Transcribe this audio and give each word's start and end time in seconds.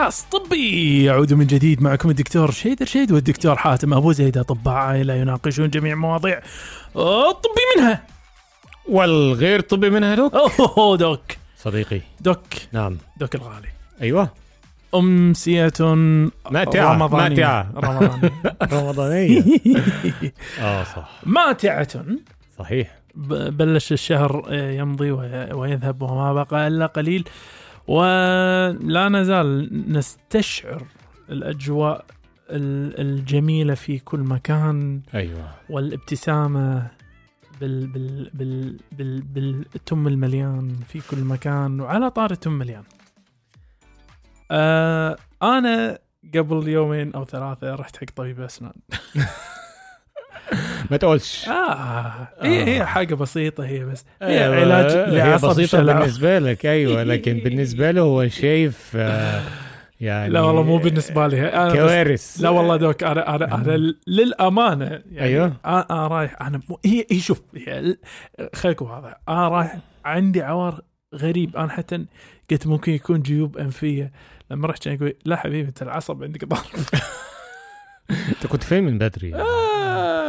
بودكاست 0.00 0.32
طبي. 0.32 1.04
يعود 1.04 1.32
من 1.34 1.46
جديد 1.46 1.82
معكم 1.82 2.10
الدكتور 2.10 2.50
شيدر 2.50 2.86
شيد 2.86 3.12
والدكتور 3.12 3.56
حاتم 3.56 3.94
أبو 3.94 4.12
زيد. 4.12 4.38
اطباء 4.38 4.74
عائلة 4.74 5.14
يناقشون 5.14 5.70
جميع 5.70 5.94
مواضيع 5.94 6.40
الطبي 6.96 7.60
منها. 7.76 8.02
والغير 8.88 9.60
طبي 9.60 9.90
منها 9.90 10.14
دوك؟ 10.14 10.34
اوه 10.34 10.96
دوك. 10.96 11.20
صديقي. 11.58 12.00
دوك. 12.20 12.40
نعم. 12.72 12.96
دوك 13.16 13.34
الغالي. 13.34 13.68
أيوه. 14.02 14.28
أمسية 14.94 15.72
ماتعة 16.50 16.92
رمضانية. 16.94 17.28
ماتعة. 17.36 17.72
رمضانية. 17.76 18.32
رمضانية. 18.72 19.44
آه 20.60 20.84
صح. 20.84 21.10
ماتعة. 21.26 21.88
صحيح. 22.58 22.94
بلش 23.14 23.92
الشهر 23.92 24.44
آه، 24.48 24.70
يمضي 24.70 25.10
وي- 25.10 25.52
ويذهب 25.52 26.02
وما 26.02 26.32
بقى 26.32 26.66
إلا 26.68 26.86
قليل. 26.86 27.28
ولا 27.86 29.08
نزال 29.08 29.68
نستشعر 29.92 30.82
الأجواء 31.30 32.04
ال- 32.50 33.00
الجميلة 33.00 33.74
في 33.74 33.98
كل 33.98 34.20
مكان 34.20 35.00
أيوه. 35.14 35.50
والابتسامة 35.70 36.86
بال 37.60 37.86
بال 37.86 38.30
بال 38.34 38.78
بال 38.92 39.20
بالتم 39.22 40.06
المليان 40.08 40.76
في 40.88 41.00
كل 41.10 41.18
مكان 41.24 41.80
وعلى 41.80 42.10
طار 42.10 42.30
التم 42.30 42.52
مليان 42.52 42.82
آه 44.50 45.16
أنا 45.42 45.98
قبل 46.34 46.68
يومين 46.68 47.12
أو 47.14 47.24
ثلاثة 47.24 47.74
رحت 47.74 47.96
حق 47.96 48.06
طبيب 48.16 48.40
أسنان. 48.40 48.72
ما 50.90 50.96
تقولش. 50.96 51.48
آه 51.48 52.28
هي 52.42 52.64
هي 52.76 52.86
حاجة 52.86 53.14
بسيطة 53.14 53.66
هي 53.66 53.84
بس. 53.84 54.04
هي 54.22 54.44
أيوة، 54.44 54.56
علاج 54.56 54.90
هي 54.96 55.18
لعصب 55.18 55.48
بسيطة 55.48 55.66
شلع. 55.66 55.92
بالنسبة 55.92 56.38
لك 56.38 56.66
أيوه 56.66 57.02
لكن 57.02 57.38
بالنسبة 57.38 57.90
له 57.90 58.00
هو 58.00 58.28
شايف 58.28 58.92
آه، 58.96 59.42
يعني 60.00 60.32
لا 60.32 60.40
والله 60.40 60.62
مو 60.62 60.76
بالنسبة 60.78 61.26
لي. 61.26 61.48
أنا 61.48 61.68
بس 61.68 61.74
كوارث. 61.74 62.36
لا 62.40 62.48
والله 62.48 62.76
دوك 62.76 63.02
أنا 63.02 63.34
أنا 63.34 63.54
أنا 63.54 63.94
للأمانة 64.06 65.02
يعني 65.12 65.20
أيوه. 65.28 65.52
أنا 65.66 66.06
رايح. 66.06 66.42
أنا 66.42 66.60
هي 66.84 67.06
هي 67.10 67.20
شوف 67.20 67.42
خليك 68.54 68.82
واضح. 68.82 69.20
أنا 69.28 69.48
رايح 69.48 69.78
عندي 70.04 70.42
عوار 70.42 70.80
غريب. 71.14 71.56
أنا 71.56 71.68
حتى 71.68 72.04
قلت 72.50 72.66
ممكن 72.66 72.92
يكون 72.92 73.22
جيوب 73.22 73.58
أنفية. 73.58 74.12
لما 74.50 74.66
رحت 74.68 74.84
كان 74.84 74.94
يقول 74.94 75.14
لا 75.24 75.36
حبيبي 75.36 75.68
أنت 75.68 75.82
العصب 75.82 76.22
عندك 76.22 76.44
ضعف. 76.44 76.90
أنت 78.10 78.46
كنت 78.46 78.62
فين 78.62 78.84
من 78.84 78.98
بدري؟ 78.98 79.34
آه 79.34 79.69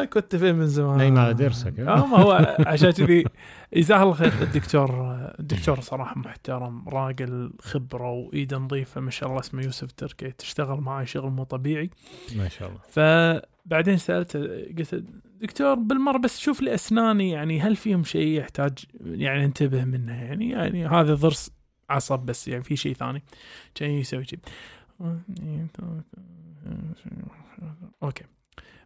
كنت 0.06 0.36
فين 0.36 0.56
من 0.56 0.68
زمان. 0.68 0.98
نايم 0.98 1.18
على 1.18 1.34
ضرسك 1.34 1.80
ها؟ 1.80 1.90
آه 1.90 2.06
ما 2.06 2.18
هو 2.18 2.32
عشان 2.68 2.92
كذي 2.92 3.26
جزاه 3.74 4.04
الله 4.04 4.14
خير 4.14 4.32
الدكتور 4.42 5.18
الدكتور 5.40 5.80
صراحة 5.82 6.20
محترم 6.20 6.90
راجل 6.90 7.54
خبرة 7.62 8.12
وإيده 8.12 8.58
نظيفة 8.58 9.02
ما 9.02 9.12
شاء 9.12 9.30
الله 9.30 9.40
اسمه 9.40 9.64
يوسف 9.64 9.92
تركي 9.92 10.32
تشتغل 10.32 10.82
معي 10.82 11.06
شغل 11.06 11.32
مو 11.32 11.44
طبيعي. 11.44 11.90
ما 12.36 12.50
شاء 12.50 12.70
الله. 12.70 12.80
فبعدين 12.90 13.98
سالته 13.98 14.40
قلت 14.78 15.04
دكتور 15.42 15.74
بالمرة 15.74 16.18
بس 16.18 16.40
شوف 16.40 16.62
لي 16.62 16.74
أسناني 16.74 17.32
يعني 17.32 17.62
هل 17.62 17.76
فيهم 17.76 18.04
شيء 18.04 18.40
يحتاج 18.40 18.74
يعني 19.06 19.46
انتبه 19.46 19.86
منه؟ 19.86 20.24
يعني 20.24 20.50
يعني 20.50 20.88
هذا 20.88 21.14
ضرس 21.14 21.52
عصب 21.90 22.20
بس 22.20 22.48
يعني 22.48 22.64
في 22.64 22.76
شيء 22.76 22.94
ثاني. 22.94 23.24
كان 23.76 23.90
يسوي 23.90 24.26
شيء 24.26 24.40
أوكي. 28.04 28.24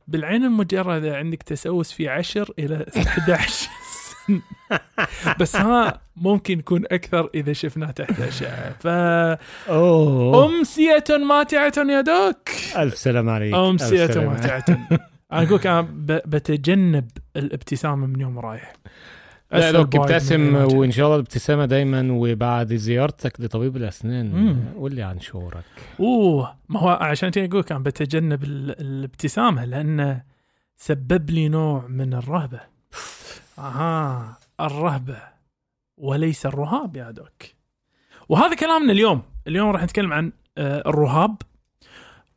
بالعين 0.07 0.43
المجردة 0.43 1.17
عندك 1.17 1.43
تسوس 1.43 1.91
في 1.91 2.09
10 2.09 2.47
إلى 2.59 2.85
11 2.97 3.69
سن. 4.27 4.41
بس 5.39 5.55
ها 5.55 6.01
ممكن 6.15 6.59
يكون 6.59 6.83
أكثر 6.91 7.29
إذا 7.35 7.53
شفناه 7.53 7.91
تحت 7.91 8.19
أشعة. 8.19 8.75
أوه. 9.69 10.47
فأمسية 10.47 11.03
ماتعة 11.09 11.73
يا 11.77 12.01
دوك. 12.01 12.49
ألف 12.77 12.97
سلام 12.97 13.29
عليك. 13.29 13.53
أمسية 13.53 14.05
ألف. 14.05 14.17
ماتعة. 14.17 14.65
أنا 14.69 15.43
أقول 15.43 15.55
لك 15.55 15.67
أنا 15.67 15.87
بتجنب 16.25 17.07
الابتسامة 17.35 18.07
من 18.07 18.21
يوم 18.21 18.39
رايح. 18.39 18.73
من 19.53 19.75
ابتسم. 19.75 20.55
وإن 20.55 20.91
شاء 20.91 21.05
الله 21.05 21.15
الابتسامة 21.15 21.65
دايما 21.65 22.07
وبعد 22.11 22.73
زيارتك 22.73 23.41
لطبيب 23.41 23.77
الأسنان. 23.77 24.59
قول 24.75 24.95
لي 24.95 25.03
عن 25.03 25.19
شعورك 25.19 25.63
أوه 25.99 26.55
ما 26.69 26.79
هو 26.79 26.89
عشان 26.89 27.29
كذا 27.29 27.45
أقول 27.45 27.63
كان 27.63 27.83
بتجنب 27.83 28.43
ال- 28.43 28.79
الابتسامة 28.81 29.65
لأنه 29.65 30.23
سبب 30.77 31.29
لي 31.29 31.47
نوع 31.49 31.87
من 31.87 32.13
الرهبة. 32.13 32.59
أها 33.59 34.37
الرهبة 34.61 35.17
وليس 35.97 36.45
الرهاب 36.45 36.95
يا 36.95 37.11
دوك. 37.11 37.43
وهذا 38.29 38.55
كلامنا 38.55 38.91
اليوم، 38.91 39.21
اليوم 39.47 39.69
راح 39.69 39.83
نتكلم 39.83 40.13
عن 40.13 40.31
آه، 40.57 40.83
الرهاب 40.89 41.35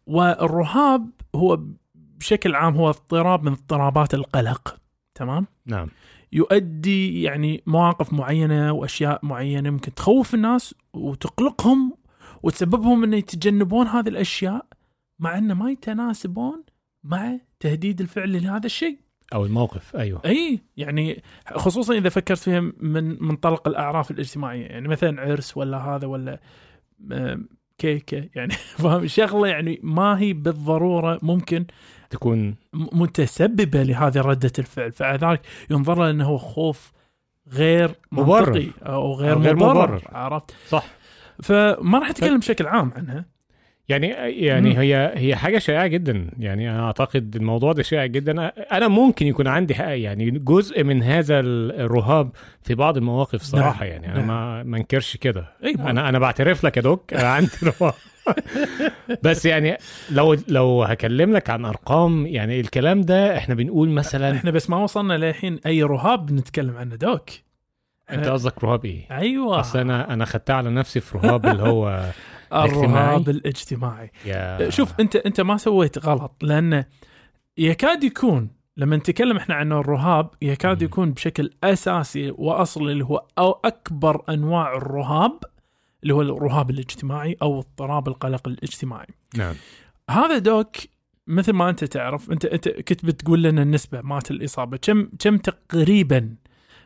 والرهاب 0.06 1.10
هو 1.34 1.60
بشكل 1.94 2.54
عام 2.54 2.76
هو 2.76 2.88
اضطراب 2.88 3.42
من 3.44 3.52
اضطرابات 3.52 4.14
القلق 4.14 4.76
تمام؟ 5.14 5.46
نعم 5.66 5.88
يؤدي 6.32 7.22
يعني 7.22 7.62
مواقف 7.66 8.12
معينة 8.12 8.72
وأشياء 8.72 9.20
معينة 9.22 9.70
ممكن 9.70 9.94
تخوف 9.94 10.34
الناس 10.34 10.74
وتقلقهم 10.92 11.92
وتسببهم 12.42 13.04
انه 13.04 13.16
يتجنبون 13.16 13.86
هذه 13.86 14.08
الأشياء 14.08 14.66
مع 15.18 15.38
إنه 15.38 15.54
ما 15.54 15.70
يتناسبون 15.70 16.64
مع 17.04 17.38
تهديد 17.60 18.00
الفعل 18.00 18.42
لهذا 18.42 18.66
الشيء. 18.66 18.98
أو 19.34 19.46
الموقف 19.46 19.96
أيوه 19.96 20.20
إي 20.24 20.60
يعني 20.76 21.22
خصوصا 21.56 21.94
إذا 21.94 22.08
فكرت 22.08 22.38
فيها 22.38 22.60
من 22.60 23.22
منطلق 23.22 23.68
الأعراف 23.68 24.10
الاجتماعية 24.10 24.66
يعني 24.66 24.88
مثلا 24.88 25.20
عرس 25.20 25.56
ولا 25.56 25.78
هذا 25.78 26.06
ولا 26.06 26.40
كيكة 27.78 28.28
يعني 28.34 28.52
فاهم 28.82 29.06
شغلة 29.06 29.48
يعني 29.48 29.80
ما 29.82 30.18
هي 30.18 30.32
بالضرورة 30.32 31.18
ممكن 31.22 31.66
تكون 32.10 32.54
متسببة 32.72 33.82
لهذه 33.82 34.20
ردة 34.20 34.52
الفعل. 34.58 34.92
فلذلك 34.92 35.40
ينظر 35.70 35.98
له 35.98 36.10
أنه 36.10 36.24
هو 36.24 36.38
خوف 36.38 36.92
غير 37.52 37.90
مبرر. 38.12 38.46
منطقي 38.52 38.68
أو 38.86 39.12
غير, 39.14 39.32
أو 39.32 39.38
غير 39.40 39.56
مبرر, 39.56 39.72
مبرر. 39.74 40.02
عرفت؟ 40.12 40.54
صح. 40.68 40.84
فما 41.42 41.98
راح 41.98 42.10
أتكلم 42.10 42.38
بشكل 42.38 42.66
عام 42.66 42.92
عنها. 42.96 43.24
يعني 43.88 44.06
يعني 44.46 44.70
مم. 44.70 44.76
هي 44.76 45.12
هي 45.16 45.36
حاجة 45.36 45.58
شائعة 45.58 45.86
جدا. 45.86 46.30
يعني 46.38 46.70
أنا 46.70 46.86
أعتقد 46.86 47.36
الموضوع 47.36 47.72
ده 47.72 47.82
شائع 47.82 48.06
جدا. 48.06 48.52
أنا 48.76 48.88
ممكن 48.88 49.26
يكون 49.26 49.46
عندي 49.46 49.74
حق 49.74 49.84
يعني 49.98 50.30
جزء 50.30 50.84
من 50.84 51.02
هذا 51.02 51.40
الرهاب 51.40 52.30
في 52.62 52.74
بعض 52.74 52.96
المواقف 52.96 53.42
صراحة 53.42 53.84
نعم. 53.84 53.92
يعني. 53.92 54.06
أنا 54.06 54.16
نعم. 54.18 54.26
ما 54.26 54.62
ما 54.62 54.76
انكرش 54.76 55.16
كده. 55.16 55.44
ما- 55.78 55.90
أنا 55.90 56.08
أنا 56.08 56.18
بعترف 56.18 56.64
لك 56.64 56.76
يا 56.76 56.82
دوك. 56.82 57.14
أنا 57.14 57.28
عندي 57.28 57.50
رهاب. 57.62 57.94
بس 59.22 59.46
يعني 59.46 59.76
لو 60.10 60.36
لو 60.48 60.82
هكلم 60.82 61.32
لك 61.32 61.50
عن 61.50 61.64
أرقام 61.64 62.26
يعني 62.26 62.60
الكلام 62.60 63.00
ده 63.00 63.36
إحنا 63.36 63.54
بنقول 63.54 63.88
مثلا 63.88 64.36
إحنا 64.36 64.50
بس 64.50 64.70
ما 64.70 64.76
وصلنا 64.76 65.14
للحين. 65.14 65.60
أي 65.66 65.82
رهاب 65.82 66.32
نتكلم 66.32 66.76
عنه 66.76 66.96
دوك. 66.96 67.30
أنت 68.10 68.28
قصدك 68.28 68.64
رهاب 68.64 68.84
إيه؟ 68.84 69.06
أيوه. 69.10 69.60
أصل 69.60 69.78
أنا 69.78 70.12
أنا 70.12 70.24
خدتها 70.24 70.56
على 70.56 70.70
نفسي 70.70 71.00
في 71.00 71.18
رهاب 71.18 71.46
اللي 71.46 71.62
هو 71.62 72.10
الرهاب 72.52 73.28
الاجتماعي. 73.28 74.10
يا. 74.26 74.70
شوف 74.70 75.00
انت 75.00 75.16
أنت 75.16 75.40
ما 75.40 75.56
سويت 75.56 75.98
غلط 75.98 76.32
لأنه 76.42 76.84
يكاد 77.58 78.04
يكون 78.04 78.50
لما 78.76 78.96
نتكلم 78.96 79.36
إحنا 79.36 79.54
عن 79.54 79.72
الرهاب 79.72 80.30
يكاد. 80.42 80.82
يكون 80.82 81.12
بشكل 81.12 81.50
أساسي 81.64 82.30
وأصلي 82.30 82.92
اللي 82.92 83.04
هو 83.04 83.24
أو 83.38 83.60
أكبر 83.64 84.22
أنواع 84.28 84.76
الرهاب 84.76 85.38
اللي 86.02 86.14
هو 86.14 86.22
الرهاب 86.22 86.70
الاجتماعي 86.70 87.36
أو 87.42 87.58
اضطراب 87.58 88.08
القلق 88.08 88.48
الاجتماعي. 88.48 89.14
نعم. 89.36 89.54
هذا 90.10 90.38
دوك 90.38 90.76
مثل 91.26 91.52
ما 91.52 91.70
أنت 91.70 91.84
تعرف 91.84 92.30
أنت 92.30 92.44
أنت 92.44 92.68
كنت 92.68 93.04
بتقول 93.04 93.42
لنا 93.42 93.62
النسبة 93.62 94.00
مالت 94.00 94.30
الإصابة. 94.30 94.76
كم 94.76 95.08
كم 95.18 95.36
تقريبا 95.36 96.36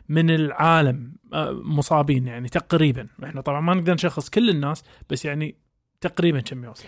من 0.09 0.29
العالم 0.29 1.13
آه، 1.33 1.51
مصابين 1.51 2.27
يعني 2.27 2.49
تقريبا؟ 2.49 3.07
إحنا 3.23 3.41
طبعا 3.41 3.61
ما 3.61 3.73
نقدر 3.73 3.93
نشخص 3.93 4.29
كل 4.29 4.49
الناس 4.49 4.83
بس 5.09 5.25
يعني 5.25 5.55
تقريبا 6.01 6.39
كم 6.39 6.63
يوصل؟ 6.63 6.85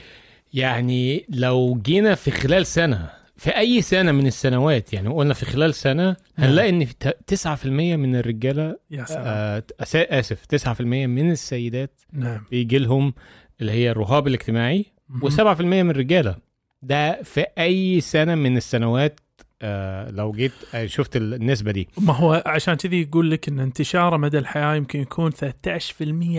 يعني 0.53 1.25
لو 1.29 1.81
جينا 1.83 2.15
في 2.15 2.31
خلال 2.31 2.65
سنة 2.65 3.09
في 3.37 3.57
أي 3.57 3.81
سنة 3.81 4.11
من 4.11 4.27
السنوات 4.27 4.93
يعني 4.93 5.09
قلنا 5.09 5.33
في 5.33 5.45
خلال 5.45 5.73
سنة 5.73 6.15
هنلاقي 6.37 6.69
إن 6.69 6.85
في 6.85 6.93
ت- 6.93 7.17
9% 7.33 7.65
من 7.95 8.15
الرجالة 8.15 8.75
يا 8.91 9.05
سلام. 9.05 9.23
آه 9.27 9.63
آسف 9.95 10.45
9% 10.45 10.81
من 10.81 11.31
السيدات 11.31 12.01
نعم. 12.13 12.41
بيجي 12.51 12.77
لهم 12.77 13.13
اللي 13.61 13.71
هي 13.71 13.91
الرهاب 13.91 14.27
الاجتماعي 14.27 14.85
مهم. 15.09 15.29
و7% 15.31 15.61
من 15.61 15.89
الرجالة. 15.89 16.35
ده 16.81 17.23
في 17.23 17.45
أي 17.59 18.01
سنة 18.01 18.35
من 18.35 18.57
السنوات 18.57 19.19
آه 19.61 20.11
لو 20.11 20.31
جيت 20.31 20.51
آه 20.75 20.85
شفت 20.85 21.15
النسبة 21.15 21.71
دي. 21.71 21.87
ما 21.97 22.13
هو 22.13 22.43
عشان 22.45 22.73
كذي 22.73 23.01
يقول 23.01 23.31
لك 23.31 23.47
إن 23.47 23.59
انتشاره 23.59 24.17
مدى 24.17 24.37
الحياة 24.39 24.75
يمكن 24.75 24.99
يكون 24.99 25.31
13% 25.31 25.35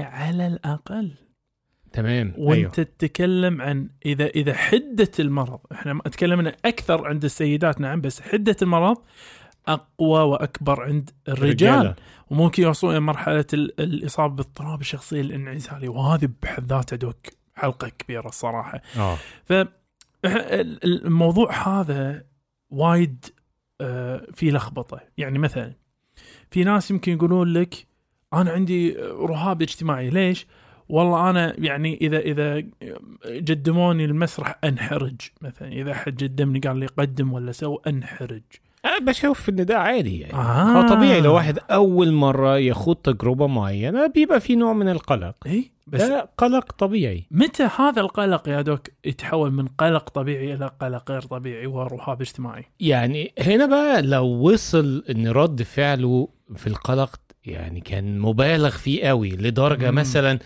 على 0.00 0.46
الأقل. 0.46 1.10
تمام 1.96 2.32
وانت 2.38 2.58
أيوه. 2.58 2.70
تتكلم 2.70 3.62
عن 3.62 3.88
إذا 4.06 4.26
إذا 4.26 4.54
حدة 4.54 5.10
المرض 5.20 5.58
إحنا 5.72 5.98
تكلمنا 5.98 6.56
أكثر 6.64 7.06
عند 7.08 7.24
السيدات 7.24 7.80
نعم 7.80 8.00
بس 8.00 8.20
حدة 8.20 8.56
المرض 8.62 8.96
أقوى 9.68 10.20
وأكبر 10.20 10.82
عند 10.82 11.10
الرجال 11.28 11.76
رجالة. 11.78 11.94
وممكن 12.30 12.62
يوصلون 12.62 12.92
إلى 12.92 13.00
مرحلة 13.00 13.44
ال- 13.54 13.80
الإصابة 13.80 14.34
باضطراب 14.36 14.80
الشخصيه 14.80 15.20
الانعزالي 15.20 15.88
وهذه 15.88 16.28
بحد 16.42 16.66
ذاتها 16.72 16.96
دوك 16.96 17.16
حلقة 17.54 17.88
كبيرة 17.88 18.26
الصراحة 18.28 18.80
آه 18.98 19.16
الموضوع 20.84 21.52
هذا 21.68 22.24
وايد 22.70 23.24
آه، 23.80 24.26
في 24.34 24.50
لخبطة 24.50 25.00
يعني 25.18 25.38
مثلا 25.38 25.72
في 26.50 26.64
ناس 26.64 26.90
يمكن 26.90 27.12
يقولون 27.12 27.52
لك 27.52 27.86
أنا 28.34 28.50
عندي 28.50 28.92
رهاب 29.00 29.62
اجتماعي 29.62 30.10
ليش؟ 30.10 30.46
والله 30.88 31.30
أنا 31.30 31.54
يعني 31.58 31.98
إذا 32.00 32.18
إذا 32.18 32.62
قدموني 33.24 34.04
المسرح 34.04 34.58
أنحرج 34.64 35.20
مثلا. 35.42 35.72
إذا 35.72 35.94
حد 35.94 36.22
قدمني 36.22 36.58
قال 36.58 36.76
لي 36.76 36.86
قدم 36.86 37.32
ولا 37.32 37.52
سو 37.52 37.76
أنحرج. 37.86 38.42
أنا 38.84 38.98
بشوف 38.98 39.48
إن 39.48 39.66
ده 39.66 39.78
عادي 39.78 40.20
يعني. 40.20 40.34
آه. 40.34 40.62
هو 40.62 40.88
طبيعي 40.88 41.20
لو 41.20 41.34
واحد 41.34 41.58
أول 41.70 42.12
مرة 42.12 42.58
يخوض 42.58 42.96
تجربة 42.96 43.46
معينة 43.46 44.06
بيبقى 44.06 44.40
في 44.40 44.56
نوع 44.56 44.72
من 44.72 44.88
القلق. 44.88 45.34
إي 45.46 45.70
بس 45.86 46.02
ده 46.02 46.28
قلق 46.38 46.72
طبيعي. 46.72 47.24
متى 47.30 47.68
هذا 47.78 48.00
القلق 48.00 48.48
يا 48.48 48.62
دوك 48.62 48.80
يتحول 49.04 49.52
من 49.52 49.66
قلق 49.68 50.08
طبيعي 50.08 50.54
إلى 50.54 50.70
قلق 50.80 51.10
غير 51.10 51.20
طبيعي 51.22 51.66
ورهاب 51.66 52.20
اجتماعي 52.20 52.64
يعني 52.80 53.32
هنا 53.38 53.66
بقى 53.66 54.02
لو 54.02 54.24
وصل 54.26 55.04
إن 55.10 55.28
رد 55.28 55.62
فعله 55.62 56.28
في 56.56 56.66
القلق 56.66 57.20
يعني 57.44 57.80
كان 57.80 58.18
مبالغ 58.18 58.70
فيه 58.70 59.04
قوي 59.08 59.30
لدرجة 59.30 59.90
مم. 59.90 59.96
مثلا 59.96 60.38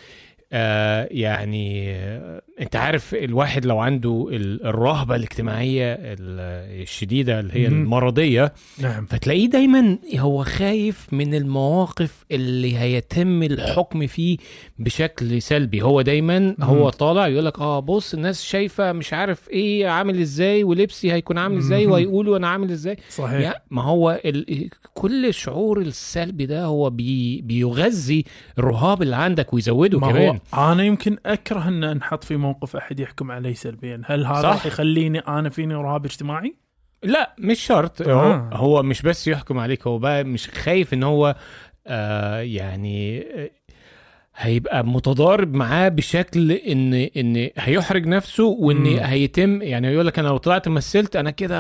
يعني 1.11 1.93
آه 1.97 2.43
انت 2.61 2.77
عارف 2.77 3.15
الواحد 3.15 3.67
لو 3.67 3.79
عنده 3.79 4.29
ال- 4.33 4.67
الرهبة 4.67 5.17
الاجتماعية 5.17 5.93
ال- 5.95 6.81
الشديدة 6.83 7.41
اللي 7.41 7.53
هي 7.55 7.69
مم. 7.69 7.83
المرضية 7.83 8.53
نعم. 8.79 9.07
فتلاقيه 9.07 9.47
دايما 9.51 9.99
هو 10.19 10.45
خايف 10.45 11.07
من 11.13 11.35
المواقف 11.35 12.25
اللي 12.31 12.79
هيتم 12.79 13.43
الحكم 13.43 14.07
فيه 14.07 14.37
بشكل 14.79 15.43
سلبي. 15.43 15.83
هو 15.83 16.01
دايما 16.03 16.55
هو 16.61 16.91
طالع 16.91 17.27
يقول 17.29 17.45
لك 17.47 17.59
آه 17.59 17.81
بص 17.81 18.15
الناس 18.15 18.43
شايفة 18.45 18.93
مش 18.93 19.13
عارف 19.13 19.49
إيه 19.51 19.89
عامل 19.89 20.21
إزاي 20.21 20.65
ولبسي 20.65 21.13
هيكون 21.13 21.39
عامل 21.39 21.57
إزاي 21.57 21.87
مم. 21.87 21.93
وهيقولوا 21.93 22.37
أنا 22.37 22.49
عامل 22.49 22.71
إزاي. 22.71 22.97
صحيح. 23.11 23.41
يا 23.41 23.55
ما 23.71 23.83
هو 23.83 24.21
ال... 24.25 24.69
كل 24.95 25.27
الشعور 25.27 25.81
السلبي 25.81 26.47
ده 26.47 26.65
هو 26.65 26.91
بي... 26.91 27.41
بيغذي 27.43 28.25
الرهاب 28.59 29.03
اللي 29.03 29.17
عندك 29.17 29.55
ويزوده 29.55 29.99
ما 29.99 30.09
كمان. 30.13 30.39
هو 30.55 30.73
أنا 30.73 30.83
يمكن 30.85 31.17
أكره 31.27 31.69
إن 31.69 31.85
أنحط 31.85 32.25
في 32.25 32.37
موقف 32.51 32.77
أحد 32.77 33.01
يحكم 33.01 33.31
علي 33.31 33.55
سلبيا 33.55 34.03
هل 34.07 34.27
هذا 34.27 34.43
صح. 34.43 34.49
راح 34.49 34.67
يخليني 34.67 35.19
أنا 35.19 35.51
فيني 35.51 35.75
رهاب 35.75 36.05
اجتماعي 36.05 36.55
لا 37.03 37.35
مش 37.39 37.61
شرط 37.61 38.09
آه. 38.09 38.51
هو, 38.53 38.83
مش 38.83 39.03
بس 39.03 39.29
يحكم 39.29 39.59
عليك 39.59 39.87
هو 39.87 39.99
بقى 39.99 40.25
مش 40.25 40.49
خايف 40.51 40.95
إن 40.95 41.03
هو 41.03 41.37
آه 41.87 42.41
يعني 42.41 43.21
آه، 43.21 43.51
هيبقى 44.37 44.87
متضارب 44.87 45.55
معاه 45.55 45.89
بشكل 45.89 46.53
إن 46.53 46.95
إن 46.95 47.51
هيحرج 47.59 48.07
نفسه 48.07 48.45
وإن 48.45 48.77
مم. 48.77 48.99
هيتم 48.99 49.63
يعني 49.63 49.89
يقول 49.89 50.07
لك 50.07 50.19
أنا 50.19 50.29
لو 50.29 50.37
طلعت 50.37 50.69
مثلت 50.69 51.17
أنا 51.17 51.31
كده 51.31 51.59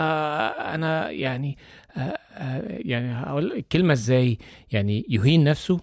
أنا 0.74 1.10
يعني 1.10 1.58
آه 1.96 2.18
يعني 2.68 3.12
هقول 3.12 3.52
الكلمة 3.52 3.92
إزاي. 3.92 4.38
يعني 4.72 5.06
يهين 5.08 5.44
نفسه 5.44 5.80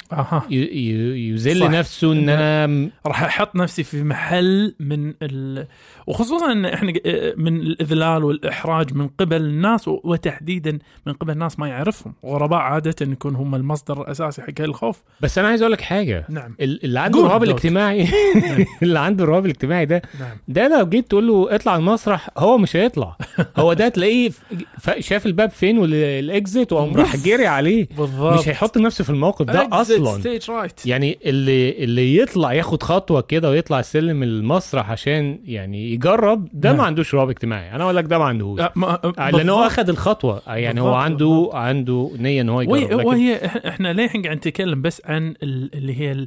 ي- 0.51 1.29
يذل. 1.29 1.71
نفسه 1.71 2.11
إن 2.13 2.29
أنا 2.29 2.89
راح 3.05 3.23
أحط 3.23 3.55
نفسي 3.55 3.83
في 3.83 4.03
محل 4.03 4.75
من 4.79 5.13
ال... 5.21 5.67
وخصوصا 6.07 6.51
إن 6.51 6.65
إحنا 6.65 6.93
من 7.37 7.57
الإذلال 7.57 8.23
والإحراج 8.23 8.93
من 8.93 9.07
قبل 9.07 9.35
الناس 9.41 9.87
وتحديدا 9.87 10.79
من 11.05 11.13
قبل 11.13 11.37
ناس 11.37 11.59
ما 11.59 11.67
يعرفهم. 11.67 12.13
غرباء 12.25 12.59
عاده 12.59 12.95
يكون 13.01 13.35
هم 13.35 13.55
المصدر 13.55 14.01
الأساسي 14.01 14.41
حق 14.41 14.61
الخوف 14.61 15.03
بس 15.21 15.37
أنا 15.37 15.47
عايز 15.47 15.61
أقول 15.61 15.71
لك 15.73 15.81
حاجة. 15.81 16.25
نعم. 16.29 16.55
ال- 16.61 16.83
اللي 16.83 16.99
عنده 16.99 17.19
الرهاب. 17.19 17.43
الاجتماعي 17.43 18.07
اللي 18.83 18.99
عنده 18.99 19.23
الرهاب 19.23 19.45
الاجتماعي 19.45 19.85
ده 19.85 20.01
نعم. 20.19 20.37
ده 20.47 20.67
لو 20.79 20.85
جيت 20.89 21.07
تقول 21.07 21.27
له 21.27 21.55
اطلع 21.55 21.75
المسرح 21.75 22.29
هو 22.37 22.57
مش 22.57 22.75
هيطلع. 22.75 23.17
هو 23.57 23.73
ده 23.73 23.89
تلاقيه 23.89 24.29
شاف 24.99 25.25
الباب 25.25 25.49
فين 25.49 25.77
وال 26.37 26.49
exit 26.49 26.73
وقام 26.73 26.93
راح 26.97 27.15
جري 27.15 27.47
عليه. 27.47 27.87
بالضبط. 27.97 28.39
مش 28.39 28.47
هيحط 28.49 28.77
نفسه 28.77 29.03
في 29.03 29.09
الموقف 29.09 29.45
ده 29.45 29.67
أصلا. 29.71 30.21
right 30.49 30.85
يعني 30.85 31.17
اللي 31.25 31.83
اللي 31.83 32.17
يطلع 32.17 32.53
ياخد 32.53 32.83
خطوة 32.83 33.21
كده 33.21 33.49
ويطلع 33.49 33.81
سلم 33.81 34.23
المسرح 34.23 34.91
عشان 34.91 35.39
يعني 35.45 35.91
يجرب 35.93 36.47
ده 36.53 36.69
نعم. 36.69 36.77
ما 36.77 36.83
عندوش 36.83 37.15
رهاب 37.15 37.29
اجتماعي 37.29 37.71
أنا 37.71 37.83
أقول 37.83 37.95
لك 37.95 38.03
ده 38.05 38.17
ما 38.17 38.25
عندوش 38.25 38.59
لأن 39.33 39.49
هو 39.49 39.65
أخذ 39.65 39.89
الخطوة. 39.89 40.41
يعني 40.47 40.81
هو 40.81 40.85
بالضبط، 40.85 41.03
عنده 41.03 41.49
عنده 41.53 42.11
نية 42.19 42.41
إن 42.41 42.49
هو 42.49 42.61
يجرب. 42.61 42.71
وهي, 42.73 42.85
لكن 42.85 43.05
وهي 43.07 43.35
إحنا 43.45 43.93
ليه 43.93 44.07
قاعد 44.07 44.37
نتكلم 44.37 44.81
بس 44.81 45.01
عن 45.05 45.33
ال- 45.43 45.69
اللي 45.75 45.99
هي 45.99 46.25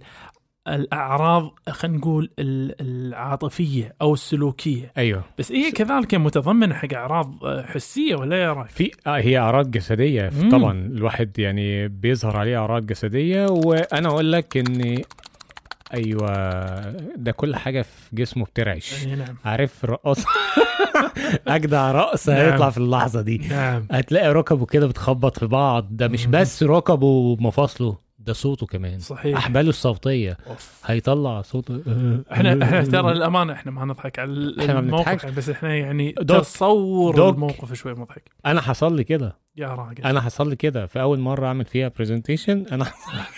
الأعراض 0.68 1.50
خلينا 1.70 1.98
نقول 1.98 2.30
ال- 2.38 2.74
العاطفية 2.80 3.94
أو 4.02 4.14
السلوكية. 4.14 4.92
أيوه. 4.98 5.24
بس 5.38 5.52
هي 5.52 5.70
كذلك 5.70 6.14
متضمنة 6.14 6.74
حق 6.74 6.94
أعراض 6.94 7.44
آه، 7.44 7.62
حسية 7.66 8.14
ولا 8.16 8.42
يا 8.42 8.52
رأيك؟ 8.52 8.68
في 8.70 8.90
آه 9.06 9.16
هي 9.20 9.38
أعراض 9.38 9.70
جسدية. 9.70 10.30
طبعا 10.52 10.72
الواحد 10.72 11.38
يعني 11.38 11.88
بيظهر 11.88 12.36
عليه 12.36 12.58
أعراض 12.58 12.86
جسدية. 12.86 13.46
وأنا 13.46 14.08
أقول 14.08 14.32
لك 14.32 14.56
إن 14.56 15.02
أيوه 15.94 16.28
ده 17.16 17.32
كل 17.32 17.56
حاجة 17.56 17.82
في 17.82 18.16
جسمه 18.16 18.44
بترعش. 18.44 19.06
نعم. 19.06 19.36
عارف 19.44 19.84
الرقاصه 19.84 20.26
أجدع 21.48 21.92
رقص 21.92 22.28
نعم. 22.28 22.38
هيطلع 22.38 22.70
في 22.70 22.78
اللحظة 22.78 23.20
دي. 23.20 23.38
نعم. 23.50 23.86
هتلاقي 23.90 24.32
ركبه 24.32 24.66
كده 24.66 24.86
بتخبط 24.86 25.38
في 25.38 25.46
بعض. 25.46 25.86
ده 25.90 26.08
مش. 26.08 26.26
بس 26.26 26.62
ركبه 26.62 27.06
ومفاصله. 27.06 28.09
ده 28.30 28.34
صوته 28.34 28.66
كمان 28.66 28.98
صحيح 28.98 29.36
أحباله 29.36 29.68
الصوتية 29.68 30.36
أوف. 30.46 30.80
هيطلع 30.86 31.42
صوته 31.42 31.80
إحنا 32.32 32.64
إحنا 32.64 32.82
ترى 32.82 33.12
الامانه 33.12 33.52
إحنا 33.52 33.72
ما 33.72 33.84
نضحك 33.84 34.18
على 34.18 34.54
إحنا 34.60 34.74
ما 34.74 34.80
الموقف 34.80 35.08
بنضحكش. 35.08 35.30
بس 35.30 35.48
إحنا 35.48 35.76
يعني 35.76 36.14
دوك. 36.20 36.40
تصور 36.40 37.16
دوك. 37.16 37.34
الموقف 37.34 37.72
شوي 37.72 37.94
مضحك 37.94 38.22
أنا 38.46 38.60
حصل 38.60 38.96
لي 38.96 39.04
كده 39.04 39.36
يا 39.56 39.68
راجل 39.68 40.04
أنا 40.04 40.20
حصل 40.20 40.50
لي 40.50 40.56
كده 40.56 40.86
في 40.86 41.00
أول 41.00 41.18
مرة 41.18 41.46
أعمل 41.46 41.64
فيها 41.64 41.90
برزنتيشن 41.98 42.64
أنا 42.72 42.86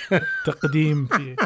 تقديم 0.47 1.07
في 1.07 1.37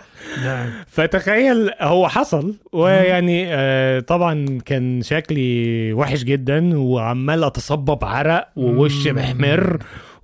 نعم 0.42 0.70
فتخيل 0.86 1.70
هو 1.80 2.08
حصل 2.08 2.54
ويعني 2.72 3.44
آه 3.54 4.00
طبعا 4.00 4.58
كان 4.64 5.02
شكلي 5.02 5.92
وحش 5.92 6.22
جدا 6.24 6.78
وعمال 6.78 7.44
أتصبب 7.44 8.04
عرق 8.04 8.48
ووشي. 8.56 9.12
محمر 9.12 9.78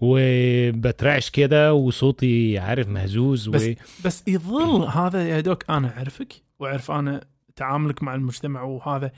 وبترعش 0.04 1.30
كده 1.30 1.74
وصوتي 1.74 2.58
عارف 2.58 2.88
مهزوز 2.88 3.48
بس- 3.48 3.68
و... 3.68 3.72
بس 4.04 4.24
يظل 4.28 4.84
هذا 4.84 5.28
يا 5.28 5.40
دوك 5.40 5.70
أنا 5.70 5.96
أعرفك 5.96 6.32
وأعرف 6.58 6.90
أنا 6.90 7.20
تعاملك 7.56 8.02
مع 8.02 8.14
المجتمع 8.14 8.62
وهذا. 8.62 9.12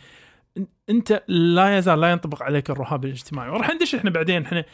أنت 0.91 1.23
لا 1.29 1.79
يزال 1.79 2.01
لا 2.01 2.11
ينطبق 2.11 2.43
عليك 2.43 2.71
الرهاب 2.71 3.05
الاجتماعي. 3.05 3.51
وراح 3.51 3.71
ندش 3.71 3.95
إحنا 3.95 4.11
بعدين. 4.11 4.43
إحنا 4.43 4.65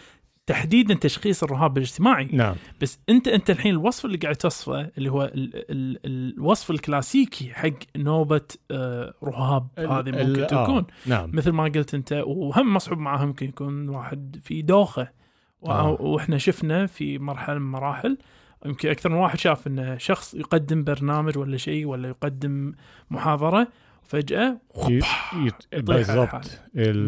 تحديدا 0.47 0.95
تشخيص 0.95 1.43
الرهاب 1.43 1.77
الاجتماعي. 1.77 2.29
نعم. 2.33 2.55
بس 2.81 2.99
أنت 3.09 3.29
أنت 3.29 3.51
الحين 3.51 3.73
الوصف 3.73 4.05
اللي 4.05 4.17
قاعد 4.19 4.37
تصفه 4.37 4.91
اللي 4.99 5.11
هو 5.11 5.23
ال 5.25 5.51
ال 5.71 5.99
الوصف 6.07 6.71
الكلاسيكي 6.71 7.51
حق 7.55 7.71
نوبة 7.97 8.41
آه 8.71 9.15
رهاب 9.25 9.67
هذه 9.79 10.11
ممكن 10.11 10.43
آه، 10.43 10.47
تكون 10.47 10.87
نعم. 11.07 11.31
مثل 11.33 11.51
ما 11.51 11.65
قلت 11.65 11.95
أنت 11.95 12.13
وهم 12.27 12.75
مصحوب 12.75 12.99
معاه 12.99 13.27
ممكن 13.27 13.49
يكون 13.49 13.89
واحد 13.89 14.41
في 14.43 14.63
دوخة. 14.63 15.20
آه. 15.67 16.03
وإحنا 16.03 16.39
شفنا 16.39 16.87
في 16.87 17.19
مرحلة 17.19 17.55
من 17.59 17.61
المراحل 17.67 18.19
يمكن 18.67 18.91
أكثر 18.91 19.09
من 19.09 19.15
واحد 19.17 19.39
شاف 19.39 19.67
إن 19.67 19.97
شخص 19.99 20.35
يقدم 20.35 20.85
برنامج 20.85 21.39
ولا 21.39 21.57
شيء 21.57 21.87
ولا 21.87 22.09
يقدم 22.09 22.73
محاضرة 23.11 23.69
فجاه 24.03 24.57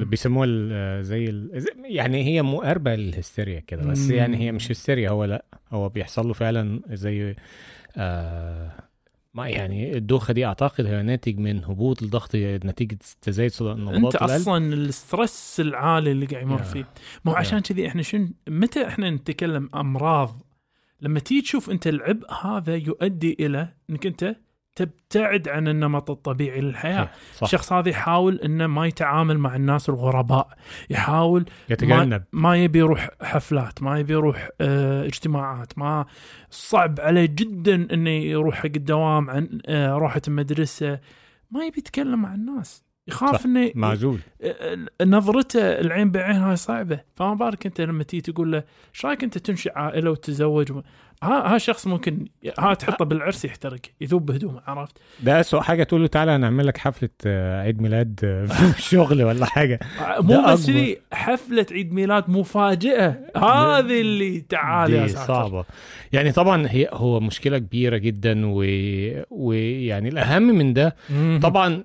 بيسموها 0.04 0.46
ال- 0.48 1.04
زي 1.04 1.48
يعني 1.84 2.24
هي 2.24 2.42
مقاربه 2.42 2.94
للهستيريا 2.94 3.60
كده 3.60 3.82
بس. 3.82 4.10
يعني 4.10 4.36
هي 4.36 4.52
مش 4.52 4.70
هستيريا 4.70 5.10
هو 5.10 5.24
لا 5.24 5.44
هو 5.72 5.88
بيحصل 5.88 6.26
له 6.26 6.32
فعلا 6.32 6.80
زي 6.90 7.34
آه 7.96 8.70
ما 9.34 9.48
يعني 9.48 9.96
الدوخة 9.96 10.34
دي 10.34 10.46
أعتقد 10.46 10.86
هي 10.86 11.02
ناتج 11.02 11.38
من 11.38 11.64
هبوط 11.64 12.02
الضغط 12.02 12.30
نتيجة 12.36 12.98
تزايد 13.22 13.52
نبضات 13.60 14.14
أنت 14.14 14.16
أصلا 14.16 14.74
الستريس 14.74 15.56
العالي 15.60 16.10
اللي 16.12 16.26
قاعد 16.26 16.42
يمر. 16.42 16.62
فيه 16.62 16.88
مو 17.24 17.32
يا. 17.32 17.38
عشان 17.38 17.58
كذي 17.58 17.88
إحنا 17.88 18.02
شن 18.02 18.32
متى 18.48 18.86
إحنا 18.86 19.10
نتكلم 19.10 19.70
أمراض 19.74 20.42
لما 21.00 21.20
تيجي 21.20 21.42
تشوف 21.42 21.70
أنت 21.70 21.86
العبء 21.86 22.32
هذا 22.32 22.76
يؤدي 22.76 23.36
إلى 23.40 23.68
إنك 23.90 24.06
أنت 24.06 24.36
تبتعد 24.74 25.48
عن 25.48 25.68
النمط 25.68 26.10
الطبيعي 26.10 26.60
للحياة. 26.60 27.10
صح. 27.34 27.42
الشخص 27.42 27.72
هذا 27.72 27.88
يحاول 27.88 28.40
إنه 28.40 28.66
ما 28.66 28.86
يتعامل 28.86 29.38
مع 29.38 29.56
الناس 29.56 29.88
الغرباء. 29.88 30.48
يحاول 30.90 31.44
يتجنب. 31.68 32.22
ما 32.32 32.56
يبي 32.56 32.78
يروح 32.78 33.08
حفلات 33.22 33.82
ما 33.82 33.98
يبي 33.98 34.12
يروح 34.12 34.48
آه 34.60 35.06
اجتماعات. 35.06 35.78
ما 35.78 36.06
صعب 36.50 37.00
عليه 37.00 37.26
جدا 37.26 37.94
إنه 37.94 38.10
يروح 38.10 38.54
حق 38.54 38.64
الدوام 38.76 39.30
عن 39.30 39.58
آه 39.66 39.92
راحة 39.92 40.22
المدرسة. 40.28 41.00
ما 41.50 41.64
يبي 41.64 41.78
يتكلم 41.78 42.22
مع 42.22 42.34
الناس. 42.34 42.84
يخاف. 43.08 43.46
إنه 43.46 43.72
معزول. 43.74 44.18
نظرته 45.02 45.60
العين 45.60 46.10
بعين 46.10 46.36
هاي 46.36 46.56
صعبة. 46.56 47.00
فما 47.14 47.34
بالك 47.34 47.66
أنت 47.66 47.80
لما 47.80 48.02
تيجي 48.02 48.32
تقول 48.32 48.52
له 48.52 48.64
إيش 48.94 49.06
رأيك 49.06 49.24
أنت 49.24 49.38
تنشئ 49.38 49.72
عائلة 49.78 50.10
وتتزوج. 50.10 50.72
ها 51.22 51.54
ها 51.54 51.58
شخص 51.58 51.86
ممكن 51.86 52.26
ها 52.58 52.74
تحطه 52.74 53.04
بالعرس 53.04 53.44
يحترق 53.44 53.80
يذوب 54.00 54.26
بهدومه 54.26 54.60
عرفت؟ 54.66 54.96
ده 55.20 55.40
اسوء 55.40 55.60
حاجة 55.60 55.82
تقول 55.82 56.00
له 56.00 56.06
تعالى 56.06 56.38
نعمل 56.38 56.66
لك 56.66 56.78
حفلة 56.78 57.08
آه، 57.26 57.62
عيد 57.62 57.82
ميلاد 57.82 58.20
آه، 58.24 58.44
في 58.72 58.78
الشغل 58.78 59.22
ولا 59.24 59.46
حاجة. 59.46 59.80
مو 60.18 60.46
بس. 60.46 60.68
لي 60.68 60.98
حفلة 61.12 61.66
عيد 61.72 61.92
ميلاد 61.92 62.30
مفاجئه 62.30 63.08
هذه 63.36 64.00
اللي 64.00 64.40
تعال 64.40 64.92
يا 64.92 65.06
ساتر 65.06 65.26
صعبة. 65.26 65.64
يعني 66.12 66.32
طبعا 66.32 66.66
هي 66.70 66.88
هو 66.92 67.20
مشكلة 67.20 67.58
كبيرة 67.58 67.96
جدا 67.96 68.40
و... 68.46 68.64
ويعني 69.30 70.08
الأهم 70.08 70.42
من 70.42 70.72
ده. 70.72 70.96
طبعا 71.42 71.84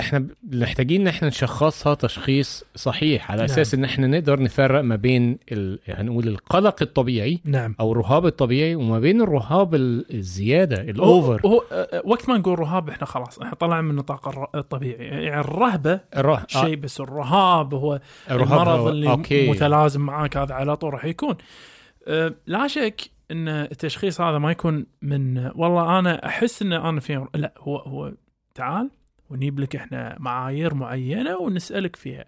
إحنا 0.00 0.18
ب- 0.18 0.30
محتاجين 0.54 1.00
إن 1.00 1.06
إحنا 1.06 1.28
نشخصها 1.28 1.94
تشخيص 1.94 2.64
صحيح 2.74 3.30
على 3.30 3.38
نعم. 3.38 3.44
أساس 3.50 3.74
إن 3.74 3.84
إحنا 3.84 4.06
نقدر 4.06 4.42
نفرق 4.42 4.80
ما 4.80 4.96
بين 4.96 5.38
ال... 5.52 5.78
هنقول 5.88 6.28
القلق 6.28 6.82
الطبيعي 6.82 7.40
نعم. 7.44 7.74
أو 7.80 7.92
الرهاب 7.92 8.26
الطبيعي 8.26 8.74
وما 8.74 8.98
بين 9.00 9.20
الرهاب 9.20 9.74
ال- 9.74 10.14
الزيادة 10.14 10.80
الاوفر 10.80 11.40
هو, 11.46 11.50
هو 11.52 11.62
آه، 11.72 12.02
وقت 12.04 12.28
ما 12.28 12.38
نقول 12.38 12.58
رهاب 12.58 12.88
إحنا 12.88 13.04
خلاص 13.06 13.38
إحنا 13.38 13.54
طلعنا 13.54 13.82
من 13.82 13.94
نطاق 13.94 14.28
الر- 14.28 14.48
الطبيعي. 14.54 15.04
يعني 15.06 15.40
الرهبة 15.40 16.00
الره... 16.16 16.44
شيء 16.48 16.76
بس 16.76 17.00
الرهاب 17.00 17.74
هو 17.74 18.00
الرهاب 18.30 18.52
المرض 18.52 18.78
هو- 18.80 18.88
اللي 18.88 19.10
أوكي. 19.10 19.50
متلازم 19.50 20.00
معاك 20.00 20.36
هذا 20.36 20.54
على 20.54 20.76
طول 20.76 20.92
راح 20.94 21.04
يكون. 21.04 21.34
أه، 22.08 22.34
لا 22.46 22.66
شك 22.66 23.00
إن 23.30 23.48
التشخيص 23.48 24.20
هذا 24.20 24.38
ما 24.38 24.50
يكون 24.50 24.86
من 25.02 25.50
والله 25.54 25.98
أنا 25.98 26.26
أحس 26.26 26.62
إن 26.62 26.72
أنا 26.72 27.00
في 27.00 27.26
لا 27.34 27.54
هو 27.58 27.76
هو 27.76 28.12
تعال. 28.54 28.90
ونجيب 29.30 29.60
لك 29.60 29.76
إحنا 29.76 30.16
معايير 30.20 30.74
معينة 30.74 31.36
ونسألك 31.36 31.96
فيها. 31.96 32.24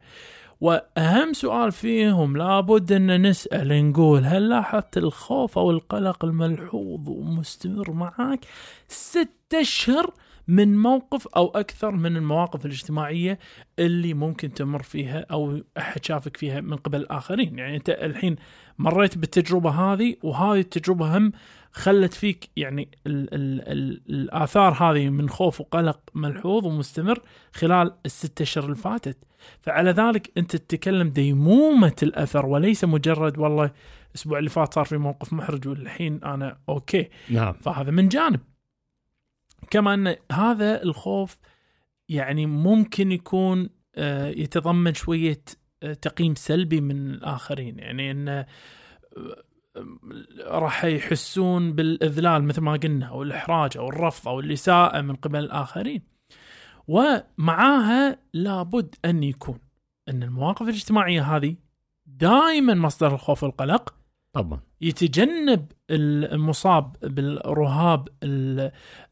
وأهم 0.61 1.33
سؤال 1.33 1.73
فيهم 1.73 2.37
لابد 2.37 2.93
أن 2.93 3.27
نسأل 3.27 3.91
نقول 3.91 4.25
هل 4.25 4.49
لاحظت 4.49 4.97
الخوف 4.97 5.59
أو 5.59 5.71
القلق 5.71 6.25
الملحوظ 6.25 7.09
ومستمر 7.09 7.93
معك 7.93 8.41
ست 8.89 9.29
أشهر 9.55 10.15
من 10.49 10.79
موقف 10.79 11.29
أو 11.29 11.47
أكثر 11.49 11.91
من 11.91 12.17
المواقف 12.17 12.67
الاجتماعية 12.67 13.39
اللي 13.79 14.15
ممكن 14.15 14.55
تمر 14.55 14.83
فيها 14.83 15.27
أو 15.31 15.61
أحد 15.79 16.05
شافك 16.05 16.37
فيها 16.37 16.61
من 16.61 16.77
قبل 16.77 17.01
الآخرين؟ 17.01 17.59
يعني 17.59 17.77
أنت 17.77 17.91
الحين 17.91 18.37
مريت 18.79 19.19
بالتجربة 19.19 19.71
هذه 19.71 20.17
وهذه 20.23 20.61
التجربة 20.61 21.17
هم 21.17 21.33
خلت 21.77 22.15
فيك 22.15 22.51
يعني 22.57 22.89
ال 23.07 23.35
ال 23.35 23.69
ال 23.69 24.03
الآثار 24.11 24.73
هذه 24.73 25.09
من 25.09 25.29
خوف 25.29 25.61
وقلق 25.61 26.01
ملحوظ 26.15 26.67
ومستمر 26.67 27.23
خلال 27.53 27.95
الست 28.07 28.41
أشهر 28.41 28.65
اللي 28.65 28.77
فاتت. 28.77 29.17
فعلى 29.61 29.91
ذلك 29.91 30.33
أنت 30.39 30.57
تتكلم 30.57 31.09
ديمومة 31.09 31.97
الأثر 32.03 32.47
وليس 32.47 32.85
مجرد 32.85 33.39
والله 33.39 33.71
الأسبوع 34.11 34.39
اللي 34.39 34.51
فات 34.51 34.75
صار 34.75 34.85
في 34.85 34.97
موقف 34.97 35.33
محرج 35.33 35.69
والحين 35.69 36.25
أنا 36.25 36.59
أوكي. 36.69 37.09
نعم. 37.31 37.53
فهذا 37.53 37.91
من 37.91 38.09
جانب. 38.09 38.41
كما 39.71 39.95
أن 39.95 40.17
هذا 40.33 40.83
الخوف 40.83 41.39
يعني 42.09 42.47
ممكن 42.47 43.13
يكون 43.13 43.69
آه، 43.97 44.29
يتضمن 44.29 44.95
شوية 44.95 45.43
آه، 45.83 45.93
تقييم 45.93 46.35
سلبي 46.35 46.81
من 46.81 47.11
الآخرين. 47.11 47.79
يعني 47.79 48.11
انه 48.11 48.33
آه، 48.41 48.47
راح 50.47 50.85
يحسون 50.85 51.73
بالإذلال 51.73 52.45
مثل 52.45 52.61
ما 52.61 52.73
قلنا 52.73 53.07
أو 53.07 53.23
الإحراج 53.23 53.77
أو 53.77 53.89
الرفض 53.89 54.29
أو 54.29 54.41
الإساءة 54.41 55.01
من 55.01 55.15
قبل 55.15 55.39
الآخرين. 55.39 56.03
ومعاها 56.89 58.19
لابد 58.35 58.95
أن 59.05 59.23
يكون 59.23 59.59
أن 60.09 60.23
المواقف 60.23 60.63
الاجتماعية 60.63 61.37
هذه 61.37 61.57
دائما 62.07 62.75
مصدر 62.75 63.15
الخوف 63.15 63.43
والقلق. 63.43 63.95
طبعا. 64.33 64.61
يتجنب 64.81 65.73
المصاب 65.91 66.97
بالرهاب 67.03 68.09
ال- 68.23 68.61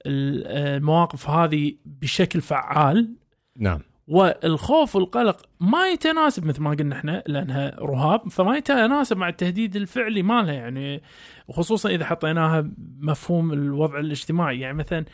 ال- 0.06 0.46
المواقف 0.46 1.30
هذه 1.30 1.74
بشكل 1.84 2.40
فعال. 2.40 3.14
نعم. 3.58 3.80
والخوف 4.08 4.96
والقلق 4.96 5.46
ما 5.60 5.88
يتناسب 5.88 6.46
مثل 6.46 6.62
ما 6.62 6.70
قلنا 6.70 6.96
إحنا 6.96 7.22
لأنها 7.26 7.76
رهاب 7.80 8.28
فما 8.28 8.56
يتناسب 8.56 9.16
مع 9.16 9.28
التهديد 9.28 9.76
الفعلي 9.76 10.22
مالها. 10.22 10.52
يعني 10.52 11.02
وخصوصا 11.48 11.88
إذا 11.88 12.04
حطيناها 12.04 12.70
مفهوم 13.00 13.52
الوضع 13.52 13.98
الاجتماعي. 13.98 14.60
يعني 14.60 14.76
مثلا 14.76 15.04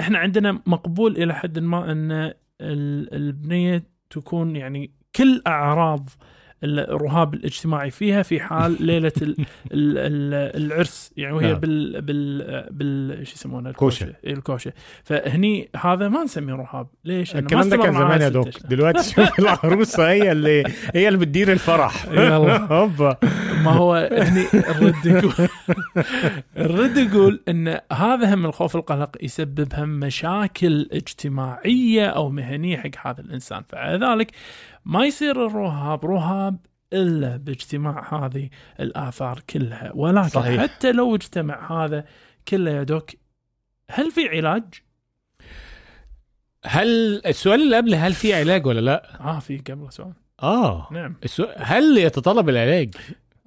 إحنا 0.00 0.18
عندنا 0.18 0.62
مقبول 0.66 1.16
إلى 1.16 1.34
حد 1.34 1.58
ما 1.58 1.92
إن 1.92 2.12
ال- 2.60 3.14
البنية 3.14 3.82
تكون 4.10 4.56
يعني 4.56 4.90
كل 5.16 5.42
أعراض 5.46 6.08
الرهاب 6.64 7.34
الاجتماعي 7.34 7.90
فيها 7.90 8.22
في 8.22 8.40
حال 8.40 8.76
ليلة 8.86 9.12
ال 9.22 9.36
ال 9.72 9.98
ال 9.98 10.62
العرس 10.62 11.12
يعني 11.16 11.34
وهي 11.34 11.52
نعم. 11.52 11.60
بال 11.60 12.00
بال 12.02 12.66
بال 12.70 13.26
شو 13.26 13.32
يسمونها 13.34 13.72
كوشة. 13.72 14.04
الكوشة 14.04 14.16
إيه، 14.24 14.32
الكوشة 14.32 14.72
فهني 15.04 15.68
هذا 15.76 16.08
ما 16.08 16.24
نسميه 16.24 16.54
رهاب 16.54 16.86
ليش؟ 17.04 17.36
الكلام 17.36 17.68
ده 17.68 17.76
كان 17.76 17.92
زمان 17.94 18.20
يا 18.20 18.28
دوك. 18.28 18.48
دلوقتي 18.66 19.02
شوف 19.14 19.38
العروسة 19.40 20.10
هي 20.10 20.32
اللي 20.32 20.64
هي 20.94 21.08
اللي 21.08 21.18
بتدير 21.18 21.52
الفرح 21.52 22.04
يلا. 22.12 22.58
هوبا 22.72 23.16
ما 23.64 23.70
هو 23.70 23.94
هني 24.12 24.44
الرد 24.54 25.06
يقول 25.06 25.48
الرد 26.56 26.96
يقول 26.96 27.40
إن 27.48 27.80
هذا 27.92 28.34
هم 28.34 28.46
الخوف 28.46 28.76
القلق 28.76 29.16
يسبب 29.22 29.68
هم 29.74 29.88
مشاكل 29.88 30.88
اجتماعية 30.92 32.06
أو 32.06 32.30
مهنية 32.30 32.76
حق 32.76 33.06
هذا 33.06 33.20
الإنسان 33.20 33.62
فعلى 33.68 34.06
ذلك 34.06 34.30
ما 34.88 35.04
يصير 35.04 35.46
الرهاب 35.46 36.06
رهاب 36.06 36.66
إلا 36.92 37.36
باجتماع 37.36 38.24
هذه 38.26 38.48
الآثار 38.80 39.40
كلها 39.50 39.92
ولكن 39.94 40.28
صحيح. 40.28 40.62
حتى 40.62 40.92
لو 40.92 41.14
اجتمع 41.14 41.84
هذا 41.84 42.04
كله 42.48 42.70
يا 42.70 42.82
دوك 42.82 43.10
هل 43.90 44.10
في 44.10 44.28
علاج؟ 44.28 44.64
هل 46.64 47.22
السؤال 47.26 47.62
اللي 47.62 47.76
قبل 47.76 47.94
هل 47.94 48.12
في 48.12 48.34
علاج 48.34 48.66
ولا 48.66 48.80
لا؟ 48.80 49.20
آه 49.20 49.38
في 49.38 49.58
قبل 49.58 49.92
سؤال 49.92 50.12
آه 50.42 50.88
نعم 50.92 51.16
السؤال 51.24 51.54
هل 51.58 51.98
يتطلب 51.98 52.48
العلاج؟ 52.48 52.94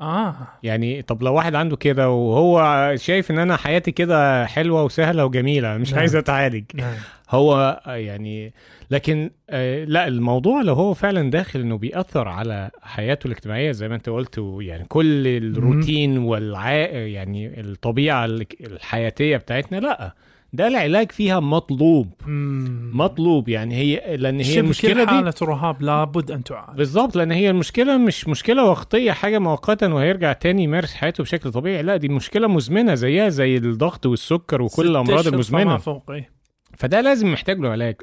آه. 0.02 0.36
يعني 0.64 1.02
طب 1.02 1.24
لو 1.24 1.34
واحد 1.34 1.56
عنده 1.56 1.76
كده 1.78 2.10
وهو 2.10 2.94
شايف 2.96 3.32
إن 3.32 3.40
أنا 3.40 3.58
حياتي 3.58 3.92
كده 3.92 4.46
حلوة 4.46 4.84
وسهلة 4.84 5.26
وجميلة 5.26 5.78
مش 5.78 5.92
نعم. 5.92 6.00
عايز 6.00 6.16
أتعالج. 6.16 6.64
نعم. 6.74 6.94
هو 7.30 7.82
يعني 7.88 8.54
لكن 8.92 9.30
آه، 9.50 9.84
لا 9.84 10.08
الموضوع 10.08 10.62
لو 10.62 10.74
هو 10.74 10.94
فعلا 10.94 11.30
داخل 11.32 11.60
إنه 11.60 11.78
بيأثر 11.78 12.28
على 12.28 12.70
حياته 12.82 13.28
الاجتماعية 13.28 13.72
زي 13.72 13.88
ما 13.88 13.96
أنت 13.96 14.10
قلت 14.10 14.58
يعني 14.60 14.86
كل 14.86 15.28
الروتين 15.28 16.18
والع 16.18 16.72
يعني 16.92 17.60
الطبيعة 17.60 18.26
الحياتية 18.62 19.38
بتاعتنا 19.38 19.78
لا. 19.78 20.14
ده 20.54 20.68
العلاج 20.68 21.12
فيها 21.12 21.40
مطلوب. 21.40 22.14
مم. 22.28 22.92
مطلوب 22.94 23.50
يعني 23.50 23.76
هي 23.76 24.18
لأن 24.18 24.40
هي 24.40 24.60
المشكلة؟ 24.60 24.94
كل 24.94 25.00
دي 25.00 25.08
حالة 25.08 25.34
رهاب 25.42 25.82
لابد 25.82 26.32
أن 26.32 26.44
تعالج. 26.44 26.78
بالظبط 26.78 27.16
لأن 27.16 27.32
هي 27.32 27.50
المشكلة 27.50 27.98
مش 27.98 28.28
مشكلة 28.28 28.64
وقتية 28.64 29.12
حاجة 29.12 29.40
مؤقتا 29.40 29.88
وهيرجع 29.88 30.34
تاني 30.34 30.64
يمارس 30.64 30.94
حياته 30.94 31.24
بشكل 31.24 31.52
طبيعي 31.52 31.84
لا 31.84 31.98
دي 31.98 32.08
مشكلة 32.10 32.48
مزمنة 32.48 32.96
زيها 32.96 33.30
زي 33.30 33.58
الضغط 33.58 34.06
والسكر 34.06 34.62
وكل 34.62 34.88
الامراض 34.88 35.28
المزمنة. 35.28 35.78
فوق 35.78 36.12
إيه. 36.12 36.30
فده 36.78 37.02
لازم 37.02 37.32
محتاج 37.32 37.60
له 37.60 37.70
علاج. 37.70 37.96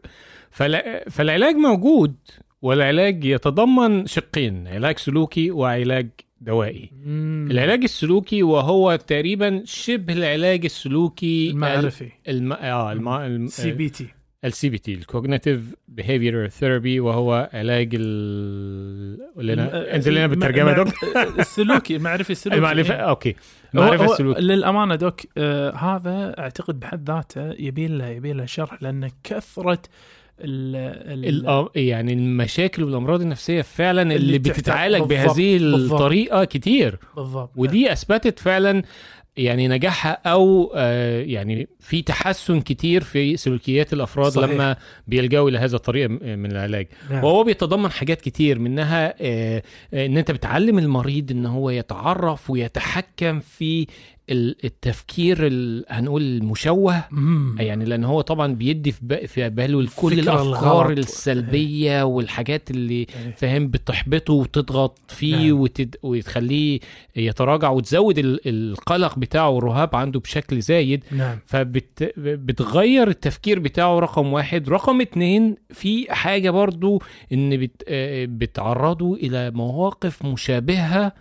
فلا 0.50 1.04
فالعلاج 1.10 1.54
موجود 1.54 2.14
والعلاج 2.62 3.24
يتضمن 3.24 4.06
شقين 4.06 4.68
علاج 4.68 4.98
سلوكي 4.98 5.50
وعلاج 5.50 6.08
دوائي. 6.40 6.90
مم. 7.04 7.48
العلاج 7.50 7.82
السلوكي 7.82 8.42
وهو 8.42 8.96
تقريبا 8.96 9.62
شبه 9.64 10.12
العلاج 10.12 10.64
السلوكي 10.64 11.50
المعرفي. 11.50 12.08
الم... 12.28 12.52
آه 12.52 12.92
الم... 12.92 13.08
الم... 13.08 13.46
CBT 13.46 14.06
ال 14.44 14.68
CBT 14.68 14.94
ال 14.94 15.01
cognitive 15.01 15.60
behavior 15.88 16.48
therapy 16.48 17.00
وهو 17.00 17.50
علاج 17.52 17.90
ال 17.94 19.46
لنا 19.46 19.94
انزل 19.94 20.14
لنا 20.14 20.26
بالترجمه 20.26 20.72
doc؟ 20.72 20.88
السلوكي 21.40 21.96
المعرفي 21.96 22.30
السلوكي. 22.30 22.58
المعرفة 22.58 22.94
إيه. 22.94 23.00
okay. 23.00 23.36
المعرفة 23.74 24.04
هو 24.04 24.12
السلوكي. 24.12 24.40
للأمانة 24.40 24.94
دوك 24.94 25.20
آه 25.38 25.74
هذا 25.74 26.34
أعتقد 26.38 26.80
بحد 26.80 27.10
ذاته 27.10 27.52
يبي 27.52 27.86
له 27.86 28.06
يبي 28.06 28.32
له 28.32 28.46
شرح 28.46 28.82
لأن 28.82 29.10
كثرة 29.24 29.82
ال 30.40 31.24
ال 31.24 31.46
الأ- 31.46 31.70
يعني 31.76 32.12
المشاكل 32.12 32.82
والأمراض 32.84 33.20
النفسية 33.20 33.62
فعلا 33.62 34.02
اللي, 34.02 34.14
اللي 34.16 34.38
بتتعالج 34.38 35.02
بهذه 35.02 35.58
بالضبط. 35.58 35.92
الطريقة 35.92 36.44
كتير 36.44 36.98
بالضبط 37.16 37.50
ودي 37.56 37.92
أثبتت 37.92 38.38
فعلا 38.38 38.82
يعني 39.36 39.68
نجاحها 39.68 40.10
أو 40.26 40.72
آه 40.76 41.20
يعني 41.22 41.68
في 41.80 42.02
تحسن 42.02 42.60
كتير 42.60 43.02
في 43.04 43.36
سلوكيات 43.36 43.92
الأفراد 43.92 44.32
صحيح. 44.32 44.50
لما 44.50 44.76
بيلجأوا 45.06 45.48
إلى 45.50 45.58
هذا 45.58 45.76
الطريقة 45.76 46.08
م- 46.08 46.38
من 46.38 46.52
العلاج 46.52 46.86
نعم. 47.10 47.24
وهو 47.24 47.44
بيتضمن 47.44 47.90
حاجات 47.90 48.20
كتير 48.20 48.58
منها 48.58 49.14
آه، 49.20 49.62
آه، 49.94 50.06
إن 50.06 50.16
أنت 50.18 50.30
بتعلم 50.30 50.78
المريض 50.78 51.30
إن 51.30 51.46
هو 51.46 51.70
يتعرف 51.70 52.50
ويتحكم 52.50 53.40
في 53.40 53.86
التفكير 54.30 55.38
ال- 55.46 55.84
هنقول 55.88 56.22
المشوه 56.22 57.04
مم. 57.10 57.56
يعني 57.60 57.84
لأن 57.84 58.04
هو 58.04 58.20
طبعا 58.20 58.54
بيدي 58.54 58.92
في 59.26 59.48
باله 59.50 59.86
كل 59.96 60.12
الأفكار 60.18 60.86
الغلط. 60.86 60.98
السلبية 60.98 62.02
والحاجات 62.02 62.70
اللي 62.70 62.94
إيه. 62.94 63.34
فاهم 63.36 63.68
بتحبطه 63.68 64.32
وتضغط 64.32 64.98
فيه 65.08 65.36
نعم. 65.36 65.60
وتد... 65.60 65.96
وتخليه 66.02 66.80
يتراجع 67.16 67.70
وتزود 67.70 68.18
ال... 68.18 68.40
القلق 68.48 69.18
بتاعه 69.18 69.48
والرهاب 69.50 69.96
عنده 69.96 70.20
بشكل 70.20 70.60
زايد 70.62 71.04
نعم 71.10 71.38
فبتغير 71.46 73.08
التفكير 73.08 73.58
بتاعه 73.58 73.98
رقم 73.98 74.32
واحد 74.32 74.68
رقم 74.68 75.00
اتنين 75.00 75.56
في 75.70 76.06
حاجة 76.14 76.50
برضو 76.50 77.02
إن 77.32 77.56
بت... 77.56 77.82
آه، 77.88 78.24
بتعرضه 78.30 79.14
إلى 79.14 79.50
مواقف 79.50 80.24
مشابهة 80.24 81.12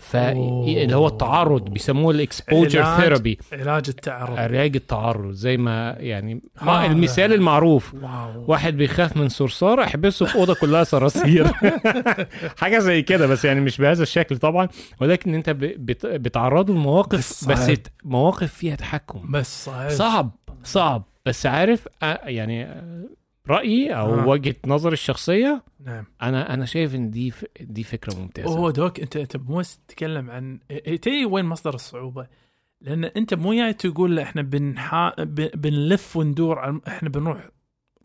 ف... 0.00 0.16
أوه. 0.16 0.66
اللي 0.66 0.96
هو 0.96 1.06
التعرض 1.06 1.70
بيسموه 1.70 2.10
ال 2.14 2.22
exposure. 2.22 2.96
therapy. 2.96 3.38
علاج 3.52 3.84
التعرض. 3.88 4.38
علاج 4.38 4.76
التعرض 4.76 5.32
زي 5.32 5.56
ما 5.56 5.96
يعني 5.98 6.42
آه. 6.62 6.64
ما 6.64 6.86
المثال 6.86 7.32
المعروف. 7.32 7.94
wow. 7.94 8.44
واحد 8.48 8.76
بيخاف 8.76 9.16
من 9.16 9.28
صرصار 9.28 9.82
احبسه 9.82 10.26
في 10.26 10.34
أوضة 10.38 10.54
كلها 10.54 10.84
صراصير. 10.84 11.46
حاجة 12.60 12.78
زي 12.78 13.02
كده 13.02 13.26
بس 13.26 13.44
يعني 13.44 13.60
مش 13.60 13.78
بهذا 13.78 14.02
الشكل 14.02 14.38
طبعا. 14.38 14.68
ولكن 15.00 15.34
أنت 15.34 15.50
بتعرضه 16.04 16.74
لمواقف 16.74 17.18
بس 17.18 17.44
بس 17.44 17.78
مواقف 18.04 18.54
فيها 18.54 18.76
تحكم. 18.76 19.30
بس 19.30 19.64
صعب. 19.64 19.90
صعب 19.90 20.30
صعب. 20.64 21.02
بس 21.26 21.46
عارف 21.46 21.88
آه، 22.02 22.20
يعني 22.24 22.68
رأيي 23.50 23.94
أو 23.94 24.14
آه. 24.20 24.26
وجهة 24.28 24.54
نظري 24.66 24.92
الشخصية 24.92 25.62
نعم 25.84 26.04
أنا 26.22 26.54
أنا 26.54 26.64
شايف 26.64 26.94
إن 26.94 27.10
دي 27.10 27.30
ف- 27.30 27.44
دي 27.60 27.82
فكرة 27.82 28.14
ممتازة 28.18 28.48
هو 28.58 28.70
دوك 28.70 29.00
أنت 29.00 29.16
أنت 29.16 29.36
مو 29.36 29.62
تتكلم 29.62 30.30
عن 30.30 30.58
إيه، 30.70 30.96
تدري 30.96 31.24
وين 31.24 31.44
مصدر 31.44 31.74
الصعوبة؟ 31.74 32.26
لأن 32.80 33.04
أنت 33.04 33.34
مو 33.34 33.54
جاي 33.54 33.72
تقول 33.72 34.16
له 34.16 34.22
إحنا 34.22 34.42
بنحا... 34.42 35.14
بنلف 35.54 36.16
وندور 36.16 36.58
على... 36.58 36.80
إحنا 36.88 37.08
بنروح 37.08 37.48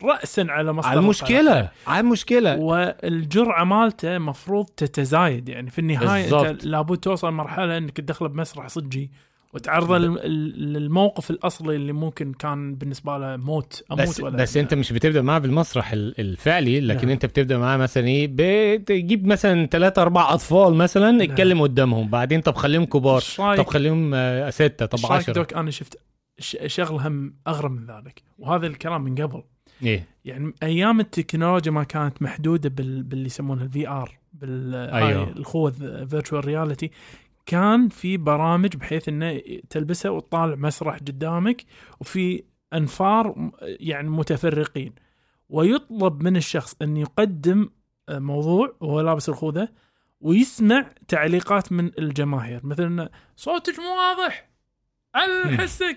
راسا 0.04 0.46
على 0.48 0.72
مصدر 0.72 0.90
على 0.90 1.00
المشكلة 1.00 1.70
على 1.86 2.00
المشكلة. 2.00 2.56
والجرعة 2.58 3.64
مالته 3.64 4.18
مفروض 4.18 4.64
تتزايد 4.66 5.48
يعني 5.48 5.70
في 5.70 5.78
النهاية. 5.78 6.50
أنت 6.50 6.64
لابد 6.64 6.96
توصل 6.96 7.30
مرحلة 7.32 7.78
إنك 7.78 7.96
تدخله 7.96 8.28
بمسرح 8.28 8.66
صجي 8.68 9.10
وتعرضه 9.54 9.98
للموقف 9.98 11.30
الأصلي 11.30 11.76
اللي 11.76 11.92
ممكن 11.92 12.32
كان 12.32 12.74
بالنسبة 12.74 13.18
له 13.18 13.36
موت 13.36 13.84
أموت 13.92 14.02
بس 14.02 14.20
ولا 14.20 14.36
بس 14.36 14.56
أنت 14.56 14.74
مش 14.74 14.92
بتبدأ 14.92 15.22
معاه 15.22 15.38
بالمسرح 15.38 15.92
ال- 15.92 16.20
الفعلي 16.20 16.80
لكن 16.80 17.00
نعم. 17.00 17.10
أنت 17.10 17.26
بتبدأ 17.26 17.58
معاه 17.58 17.76
مثلا 17.76 18.06
إيه 18.08 18.28
بتجيب 18.30 19.26
مثلا 19.26 19.66
ثلاثة 19.66 20.02
أربع 20.02 20.34
أطفال 20.34 20.74
مثلا 20.74 21.24
اتكلم 21.24 21.62
قدامهم 21.62 22.08
بعدين 22.08 22.40
طب 22.40 22.54
خليهم 22.54 22.84
كبار 22.84 23.22
طب 23.38 23.66
خليهم 23.66 24.10
آه، 24.14 24.50
ستة 24.50 24.86
طب 24.86 25.12
عشرة. 25.12 25.32
doc؟ 25.32 25.54
أنا 25.54 25.70
شفت 25.70 25.98
شغله 26.66 27.08
هم 27.08 27.34
أغرب 27.46 27.70
من 27.70 27.86
ذلك. 27.86 28.22
وهذا 28.38 28.66
الكلام 28.66 29.02
من 29.02 29.14
قبل. 29.14 29.42
إيه. 29.82 30.06
يعني 30.24 30.52
أيام 30.62 31.00
التكنولوجيا 31.00 31.72
ما 31.72 31.84
كانت 31.84 32.22
محدودة 32.22 32.68
بال... 32.68 33.02
باللي 33.02 33.26
يسمونه 33.26 33.62
ال 33.62 33.88
VR 33.88 34.18
بال 34.32 34.74
أيوه. 34.74 35.28
الخوذ 35.28 35.72
virtual 36.08 36.44
reality 36.44 36.90
كان 37.46 37.88
في 37.88 38.16
برامج 38.16 38.76
بحيث 38.76 39.08
إنه 39.08 39.40
تلبسها 39.70 40.10
وتطالع 40.10 40.54
مسرح 40.54 40.96
قدامك 40.96 41.64
وفي 42.00 42.44
أنفار 42.72 43.50
يعني 43.62 44.08
متفرقين. 44.08 44.94
ويطلب 45.48 46.22
من 46.22 46.36
الشخص 46.36 46.76
أن 46.82 46.96
يقدم 46.96 47.68
آه، 48.08 48.18
موضوع 48.18 48.76
وهو 48.80 49.00
لابس 49.00 49.28
الخوذة 49.28 49.68
ويسمع 50.20 50.90
تعليقات 51.08 51.72
من 51.72 51.90
الجماهير. 51.98 52.60
مثلا 52.66 53.10
صوتك 53.36 53.78
مو 53.78 53.96
واضح! 53.96 54.48
على 55.14 55.56
حسك! 55.56 55.96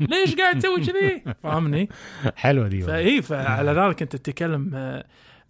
ليش 0.00 0.34
قاعد 0.34 0.58
تسوي 0.58 0.80
كذي؟ 0.80 1.22
فاهمني؟ 1.42 1.88
حلوة 2.36 2.68
دي. 2.68 2.82
فإي 2.82 3.22
فعلى 3.22 3.72
ذلك 3.72 4.02
أنت 4.02 4.16
تتكلم 4.16 4.70
آه، 4.74 5.04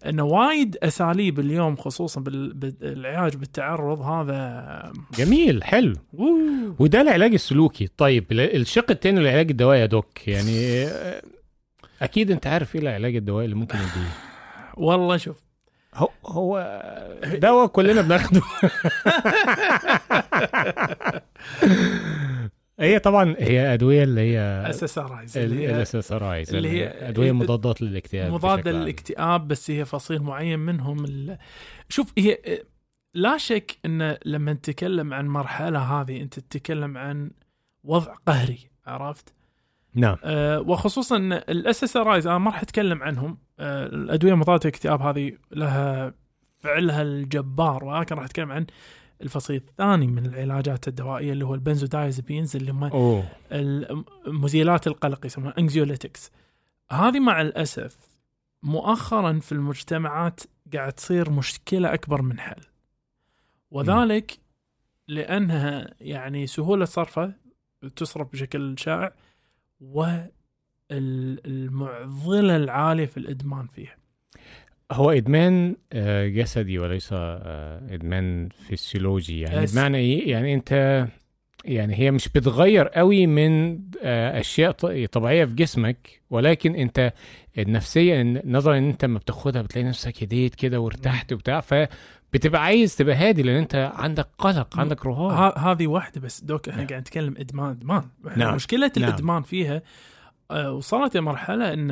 إنه 0.05 0.23
وايد 0.23 0.77
أساليب 0.83 1.39
اليوم 1.39 1.75
خصوصا 1.75 2.21
بال- 2.21 2.53
بالعلاج 2.53 3.35
بالتعرض 3.35 4.01
هذا 4.01 4.93
جميل 5.17 5.63
حلو. 5.63 5.95
أوه. 6.19 6.75
وده 6.79 7.01
العلاج 7.01 7.33
السلوكي. 7.33 7.87
طيب 7.97 8.31
ال- 8.31 8.55
الشق 8.61 8.91
التاني 8.91 9.19
للعلاج 9.19 9.49
الدوائي 9.51 9.81
يا 9.81 9.85
دوك 9.85 10.27
يعني 10.27 10.87
أكيد 12.01 12.31
أنت 12.31 12.47
عارف 12.47 12.75
إيه 12.75 12.81
العلاج 12.81 13.15
الدوائي 13.15 13.45
اللي 13.45 13.55
ممكن 13.55 13.77
نديه 13.77 14.09
والله 14.87 15.17
شوف. 15.17 15.37
هو 15.95 16.09
هو 16.25 16.79
دواء 17.23 17.67
كلنا 17.67 18.01
بناخده. 18.01 18.41
هي 22.79 22.99
طبعا 22.99 23.35
هي 23.39 23.73
أدوية 23.73 24.03
اللي 24.03 24.21
هي 24.21 24.39
اساسرايز 24.69 25.37
اللي 25.37 25.59
هي 25.67 25.75
الاساسرايز 25.75 26.55
اللي 26.55 26.67
اللي 26.69 26.79
هي- 26.81 26.87
هي 26.87 27.09
أدوية 27.09 27.31
مضادات 27.31 27.81
للاكتئاب 27.81 28.33
مضاده. 28.33 28.71
للاكتئاب 28.71 29.47
بس 29.47 29.71
هي 29.71 29.85
فصيل 29.85 30.21
معين 30.21 30.59
منهم 30.59 31.05
ال... 31.05 31.37
شوف 31.89 32.13
هي 32.17 32.37
لا 33.13 33.37
شك 33.37 33.77
إن 33.85 34.17
لما 34.25 34.53
نتكلم 34.53 35.13
عن 35.13 35.27
مرحلة 35.27 35.79
هذه 35.79 36.21
أنت 36.21 36.39
تتكلم 36.39 36.97
عن 36.97 37.31
وضع 37.83 38.13
قهري 38.27 38.59
عرفت؟ 38.87 39.33
نعم 39.93 40.17
أه 40.23 40.59
وخصوصا 40.59 41.17
ال 41.49 41.83
SSRIs 41.83 42.27
أنا 42.27 42.37
ما 42.37 42.51
راح 42.51 42.61
أتكلم 42.61 43.03
عنهم 43.03 43.37
أه 43.59 43.85
الأدوية 43.85 44.33
مضاده 44.33 44.61
الاكتئاب 44.65 45.01
هذه 45.01 45.31
لها 45.51 46.13
فعلها 46.59 47.01
الجبار 47.01 47.83
ولكن 47.83 48.15
راح 48.15 48.23
أتكلم 48.25 48.51
عن 48.51 48.65
الفصيل 49.21 49.55
الثاني 49.55 50.07
من 50.07 50.25
العلاجات 50.25 50.87
الدوائية 50.87 51.31
اللي 51.31 51.45
هو 51.45 51.55
ال 51.55 51.61
benzodiazepines 51.61 52.55
اللي 52.55 52.71
هم 52.71 52.89
مزيلات 54.27 54.87
القلق 54.87 55.25
يسمونها 55.25 55.53
anxiolytics 55.57 56.31
هذه 56.91 57.19
مع 57.19 57.41
الأسف 57.41 57.97
مؤخرا 58.63 59.39
في 59.39 59.51
المجتمعات 59.51 60.39
قاعد 60.73 60.93
تصير 60.93 61.29
مشكلة 61.29 61.93
أكبر 61.93 62.21
من 62.21 62.39
حل. 62.39 62.61
وذلك 63.71 64.37
لأنها 65.07 65.93
يعني 66.01 66.47
سهولة 66.47 66.85
صرفها 66.85 67.33
تصرف 67.95 68.31
بشكل 68.31 68.75
شائع 68.79 69.13
والمعضلة 69.81 70.35
العالية 72.55 73.05
في 73.05 73.17
الإدمان 73.17 73.67
فيها. 73.67 73.98
هو 74.91 75.11
إدمان 75.11 75.75
آه، 75.93 76.27
جسدي 76.27 76.79
وليس 76.79 77.09
آه، 77.13 77.81
إدمان 77.89 78.49
فسيولوجي 78.69 79.41
يعني 79.41 79.63
yes. 79.63 79.73
بمعنى 79.73 79.97
إيه 79.97 80.31
يعني 80.31 80.53
أنت 80.53 81.07
يعني 81.65 81.99
هي 81.99 82.11
مش 82.11 82.29
بتغير 82.29 82.87
قوي 82.87 83.27
من 83.27 83.79
آه، 84.03 84.39
أشياء 84.39 84.71
طبيعية 85.05 85.45
في 85.45 85.53
جسمك 85.53 86.21
ولكن 86.29 86.75
أنت 86.75 87.13
النفسية 87.57 88.41
نظرا 88.45 88.77
إن 88.77 88.89
أنت 88.89 89.05
لما 89.05 89.19
بتاخدها 89.19 89.61
بتلاقي 89.61 89.87
نفسك 89.87 90.23
هديت 90.23 90.55
كده 90.55 90.79
وارتحت 90.79 91.33
وبتاع 91.33 91.59
فبتبقى 91.61 92.63
عايز 92.63 92.95
تبقى 92.95 93.15
هادي 93.15 93.43
لأن 93.43 93.55
أنت 93.55 93.91
عندك 93.95 94.27
قلق 94.37 94.79
عندك 94.79 95.05
رهاب 95.05 95.57
هذه 95.57 95.87
واحدة 95.87 96.21
بس 96.21 96.43
دوك 96.43 96.69
إحنا 96.69 96.83
قاعد 96.83 97.01
نتكلم 97.01 97.35
إدمان 97.37 97.69
إدمان 97.71 98.03
نعم. 98.35 98.55
مشكلة 98.55 98.91
نعم. 98.97 99.09
الإدمان 99.09 99.41
فيها 99.41 99.81
وصلت 100.51 101.17
لمرحله 101.17 101.73
إن 101.73 101.91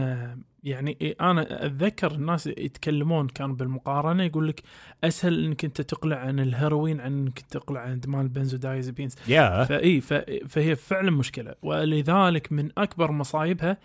يعني 0.67 0.97
إيه، 1.01 1.15
أنا 1.21 1.65
أتذكر 1.65 2.11
الناس 2.11 2.47
يتكلمون 2.47 3.27
كانوا 3.27 3.55
بالمقارنة 3.55 4.23
يقول 4.23 4.47
لك 4.47 4.61
أسهل 5.03 5.45
إنك 5.45 5.65
أنت 5.65 5.81
تقلع 5.81 6.17
عن 6.17 6.39
الهيروين 6.39 6.99
عن 6.99 7.13
إنك 7.13 7.39
تقلع 7.39 7.79
عن 7.79 7.91
إدمان 7.91 8.21
البنزودايزابينز 8.21 9.15
يا 9.27 9.63
فإي 9.63 10.01
فهي 10.47 10.75
فعلا 10.75 11.11
مشكلة. 11.11 11.55
ولذلك 11.61 12.51
من 12.51 12.69
أكبر 12.77 13.11
مصايبها 13.11 13.77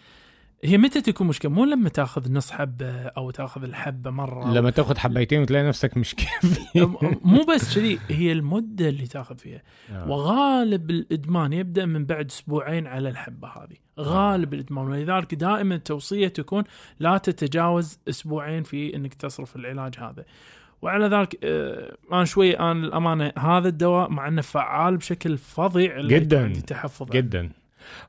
هي 0.65 0.79
متى 0.79 1.01
تكون 1.01 1.27
مشكلة؟ 1.27 1.51
مو 1.51 1.65
لما 1.65 1.89
تأخذ 1.89 2.33
نص 2.33 2.51
حبة 2.51 2.91
أو 2.91 3.31
تأخذ 3.31 3.63
الحبة 3.63 4.11
مرة. 4.11 4.53
لما 4.53 4.71
تاخد 4.71 4.99
حبيتين 4.99 5.43
وتلاقي 5.43 5.69
نفسك 5.69 5.97
مش 5.97 6.15
كافي 6.15 6.61
مو 7.25 7.45
بس 7.55 7.75
كذي 7.75 7.99
هي 8.09 8.33
المدة 8.33 8.89
اللي 8.89 9.07
تأخذ 9.07 9.39
فيها. 9.39 9.63
آه. 9.91 10.11
وغالب 10.11 10.91
الإدمان 10.91 11.53
يبدأ 11.53 11.87
من 11.87 12.05
بعد 12.05 12.27
أسبوعين 12.27 12.87
على 12.87 13.09
الحبة 13.09 13.49
هذه. 13.49 13.77
غالب 14.01 14.55
الإدمان. 14.55 14.87
ولذلك 14.87 15.35
دائما 15.35 15.75
التوصيه 15.75 16.29
تكون 16.29 16.65
لا 17.01 17.19
تتجاوز 17.19 17.99
أسبوعين 18.09 18.63
في 18.63 18.97
إنك 18.97 19.15
تصرف 19.15 19.57
العلاج 19.57 19.95
هذا. 19.99 20.25
وعلى 20.83 21.07
ذلك 21.07 21.39
آه، 21.45 21.97
أنا 22.13 22.25
شوي 22.25 22.59
أنا 22.59 22.87
الأمانة 22.87 23.33
هذا 23.39 23.69
الدواء 23.69 24.11
مع 24.11 24.29
إنه 24.29 24.43
فعال 24.43 24.97
بشكل 24.97 25.39
فظيع 25.39 26.01
جداً، 26.01 26.45
عندي 26.45 26.61
تحفظ. 26.61 27.11
جدا. 27.11 27.51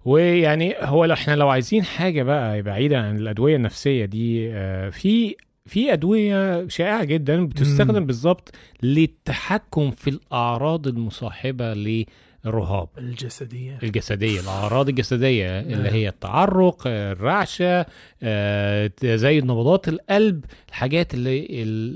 ويعني 0.05 0.75
هو 0.79 1.05
لو 1.05 1.13
إحنا 1.13 1.35
لو 1.35 1.49
عايزين 1.49 1.83
حاجة 1.83 2.23
بقى 2.23 2.61
بعيدة 2.61 2.97
عن 2.99 3.17
الأدوية 3.17 3.55
النفسية 3.55 4.05
دي 4.05 4.53
آه، 4.53 4.89
في 4.89 5.35
في 5.65 5.93
أدوية 5.93 6.67
شائعة 6.67 7.03
جدا 7.03 7.45
بتستخدم. 7.45 8.05
بالظبط 8.05 8.55
للتحكم 8.83 9.91
في 9.91 10.09
الأعراض 10.09 10.87
المصاحبة 10.87 11.73
للرهاب 11.73 12.87
الجسدية 12.97 13.77
الجسدية 13.83 14.39
الأعراض 14.39 14.89
الجسدية 14.89 15.59
اللي 15.59 15.75
نعم. 15.75 15.93
هي 15.93 16.09
التعرق 16.09 16.83
آه، 16.87 17.11
الرعشة 17.11 17.85
آه، 18.23 18.91
زي 19.03 19.41
نبضات 19.41 19.87
القلب 19.87 20.45
الحاجات 20.69 21.13
اللي 21.13 21.45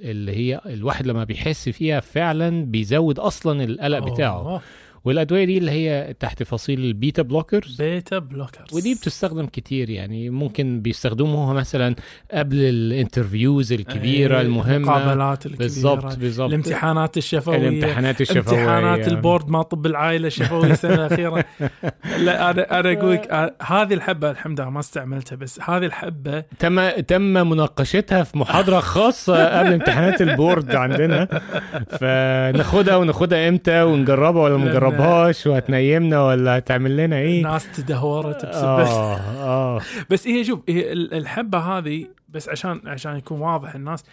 اللي 0.04 0.32
هي 0.32 0.62
الواحد 0.66 1.08
لما 1.08 1.24
بيحس 1.24 1.70
فيها 1.70 2.00
فعلا 2.00 2.66
بيزود 2.66 3.20
أصلا 3.20 3.63
القلق 3.63 4.00
بتاعه 4.00 4.40
أوه. 4.40 4.62
والأدوية 5.08 5.46
دي 5.46 5.58
اللي 5.58 5.72
هي 5.72 6.13
تحت 6.20 6.43
فصيل 6.43 6.80
ال 6.80 6.88
beta 6.88 7.22
blockers 7.22 7.82
beta 7.82 8.20
blockers 8.20 8.74
ودي 8.74 8.93
بتستخدم 8.96 9.46
كتير 9.46 9.89
يعني 9.89 10.30
ممكن 10.30 10.82
بيستخدموها 10.82 11.54
مثلا 11.54 11.96
قبل 12.32 12.58
ال 12.58 12.68
interviews 12.68 13.74
الكبيرة 13.74 14.36
إيه، 14.36 14.41
المهمة. 14.41 14.76
المقابلات 14.76 15.46
الكبيرة. 15.46 15.60
بالظبط 15.60 16.17
بالظبط 16.17 16.50
الامتحانات 16.50 17.17
الشفوية. 17.17 17.58
الامتحانات 17.58 18.22
الشفوية. 18.22 18.60
امتحانات 18.60 19.08
ال 19.08 19.15
board 19.15 19.50
ما 19.50 19.62
طب 19.62 19.86
العائله 19.86 20.28
الشفوي 20.28 20.72
السنة 20.72 20.93
الأخيرة. 20.93 21.46
لا 22.26 22.52
أنا 22.52 22.80
أنا 22.80 22.93
أقول 22.93 23.13
لك 23.13 23.28
آه، 23.28 23.56
هذه 23.62 23.93
الحبة 23.93 24.32
الحمد 24.32 24.62
لله 24.62 24.70
ما 24.70 24.80
استعملتها 24.80 25.36
بس 25.36 25.60
هذه 25.62 25.86
الحبة 25.86 26.43
تم 26.60 26.89
تم 26.89 27.22
مناقشتها 27.22 28.24
في 28.24 28.38
محاضرة 28.38 28.80
خاصة 28.80 29.60
قبل 29.60 29.74
امتحانات 29.74 30.22
البورد 30.22 30.76
عندنا. 30.76 31.28
فناخدها 32.00 32.96
وناخدها 32.96 33.50
إمتى 33.50 33.84
ونجربها 33.84 34.41
ولا 34.41 34.58
ما 34.58 34.65
نجربهاش 34.98 35.48
وهتنيمنا 35.48 36.24
ولا 36.24 36.58
هتعمل 36.58 36.98
لنا 36.98 37.16
إيه؟ 37.18 37.38
الناس 37.38 37.72
تدهورت 37.72 38.46
بس, 38.46 38.56
بس, 38.56 38.88
آه. 38.90 39.18
آه 39.20 39.82
بس 40.10 40.28
هي 40.28 40.44
شوف 40.44 40.60
هي 40.70 40.92
ال- 40.94 41.14
الحبة 41.14 41.58
هذه 41.60 42.08
بس 42.30 42.50
عشان 42.50 42.82
عشان 42.86 43.16
يكون 43.18 43.40
واضح 43.42 43.76
الناس 43.76 44.04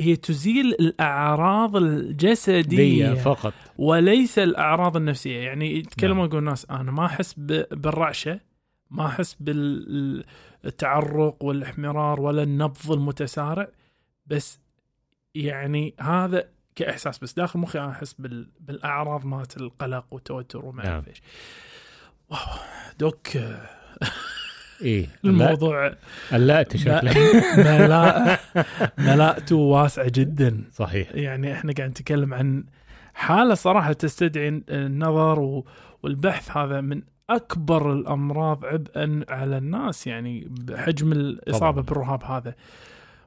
هي 0.00 0.16
تزيل 0.16 0.66
الأعراض 0.66 1.76
الجسدية. 1.76 3.08
دي 3.12 3.16
فقط. 3.16 3.52
وليس 3.78 4.38
الأعراض 4.38 4.96
النفسية. 4.96 5.38
يعني 5.40 5.76
يتكلمون 5.78 6.16
نعم. 6.18 6.26
يقول 6.26 6.38
الناس 6.38 6.66
أنا 6.70 6.92
ما 6.92 7.06
أحس 7.06 7.34
بالرعشة 7.34 8.40
ما 8.90 9.06
أحس 9.06 9.34
بالتعرق 10.64 11.36
والإحمرار 11.44 12.20
ولا 12.20 12.42
النبض 12.42 12.92
المتسارع 12.92 13.68
بس 14.26 14.58
يعني 15.34 15.94
هذا 16.00 16.44
كإحساس 16.80 17.18
بس 17.18 17.32
داخل 17.32 17.58
مخي 17.58 17.78
أنا 17.78 17.90
أحس 17.90 18.12
بال... 18.12 18.48
بالأعراض 18.60 19.24
مالت 19.26 19.56
القلق 19.56 20.04
والتوتر 20.10 20.64
وما 20.64 20.82
نعم. 20.82 20.92
اعرف 20.92 21.08
إيش. 21.08 21.22
واو 22.28 22.38
دوك. 22.98 23.28
إيه 24.82 25.06
الموضوع 25.24 25.92
قلقت 26.32 26.76
شكلك 26.76 27.16
ملاء 27.58 28.40
ملاءته 28.98 29.56
واسعة 29.56 30.08
جدا. 30.14 30.64
صحيح. 30.72 31.08
يعني 31.14 31.52
إحنا 31.52 31.72
قاعد 31.72 31.90
نتكلم 31.90 32.34
عن 32.34 32.64
حالة 33.14 33.54
صراحة 33.54 33.92
تستدعي 33.92 34.62
النظر 34.68 35.40
و- 35.40 35.66
والبحث 36.02 36.56
هذا 36.56 36.80
من 36.80 37.02
أكبر 37.30 37.92
الأمراض 37.92 38.64
عبئا 38.64 39.24
على 39.28 39.58
الناس 39.58 40.06
يعني 40.06 40.46
بحجم 40.50 41.12
الإصابة 41.12 41.82
طبعاً. 41.82 41.84
بالرهاب 41.84 42.24
هذا. 42.24 42.54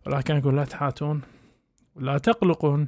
ولكن 0.08 0.36
أقول 0.38 0.56
لا 0.56 0.66
تحاتون 0.66 1.22
ولا 1.96 2.18
تقلقون. 2.18 2.88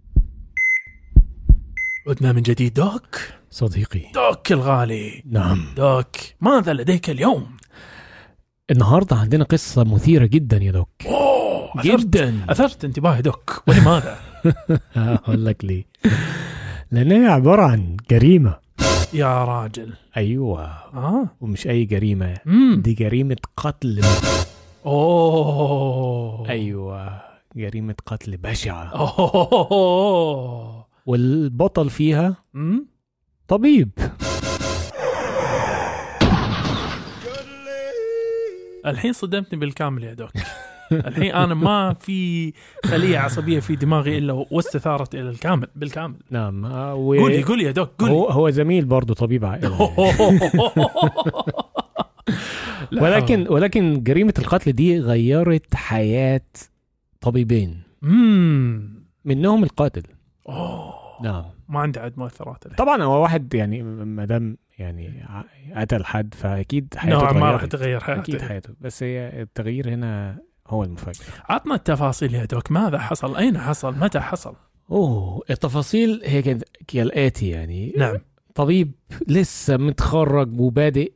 عدنا 2.07 2.31
من 2.31 2.41
جديد. 2.41 2.73
Doc؟ 2.73 3.19
صديقي. 3.49 4.01
Doc 4.13 4.51
الغالي. 4.51 5.23
نعم. 5.29 5.65
Doc 5.75 6.07
ماذا 6.41 6.73
لديك 6.73 7.09
اليوم؟ 7.09 7.57
النهارده 8.71 9.15
عندنا 9.15 9.43
قصة 9.43 9.83
مثيرة 9.83 10.25
جدا 10.25 10.57
يا 10.57 10.71
دوك. 10.71 10.89
أثرت 11.75 12.01
جدا. 12.01 12.45
أثرت 12.49 12.85
انتباهي 12.85 13.21
دوك. 13.21 13.63
ولماذا؟ 13.67 14.17
هقول 14.93 15.45
لك 15.45 15.65
ليه 15.65 15.85
لأن 16.91 17.11
هي 17.11 17.27
عبارة 17.27 17.63
عن 17.63 17.97
جريمة. 18.11 18.55
يا 19.13 19.45
راجل. 19.45 19.93
أيوه. 20.17 20.61
آه. 20.93 21.27
ومش 21.41 21.67
أي 21.67 21.85
جريمة. 21.85 22.37
امم 22.47 22.81
دي 22.81 22.93
جريمة 22.93 23.37
قتل. 23.57 24.01
أوه. 24.85 26.49
أيوه. 26.49 27.21
جريمة 27.55 27.95
قتل 28.05 28.37
بشعة. 28.37 28.83
أوه. 28.83 30.85
والبطل 31.05 31.89
فيها؟ 31.89 32.35
طبيب. 33.47 33.89
الحين 38.85 39.13
صدمتني 39.13 39.59
بالكامل 39.59 40.03
يا 40.03 40.13
دوك. 40.13 40.31
الحين 40.91 41.31
أنا 41.31 41.53
ما 41.53 41.93
في 41.99 42.53
خلية 42.85 43.17
عصبية 43.17 43.59
في 43.59 43.75
دماغي 43.75 44.17
إلا 44.17 44.45
واستثارت 44.51 45.15
إلى 45.15 45.29
الكامل 45.29 45.67
بالكامل. 45.75 46.15
نعم 46.29 46.65
آه، 46.65 46.95
و... 46.95 47.13
قولي 47.13 47.43
قولي 47.43 47.63
يا 47.63 47.71
دوك 47.71 47.89
قولي. 47.99 48.11
هو 48.11 48.29
هو 48.29 48.49
زميل 48.49 48.85
برضه 48.85 49.13
طبيب 49.13 49.45
عائله 49.45 49.81
ولكن 53.01 53.47
ولكن 53.49 54.03
جريمة 54.03 54.33
القتل 54.39 54.71
دي 54.71 54.99
غيرت 54.99 55.75
حياة 55.75 56.41
طبيبين. 57.21 57.81
منهم 59.25 59.63
القاتل. 59.63 60.03
أوه. 60.49 60.93
نعم. 61.23 61.45
ما 61.69 61.79
عندي 61.79 61.99
عاد 61.99 62.13
مؤثرات 62.19 62.65
الحين 62.65 62.77
طبعا 62.85 63.03
هو 63.03 63.21
واحد 63.21 63.53
يعني 63.53 63.83
ما 63.83 64.25
دام 64.25 64.57
يعني 64.79 65.25
قتل 65.75 66.05
حد 66.05 66.33
فأكيد 66.33 66.93
حياته 66.97 67.19
نوعا 67.19 67.31
ما 67.33 67.51
راح. 67.51 67.65
تغير 67.65 67.97
أكيد 67.97 68.35
حياتي 68.35 68.45
حياته. 68.47 68.73
بس 68.81 69.03
هي 69.03 69.41
التغيير 69.41 69.89
هنا 69.89 70.37
هو 70.67 70.83
المفاجئ 70.83 71.23
عطنا 71.49 71.75
التفاصيل 71.75 72.35
يا 72.35 72.45
دوك. 72.45 72.71
ماذا 72.71 72.97
حصل؟ 72.99 73.35
أين 73.35 73.57
حصل؟ 73.57 73.95
متى 73.99 74.19
حصل؟ 74.19 74.55
أوه 74.91 75.41
التفاصيل 75.49 76.21
هي 76.25 76.41
كانت 76.41 76.63
كالاتي 76.87 77.49
يعني. 77.49 77.93
نعم. 77.97 78.17
طبيب 78.55 78.91
لسه 79.27 79.77
متخرج 79.77 80.59
وبادئ 80.59 81.11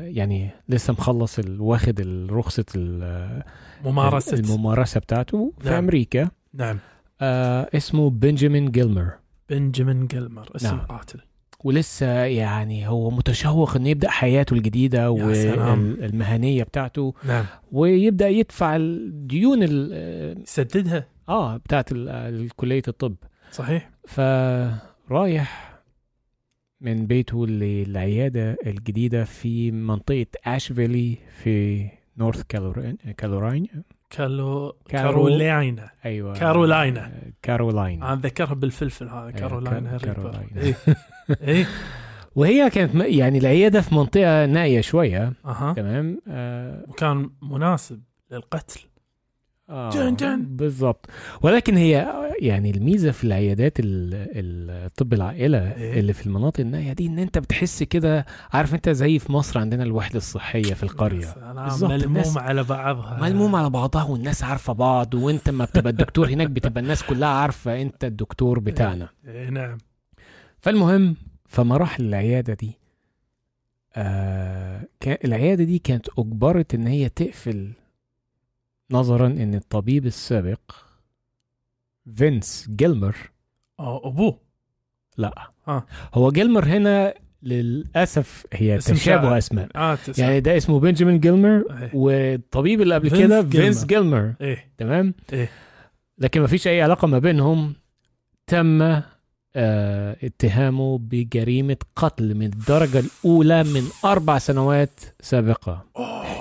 يعني 0.00 0.50
لسه 0.68 0.92
مخلص 0.92 1.38
واخد 1.58 2.00
ال- 2.00 2.32
رخصة 2.32 2.64
ال- 2.76 3.42
ممارسة. 3.84 4.36
الممارسة 4.38 5.00
بتاعته 5.00 5.52
في 5.60 5.68
نعم. 5.68 5.78
أمريكا. 5.78 6.28
نعم. 6.54 6.78
آه 7.20 7.68
اسمه 7.74 8.10
بنجامين 8.10 8.70
جيلمر. 8.70 9.10
بنجامين 9.50 10.06
جيلمر 10.06 10.50
اسم 10.56 10.66
نعم. 10.76 10.86
قاتل. 10.86 11.20
ولسه 11.64 12.06
يعني 12.24 12.88
هو 12.88 13.10
متشوق 13.10 13.76
إنه 13.76 13.88
يبدأ 13.88 14.10
حياته 14.10 14.54
الجديدة. 14.54 15.10
والمهنيه 15.10 16.62
بتاعته. 16.62 17.14
نعم. 17.26 17.44
ويبدأ 17.72 18.28
يدفع 18.28 18.76
الديون 18.76 19.58
ال- 19.62 20.48
سددها 20.48 21.06
آه 21.28 21.56
بتاعت 21.56 21.88
كليه 22.56 22.82
الطب. 22.88 23.14
صحيح. 23.52 23.90
فرايح 24.08 25.74
من 26.80 27.06
بيته 27.06 27.46
للعيادة 27.46 28.56
الجديدة 28.66 29.24
في 29.24 29.70
منطقة 29.70 30.26
أشفيلي 30.46 31.18
في 31.42 31.86
نورث 32.18 32.42
كالوراين 33.16 33.68
كالو 34.10 34.70
كارو- 34.70 34.76
كارولاينا 34.90 35.90
أيوه. 36.04 36.34
كارولاينا. 36.34 37.12
كارولاين. 37.42 38.02
أنا 38.02 38.20
ذكرها 38.20 38.54
بالفلفل 38.54 39.08
هذا 39.08 39.30
كارولاينا 39.30 39.98
كارولاينا. 39.98 40.74
إيه. 41.42 41.66
وهي 42.34 42.70
كانت 42.70 42.94
يعني 42.94 43.38
العياده 43.38 43.80
في 43.80 43.94
منطقة 43.94 44.46
نائية 44.46 44.80
شوية. 44.80 45.32
أها. 45.44 45.72
تمام؟ 45.72 46.20
آه. 46.28 46.84
وكان 46.88 47.30
مناسب 47.42 48.02
للقتل. 48.30 48.80
آه 49.68 49.90
جن. 49.90 50.16
جن. 50.16 50.56
بالظبط 50.56 51.06
ولكن 51.42 51.76
هي 51.76 52.06
يعني 52.40 52.70
الميزة 52.70 53.10
في 53.10 53.24
العيادات 53.24 53.80
ال- 53.80 54.14
ال- 54.14 54.70
الطب 54.86 55.12
العائلة 55.14 55.72
إيه؟ 55.74 56.00
اللي 56.00 56.12
في 56.12 56.26
المناطق 56.26 56.60
النائية 56.60 56.92
دي 56.92 57.06
إن 57.06 57.18
أنت 57.18 57.38
بتحس 57.38 57.82
كده 57.82 58.26
عارف 58.52 58.74
أنت 58.74 58.88
زي 58.88 59.18
في 59.18 59.32
مصر 59.32 59.58
عندنا 59.60 59.82
الوحدة 59.82 60.16
الصحية 60.16 60.74
في 60.74 60.82
القرية. 60.82 61.34
ملموم 61.82 62.38
على 62.38 62.62
بعضها. 62.62 63.18
ملموم 63.20 63.56
على 63.56 63.70
بعضها 63.70 64.02
والناس 64.04 64.44
عارفة 64.44 64.72
بعض 64.72 65.14
وأنت 65.14 65.50
ما 65.50 65.64
بتبقى 65.64 65.90
الدكتور 65.90 66.28
هناك 66.28 66.50
بتبقى 66.50 66.80
الناس 66.80 67.02
كلها 67.02 67.28
عارفة 67.28 67.82
أنت 67.82 68.04
الدكتور 68.04 68.58
بتاعنا. 68.58 69.08
إيه 69.26 69.48
نعم. 69.50 69.78
فالمهم 70.58 71.16
فما 71.48 71.76
راح 71.76 72.00
للعياده 72.00 72.54
دي 72.54 72.78
آه 73.96 74.84
العيادة 75.24 75.64
دي 75.64 75.78
كانت 75.78 76.06
أجبرت 76.18 76.74
إن 76.74 76.86
هي 76.86 77.08
تقفل 77.08 77.72
نظرا 78.90 79.26
إن 79.26 79.54
الطبيب 79.54 80.06
السابق 80.06 80.60
فينس 82.16 82.68
جيلمر 82.76 83.16
أو 83.80 84.08
أبوه 84.08 84.38
لا 85.16 85.50
آه. 85.68 85.86
هو 86.14 86.30
جيلمر 86.30 86.64
هنا 86.64 87.14
للأسف 87.42 88.46
هي 88.52 88.78
تشابه. 88.78 89.38
أسماء 89.38 89.68
آه 89.76 89.94
تسعة. 89.94 90.24
يعني 90.24 90.40
ده 90.40 90.56
اسمه 90.56 90.80
بنجامين 90.80 91.20
جيلمر 91.20 91.64
إيه. 91.82 91.90
والطبيب 91.94 92.80
اللي 92.80 92.94
قبل 92.94 93.10
كده. 93.10 93.42
فينس 93.42 93.84
جيلمر 93.84 94.34
إيه 94.40 94.72
تمام 94.78 95.14
إيه. 95.32 95.48
لكن 96.18 96.40
ما 96.40 96.46
فيش 96.46 96.66
أي 96.68 96.82
علاقة 96.82 97.06
ما 97.08 97.18
بينهم 97.18 97.74
تم 98.46 98.82
آه 98.82 99.04
اتهامه 99.56 100.98
بجريمة 100.98 101.76
قتل 101.96 102.34
من 102.34 102.46
الدرجة 102.46 102.98
الأولى 102.98 103.62
من 103.64 103.82
أربع 104.04 104.38
سنوات 104.38 105.00
سابقة. 105.20 105.84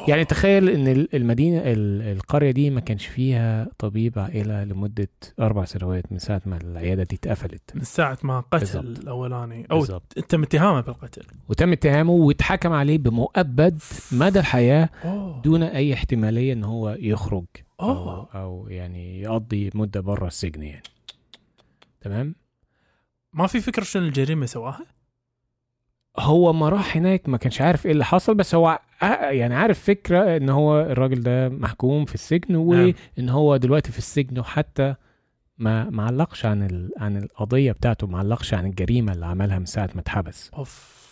يعني 0.08 0.26
تخيل 0.26 0.70
إن 0.70 0.88
ال- 0.88 1.16
المدينة 1.16 1.58
ال- 1.58 2.02
القرية 2.18 2.52
دي 2.52 2.70
ما 2.70 2.80
كانش 2.80 3.06
فيها 3.06 3.68
طبيب 3.78 4.20
عائلة 4.20 4.64
لمدة 4.64 5.08
أربع 5.40 5.66
سنوات 5.66 6.12
من 6.12 6.20
ساعة 6.20 6.42
ما 6.46 6.58
العيادة 6.64 7.04
دي 7.04 7.16
اتقفلت. 7.16 7.62
من 7.76 7.82
ساعة 7.84 8.18
ما 8.24 8.40
قتل 8.40 8.60
بالضبط. 8.60 9.00
الأولاني. 9.00 9.66
أو 9.72 9.80
بالظبط 9.80 10.14
تم 10.20 10.44
اتهامه 10.44 10.82
بالقتل. 10.82 11.22
وتم 11.50 11.72
اتهامه 11.72 12.12
واتحكم 12.12 12.74
عليه 12.74 12.98
بمؤبد 12.98 13.80
مدى 14.12 14.40
الحياة 14.40 14.90
أوه. 15.06 15.42
دون 15.42 15.64
أي 15.64 15.94
احتمالية 15.94 16.54
إن 16.54 16.64
هو 16.64 16.90
يخرج 17.00 17.46
أوه. 17.82 18.30
أو 18.36 18.68
يعني 18.70 19.22
يقضي 19.22 19.70
مدة 19.76 20.00
بره 20.02 20.28
السجن 20.28 20.64
يعني. 20.64 20.84
تمام؟ 22.02 22.36
ما 23.34 23.48
في 23.48 23.60
فكرة 23.60 23.84
شنو 23.84 24.06
الجريمة 24.06 24.46
سواها؟ 24.46 24.86
هو 26.20 26.54
ما 26.54 26.70
راح 26.70 26.98
هناك 26.98 27.30
ما 27.30 27.38
كانش 27.38 27.62
عارف 27.62 27.86
إيه 27.86 27.92
اللي 27.92 28.06
حصل 28.06 28.36
بس 28.36 28.56
هو 28.56 28.80
يعني 29.32 29.56
عارف 29.56 29.84
فكرة 29.84 30.38
إن 30.38 30.50
هو 30.50 30.82
الراجل 30.82 31.22
ده 31.22 31.50
محكوم 31.50 32.06
في 32.06 32.14
السجن 32.16 32.54
نعم. 32.54 32.94
وان 33.18 33.30
هو 33.30 33.58
دلوقتي 33.58 33.92
في 33.92 33.98
السجن 33.98 34.40
وحتى 34.40 34.96
ما 35.58 35.90
ما 35.90 36.04
علقش 36.04 36.46
عن 36.46 36.64
ال... 36.64 36.92
عن 36.98 37.18
القضية 37.18 37.72
بتاعته 37.72 38.08
ما 38.08 38.18
علقش 38.18 38.54
عن 38.54 38.66
الجريمة 38.66 39.14
اللي 39.14 39.26
عملها 39.26 39.60
من 39.60 39.66
ساعة 39.66 39.90
ما 39.96 40.02
اتحبس 40.02 40.52
أوف 40.54 41.04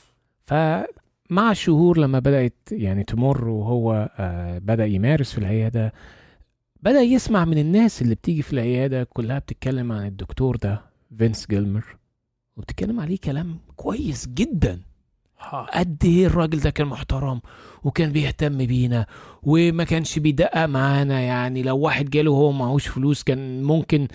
فمع 0.45 1.51
الشهور 1.51 1.97
لما 1.97 2.19
بدأت 2.19 2.57
يعني 2.71 3.03
تمر 3.03 3.47
وهو 3.49 4.09
آه 4.19 4.57
بدأ 4.57 4.85
يمارس 4.85 5.31
في 5.31 5.37
العياده 5.37 5.93
بدأ 6.81 7.01
يسمع 7.01 7.45
من 7.45 7.57
الناس 7.57 8.01
اللي 8.01 8.15
بتيجي 8.15 8.41
في 8.41 8.53
العياده 8.53 9.03
كلها 9.03 9.39
بتتكلم 9.39 9.91
عن 9.91 10.05
الدكتور 10.05 10.55
ده 10.55 10.81
فينس 11.17 11.47
جيلمر 11.47 12.00
وبتتكلم 12.57 12.99
عليه 12.99 13.17
كلام 13.17 13.57
كويس 13.75 14.27
جدا. 14.27 14.79
قد 15.73 15.97
إيه 16.05 16.25
الراجل 16.25 16.59
ده 16.59 16.69
كان 16.69 16.87
محترم 16.87 17.41
وكان 17.83 18.11
بيهتم 18.11 18.57
بينا 18.65 19.05
وما 19.43 19.83
كانش 19.83 20.19
بيدقق 20.19 20.65
معانا. 20.65 21.19
يعني 21.21 21.63
لو 21.63 21.77
واحد 21.77 22.09
جاله 22.09 22.31
وهو 22.31 22.51
معهوش 22.51 22.87
فلوس 22.87 23.23
كان 23.23 23.63
ممكن 23.63 24.07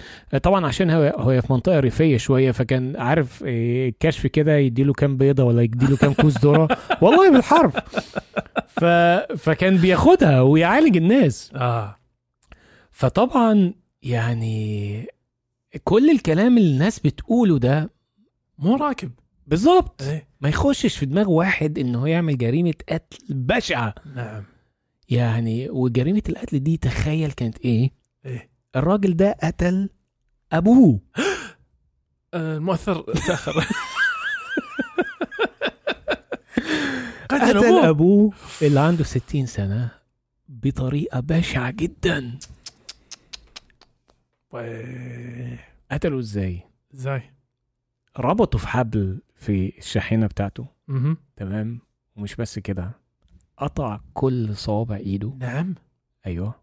طبعا 0.43 0.67
عشان 0.67 0.91
هو 0.91 1.03
هو 1.19 1.41
في 1.41 1.53
منطقة 1.53 1.81
ريفية 1.81 2.17
شوية 2.17 2.51
فكان 2.51 2.97
عارف 2.97 3.43
الكشف 3.47 4.27
كده 4.27 4.57
يديله 4.57 4.93
كام 4.93 5.17
بيضة 5.17 5.45
ولا 5.45 5.63
يديله 5.63 5.97
كام 5.97 6.13
كوز 6.13 6.39
ذرة. 6.39 6.69
والله 7.03 7.31
بالحرف. 7.31 7.77
ف... 8.69 8.85
فكان 9.39 9.77
بياخدها 9.77 10.41
ويعالج 10.41 10.97
الناس. 10.97 11.51
آه. 11.55 11.97
فطبعا 12.91 13.75
يعني 14.03 15.07
كل 15.85 16.11
الكلام 16.11 16.59
اللي 16.59 16.71
الناس 16.73 16.99
بتقوله 17.01 17.59
ده 17.59 17.96
مو 18.59 18.77
راكب. 18.77 19.13
بالظبط 19.47 20.03
إيه. 20.03 20.29
ما 20.41 20.49
يخشش 20.49 20.97
في 20.99 21.07
دماغ 21.07 21.31
واحد 21.31 21.79
ان 21.79 21.95
هو 21.95 22.07
يعمل 22.07 22.39
جريمة 22.39 22.75
قتل 22.89 23.19
بشعة. 23.31 23.95
نعم. 24.15 24.45
يعني 25.09 25.71
وجريمة 25.71 26.23
القتل 26.29 26.59
دي 26.63 26.77
تخيل 26.77 27.33
كانت 27.33 27.59
إيه؟ 27.59 27.91
إيه. 28.25 28.51
الراجل 28.77 29.17
ده 29.17 29.37
قتل 29.43 29.91
أبوه. 30.53 31.01
آه، 32.35 32.57
المؤثر 32.57 33.03
تاخر 33.27 33.53
قتل 37.31 37.59
قتل 37.59 37.79
أبوه. 37.79 38.33
اللي 38.63 38.81
عنده 38.81 39.05
60 39.05 39.47
سنة 39.47 39.91
بطريقة 40.49 41.21
بشعة 41.21 41.71
جدا. 41.71 42.39
قتله 45.93 46.19
إزاي؟ 46.19 46.63
إزاي؟ 46.95 47.23
ربطه 48.19 48.59
في 48.59 48.69
حبل 48.69 49.21
في 49.37 49.79
الشاحنة 49.79 50.27
بتاعته. 50.27 50.67
مهم. 50.89 51.17
تمام؟ 51.37 51.81
ومش 52.17 52.35
بس 52.37 52.59
كده 52.59 52.91
قطع 53.59 54.01
كل 54.15 54.57
صوابع 54.57 54.97
إيده. 54.97 55.33
نعم. 55.41 55.75
أيوه. 56.27 56.55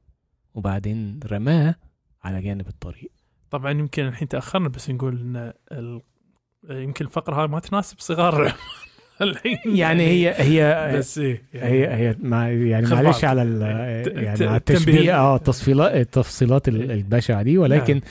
وبعدين 0.54 1.20
رماه 1.32 1.76
على 2.24 2.42
جانب 2.42 2.68
الطريق. 2.68 3.12
طبعا 3.52 3.72
يمكن 3.72 4.04
الحين 4.08 4.28
تأخرنا 4.28 4.70
بس 4.70 4.90
نقول 4.90 5.20
إن 5.22 5.54
ال... 5.72 6.02
يمكن 6.70 7.06
الفقرة 7.06 7.42
هاي 7.42 7.48
ما 7.48 7.60
تناسب 7.60 8.00
صغار 8.00 8.54
الحين. 9.22 9.58
يعني 9.66 10.04
هي 10.04 10.34
هي 10.38 10.92
بس 10.98 11.18
إيه 11.18 11.44
يعني 11.54 11.70
هي 11.72 11.94
هي 12.10 12.16
مع 12.20 12.50
يعني 12.50 12.88
معلش. 12.88 13.24
على 13.26 13.42
يعني 14.24 14.46
على 14.48 14.58
التشبيه 14.58 15.18
آه 15.20 15.32
ال- 15.36 15.40
التفصيلات 15.40 15.92
التفصيلات 15.96 16.68
ال- 16.68 16.92
البشعة 16.92 17.42
دي. 17.44 17.58
ولكن 17.58 17.96
آه 17.96 18.02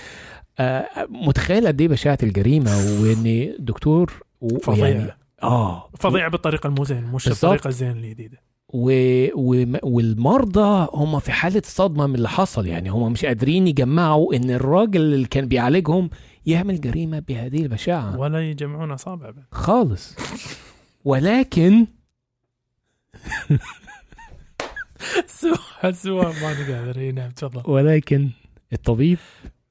متخيل 1.09 1.67
قد 1.67 1.81
إيه 1.81 1.89
بشاعة 1.89 2.19
الجريمة 2.23 2.71
وان 3.03 3.55
دكتور 3.59 4.23
و- 4.41 4.47
ويعني 4.47 4.61
فظيعه 4.63 5.17
آه. 5.43 5.91
فظيعه 5.99 6.31
بالطريقة 6.31 6.67
المزين 6.67 7.05
مش 7.05 7.25
بالضبط. 7.29 7.45
الطريقة 7.45 7.69
الزين 7.69 7.91
الجديدة. 7.91 8.39
و... 8.75 8.91
و... 9.35 9.65
والمرضى 9.83 10.89
هم 10.95 11.19
في 11.19 11.33
حالة 11.33 11.63
صدمة 11.65 12.07
من 12.07 12.15
اللي 12.15 12.29
حصل 12.29 12.67
يعني 12.67 12.89
هم 12.89 13.13
مش 13.13 13.25
قادرين 13.25 13.67
يجمعوا 13.69 14.35
إن 14.35 14.51
الراجل 14.51 15.01
اللي 15.01 15.27
كان 15.27 15.47
بيعالجهم 15.49 16.11
يعمل 16.47 16.81
جريمة 16.81 17.19
بهذه 17.19 17.63
البشاعة. 17.63 18.19
ولا 18.19 18.51
يجمعون 18.51 18.91
أصابع 18.93 19.31
بعد 19.31 19.45
خالص. 19.53 20.17
ولكن 21.05 21.87
سوا 25.27 25.91
سوا 25.91 26.25
ما 26.25 26.53
نقدر. 26.61 27.13
نعم 27.13 27.31
تفضل. 27.31 27.71
ولكن 27.71 28.31
الطبيب 28.73 29.19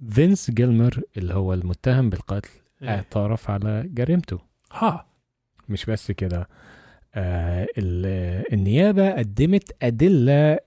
فينس 0.10 0.52
جيلمر 0.52 1.02
اللي 1.18 1.34
هو 1.34 1.54
المتهم 1.54 2.10
بالقتل 2.10 2.50
إيه. 2.82 2.90
اعترف 2.90 3.50
على 3.50 3.84
جريمته. 3.94 4.40
ها. 4.72 5.06
مش 5.70 5.86
بس 5.86 6.12
كده. 6.12 6.48
آه 7.16 7.68
ال- 7.78 8.54
النيابة 8.54 9.12
قدمت 9.12 9.76
أدلة 9.82 10.60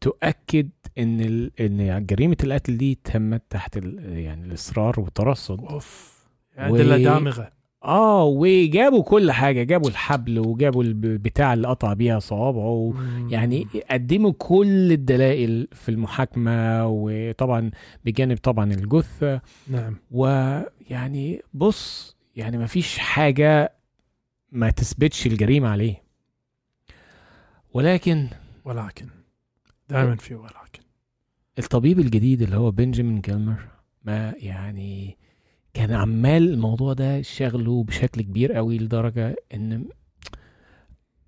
تؤكد 0.00 0.68
إن 0.98 1.20
ال... 1.20 1.50
إن 1.60 2.06
جريمة 2.06 2.36
القتل 2.44 2.76
دي 2.78 2.98
تمت 3.04 3.42
تحت 3.50 3.76
ال... 3.76 4.18
يعني 4.18 4.46
الإصرار 4.46 5.00
والترصد. 5.00 5.60
أوف. 5.60 6.20
أدلة 6.56 6.94
و- 6.94 7.02
دامغة. 7.04 7.52
آه 7.84 8.24
وجابوا 8.24 9.02
كل 9.02 9.32
حاجة 9.32 9.62
جابوا 9.62 9.88
الحبل 9.88 10.38
وجابوا 10.38 10.82
البتاع 10.82 11.54
اللي 11.54 11.68
قطع 11.68 11.92
بيها 11.92 12.18
صوابعه 12.18 12.94
يعني 13.30 13.66
قدموا 13.90 14.32
كل 14.38 14.92
الدلائل 14.92 15.68
في 15.72 15.88
المحاكمة 15.88 16.86
وطبعا 16.86 17.70
بجانب 18.04 18.38
طبعا 18.38 18.72
الجثة. 18.72 19.40
نعم. 19.68 19.96
ويعني 20.10 21.42
بص 21.54 22.16
يعني 22.36 22.58
ما 22.58 22.66
فيش 22.66 22.98
حاجة 22.98 23.72
ما 24.52 24.70
تثبتش 24.70 25.26
الجريمة 25.26 25.68
عليه. 25.68 26.02
ولكن 27.74 28.28
ولكن 28.64 29.06
دائما 29.88 30.16
في 30.16 30.34
ولكن. 30.34 30.82
الطبيب 31.58 31.98
الجديد 32.00 32.42
اللي 32.42 32.56
هو 32.56 32.70
بنجامين 32.70 33.20
جيلمر 33.20 33.56
ما 34.04 34.34
يعني 34.36 35.18
كان 35.74 35.92
عمال 35.92 36.50
الموضوع 36.50 36.92
ده 36.92 37.22
شغله 37.22 37.84
بشكل 37.84 38.22
كبير 38.22 38.52
قوي 38.52 38.78
لدرجة 38.78 39.36
إن 39.54 39.88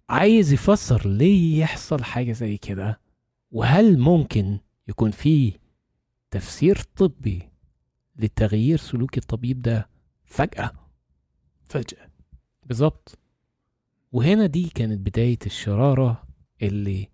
عايز 0.08 0.52
يفسر 0.52 1.08
ليه 1.08 1.60
يحصل 1.60 2.04
حاجة 2.04 2.32
زي 2.32 2.56
كده 2.56 3.00
وهل 3.50 3.98
ممكن 3.98 4.58
يكون 4.88 5.10
في 5.10 5.52
تفسير 6.30 6.76
طبي 6.96 7.42
لتغيير 8.16 8.78
سلوك 8.78 9.18
الطبيب 9.18 9.62
ده 9.62 9.88
فجأة؟ 10.24 10.72
فجأة. 11.64 12.10
بالظبط. 12.66 13.18
وهنا 14.12 14.46
دي 14.46 14.68
كانت 14.68 14.98
بداية 15.06 15.38
الشرارة 15.46 16.22
اللي 16.62 17.08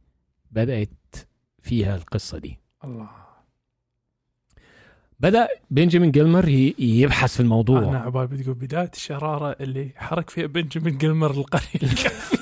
بدأت 0.50 1.16
فيها 1.62 1.96
القصة 1.96 2.38
دي. 2.38 2.58
الله. 2.84 3.27
بدأ 5.20 5.48
بنجامين 5.70 6.10
جيلمر 6.10 6.48
يبحث 6.78 7.34
في 7.34 7.40
الموضوع. 7.40 7.78
أنا 7.78 7.98
عبالي 7.98 8.26
بتقول 8.26 8.54
بداية 8.54 8.90
الشراره 8.94 9.56
اللي 9.60 9.88
حرك 9.96 10.30
فيها 10.30 10.46
بنجامين 10.46 10.98
جلمر 10.98 11.30
القريه 11.30 11.82
الكافيه 11.82 12.38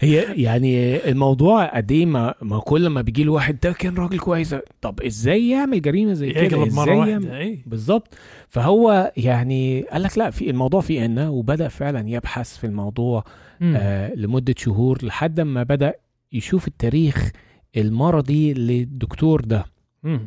هي 0.00 0.42
يعني 0.42 0.96
الموضوع 1.10 1.76
قد 1.76 1.92
إيه 1.92 2.06
ما, 2.06 2.34
ما 2.42 2.58
كل 2.58 2.86
ما 2.86 3.02
بيجي 3.02 3.24
له 3.24 3.32
واحد 3.32 3.60
ده 3.62 3.72
كان 3.72 3.94
راجل 3.94 4.18
كويس. 4.18 4.54
طب 4.80 5.00
إزاي 5.00 5.48
يعمل 5.48 5.82
جريمة 5.82 6.12
زي 6.12 6.30
كده؟ 6.30 6.42
يقلب 6.42 6.66
إزاي 6.66 6.84
مره 6.84 6.90
يعمل؟ 6.94 7.26
واحدة 7.26 7.38
اي 7.38 7.62
بالظبط. 7.66 8.14
فهو 8.48 9.12
يعني 9.16 9.82
قال 9.82 10.02
لك 10.02 10.18
لا 10.18 10.30
في 10.30 10.50
الموضوع 10.50 10.80
فيه 10.80 11.04
إن 11.04 11.18
وبدأ 11.18 11.68
فعلا 11.68 12.08
يبحث 12.08 12.56
في 12.56 12.64
الموضوع 12.64 13.24
آه 13.62 14.14
لمدة 14.14 14.54
شهور 14.58 15.04
لحد 15.04 15.40
ما 15.40 15.62
بدأ 15.62 15.94
يشوف 16.32 16.68
التاريخ 16.68 17.30
المرضي 17.76 18.52
للدكتور 18.52 19.40
ده. 19.40 19.64
مم. 20.02 20.26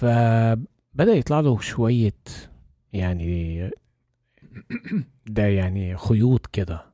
فبدأ 0.00 1.12
يطلع 1.14 1.40
له 1.40 1.60
شوية 1.60 2.12
يعني 2.92 3.70
ده 5.26 5.46
يعني 5.46 5.96
خيوط 5.96 6.46
كده 6.46 6.84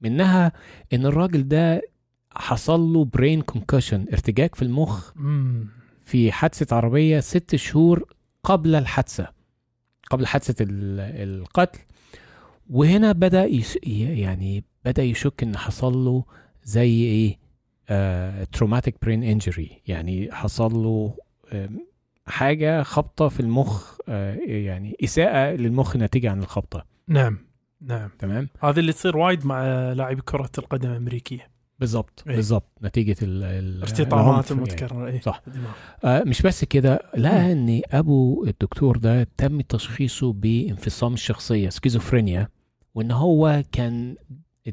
منها 0.00 0.52
إن 0.92 1.06
الراجل 1.06 1.48
ده 1.48 1.82
حصل 2.30 2.80
له 2.80 3.04
brain 3.04 3.42
concussion 3.42 4.06
ارتجاج 4.12 4.54
في 4.54 4.62
المخ. 4.62 5.12
في 6.04 6.32
حادثة 6.32 6.76
عربية 6.76 7.20
ست 7.20 7.56
شهور 7.56 8.04
قبل 8.44 8.74
الحادثة 8.74 9.28
قبل 10.10 10.26
حادثة 10.26 10.62
ال- 10.62 11.00
القتل 11.40 11.78
وهنا 12.70 13.12
بدأ 13.12 13.44
يعني 13.86 14.64
بدأ 14.84 15.02
يشك 15.02 15.42
إن 15.42 15.56
حصل 15.56 15.92
له 16.04 16.24
زي 16.64 16.90
إيه 17.04 17.38
traumatic 18.52 18.96
brain 19.02 19.22
injury 19.22 19.82
يعني 19.86 20.32
حصل 20.32 20.72
له 20.74 21.14
حاجة 22.26 22.82
خبطه 22.82 23.28
في 23.28 23.40
المخ 23.40 23.96
آه، 24.08 24.34
يعني 24.46 24.96
إساءة 25.04 25.56
للمخ 25.56 25.96
ناتجة 25.96 26.30
عن 26.30 26.38
الخبطه 26.42 26.84
نعم 27.08 27.38
نعم. 27.80 28.10
تمام؟ 28.18 28.48
هذه 28.62 28.78
اللي 28.78 28.92
تصير 28.92 29.16
وايد 29.16 29.46
مع 29.46 29.62
لاعبي 29.92 30.20
كرة 30.22 30.50
القدم 30.58 30.90
الامريكيه 30.90 31.50
بالظبط 31.80 32.24
إيه. 32.28 32.36
بالظبط 32.36 32.78
نتيجة 32.82 33.16
ال- 33.22 33.44
ال- 33.44 33.82
ارتطامات 33.82 34.12
العنف 34.30 34.50
يعني. 34.50 34.60
المتكررة 34.62 35.06
إيه، 35.06 35.20
صح. 35.20 35.42
آه 36.04 36.22
مش 36.26 36.42
بس 36.42 36.64
كده 36.64 37.00
لقى 37.16 37.52
إن 37.52 37.80
أبو 37.92 38.44
الدكتور 38.44 38.96
ده 38.96 39.26
تم 39.36 39.60
تشخيصه 39.60 40.32
بانفصام 40.32 41.14
الشخصية 41.14 41.68
سكيزوفرينيا 41.68 42.48
وإن 42.94 43.10
هو 43.10 43.62
كان 43.72 44.16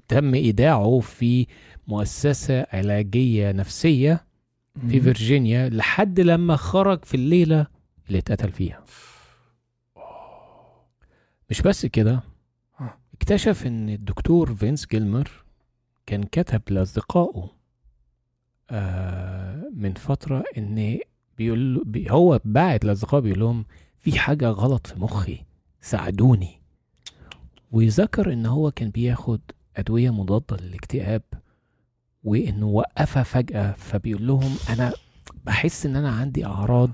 تم 0.08 0.34
إيداعه 0.34 1.00
في 1.00 1.48
مؤسسة 1.88 2.66
علاجية 2.74 3.52
نفسية 3.52 4.26
في. 4.82 5.02
فيرجينيا 5.02 5.70
لحد 5.70 6.20
لما 6.20 6.56
خرج 6.56 7.06
في 7.06 7.14
الليلة 7.14 7.68
اللي 8.08 8.18
اتقتل 8.20 8.52
فيها 8.52 8.84
مش 11.50 11.62
بس 11.62 11.86
كده 11.86 12.24
ها. 12.78 12.98
اكتشف 13.14 13.68
إن 13.68 13.90
الدكتور 13.90 14.56
فينس 14.56 14.88
جيلمر 14.88 15.32
كان 16.06 16.24
كتب 16.24 16.62
لأصدقائه 16.70 17.50
آه 18.70 19.70
من 19.76 19.94
فترة 19.94 20.44
إن 20.58 21.00
بيقول 21.38 21.84
بي 21.86 22.12
هو 22.12 22.40
بعت 22.46 22.86
لأصدقائه 22.86 23.22
بيقول 23.22 23.40
لهم 23.40 23.66
في 24.00 24.20
حاجة 24.20 24.50
غلط 24.50 24.88
في 24.88 25.00
مخي 25.00 25.46
ساعدوني 25.82 26.62
وذكر 27.72 28.34
إن 28.34 28.46
هو 28.46 28.72
كان 28.72 28.90
بياخد 28.90 29.42
أدوية 29.78 30.10
مضادة 30.10 30.58
للاكتئاب 30.58 31.22
وإنه 32.24 32.66
وقفها 32.66 33.24
فجأة 33.24 33.72
فبيقول 33.72 34.28
لهم 34.28 34.56
أنا 34.70 34.94
بحس 35.46 35.86
إن 35.86 35.96
أنا 35.96 36.10
عندي 36.12 36.46
أعراض 36.46 36.92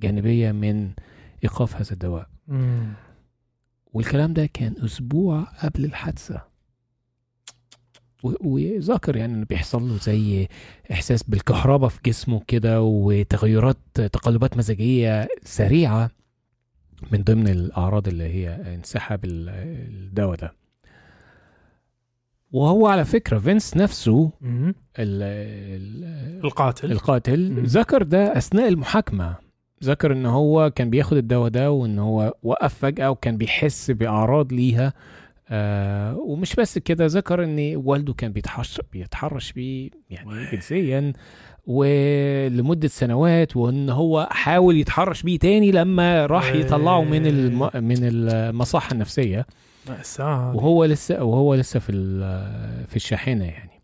جانبية 0.00 0.52
من 0.52 0.90
إيقاف 1.44 1.76
هذا 1.76 1.92
الدواء. 1.92 2.26
مم. 2.48 2.92
والكلام 3.92 4.32
ده 4.32 4.46
كان 4.46 4.74
أسبوع 4.84 5.40
قبل 5.42 5.84
الحادثة. 5.84 6.50
و- 8.22 8.34
وذكر 8.40 9.16
يعني 9.16 9.34
إنه 9.34 9.44
بيحصل 9.44 9.88
له 9.88 9.96
زي 9.98 10.48
إحساس 10.92 11.22
بالكهرباء 11.22 11.88
في 11.88 12.00
جسمه 12.06 12.40
كده 12.48 12.82
وتغيرات 12.82 13.76
تقلبات 13.94 14.56
مزاجية 14.56 15.28
سريعة 15.44 16.10
من 17.12 17.22
ضمن 17.22 17.48
الأعراض 17.48 18.08
اللي 18.08 18.24
هي 18.24 18.74
انسحاب 18.74 19.24
ال- 19.24 19.48
الدواء 19.48 20.36
ده. 20.36 20.52
وهو 22.52 22.86
على 22.86 23.04
فكرة 23.04 23.38
فينس 23.38 23.76
نفسه 23.76 24.30
مم. 24.40 24.74
ال 24.98 25.22
ال 25.22 26.44
القاتل. 26.44 26.92
القاتل. 26.92 27.62
ذكر 27.66 28.02
ده 28.02 28.36
أثناء 28.38 28.68
المحاكمة. 28.68 29.34
ذكر 29.84 30.12
إن 30.12 30.26
هو 30.26 30.70
كان 30.70 30.90
بياخد 30.90 31.16
الدواء 31.16 31.48
ده 31.50 31.70
وإن 31.70 31.98
هو 31.98 32.34
وقف 32.42 32.74
فجأة 32.74 33.10
وكان 33.10 33.36
بيحس 33.36 33.90
بأعراض 33.90 34.52
ليها. 34.52 34.92
آه 35.52 36.16
ومش 36.16 36.54
بس 36.54 36.78
كده 36.78 37.06
ذكر 37.06 37.44
إن 37.44 37.76
والده 37.76 38.12
كان 38.12 38.32
بيتحش 38.32 38.80
بيتحرش 38.92 39.52
بيه 39.52 39.90
يعني 40.10 40.50
جنسيا 40.52 41.12
ولمدة 41.66 42.88
سنوات 42.88 43.56
وإن 43.56 43.90
هو 43.90 44.28
حاول 44.30 44.76
يتحرش 44.76 45.22
بيه 45.22 45.38
تاني 45.38 45.70
لما 45.72 46.26
راح 46.26 46.52
يطلعه 46.54 47.04
من 47.04 47.26
الم... 47.26 47.58
من 47.74 47.98
المصحة 48.02 48.92
النفسية. 48.92 49.46
مأساة 49.88 50.56
وهو 50.56 50.84
لسه 50.84 51.24
وهو 51.24 51.54
لسه 51.54 51.80
في 51.80 51.92
في 52.88 52.96
الشاحنة 52.96 53.44
يعني. 53.44 53.82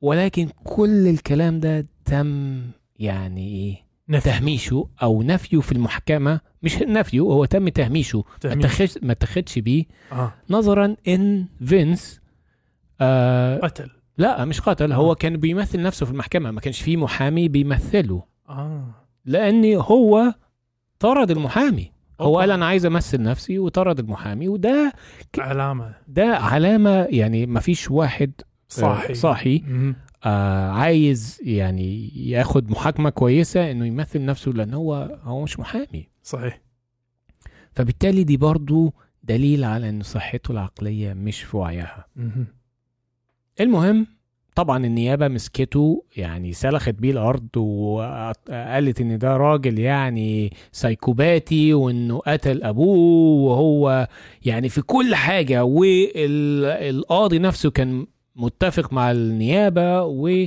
ولكن 0.00 0.48
كل 0.64 1.08
الكلام 1.08 1.60
ده 1.60 1.86
تم 2.04 2.62
يعني 2.98 3.48
إيه؟ 3.48 3.76
نفي 4.08 4.30
تهميشه 4.30 4.88
أو 5.02 5.22
نفيه 5.22 5.60
في 5.60 5.72
المحكمة. 5.72 6.40
مش 6.62 6.76
نفيه 6.82 7.20
هو 7.20 7.44
تم 7.44 7.68
تهميشه. 7.68 8.18
ما 8.18 8.24
تهميش. 8.40 8.64
اتخذ 8.64 9.06
ما 9.06 9.12
اتخذش 9.12 9.58
بيه 9.58 9.84
آه. 10.12 10.32
نظرا 10.50 10.96
إن 11.08 11.46
فينس 11.64 12.20
آه 13.00 13.58
قتل. 13.58 13.90
لا 14.18 14.44
مش 14.44 14.60
قتل. 14.60 14.92
آه. 14.92 14.96
هو 14.96 15.14
كان 15.14 15.36
بيمثل 15.36 15.82
نفسه 15.82 16.06
في 16.06 16.12
المحكمة. 16.12 16.50
ما 16.50 16.60
كانش 16.60 16.82
فيه 16.82 16.96
محامي 16.96 17.48
بيمثله. 17.48 18.22
آه. 18.48 18.94
لأن 19.24 19.74
هو 19.74 20.34
طرد 20.98 21.30
المحامي. 21.30 21.91
هو. 22.22 22.38
قال 22.38 22.50
أنا 22.50 22.66
عايز 22.66 22.86
أمثل 22.86 23.22
نفسي 23.22 23.58
وطرد 23.58 23.98
المحامي 23.98 24.48
وده 24.48 24.92
علامة 25.38 25.94
ده 26.08 26.36
علامة 26.36 26.90
يعني 27.10 27.46
ما 27.46 27.60
فيش 27.60 27.90
واحد 27.90 28.32
صاحي 28.68 29.14
صاحي 29.14 29.62
مم. 29.66 29.96
آه 30.24 30.70
عايز 30.70 31.38
يعني 31.42 32.08
ياخد 32.30 32.70
محاكمة 32.70 33.10
كويسة 33.10 33.70
إنه 33.70 33.86
يمثل 33.86 34.24
نفسه 34.24 34.50
لأن 34.50 34.74
هو 34.74 35.18
هو 35.22 35.42
مش 35.42 35.58
محامي 35.58 36.08
صحيح 36.22 36.60
فبالتالي 37.72 38.24
دي 38.24 38.36
برضو 38.36 38.94
دليل 39.22 39.64
على 39.64 39.88
إن 39.88 40.02
صحته 40.02 40.52
العقلية 40.52 41.12
مش 41.14 41.42
في 41.42 41.56
وعيها. 41.56 42.06
المهم 43.60 44.06
طبعا 44.54 44.86
النيابة 44.86 45.28
مسكته 45.28 46.04
يعني 46.16 46.52
سلخت 46.52 46.94
بيه 46.94 47.10
الأرض 47.10 47.56
وقالت 47.56 49.00
إن 49.00 49.18
ده 49.18 49.36
راجل 49.36 49.78
يعني 49.78 50.52
سايكوباتي 50.72 51.74
وإنه 51.74 52.18
قتل 52.18 52.62
أبوه 52.62 53.50
وهو 53.50 54.08
يعني 54.44 54.68
في 54.68 54.82
كل 54.82 55.14
حاجة. 55.14 55.64
والقاضي 55.64 57.38
نفسه 57.38 57.70
كان 57.70 58.06
متفق 58.36 58.92
مع 58.92 59.10
النيابة 59.10 60.02
و 60.02 60.46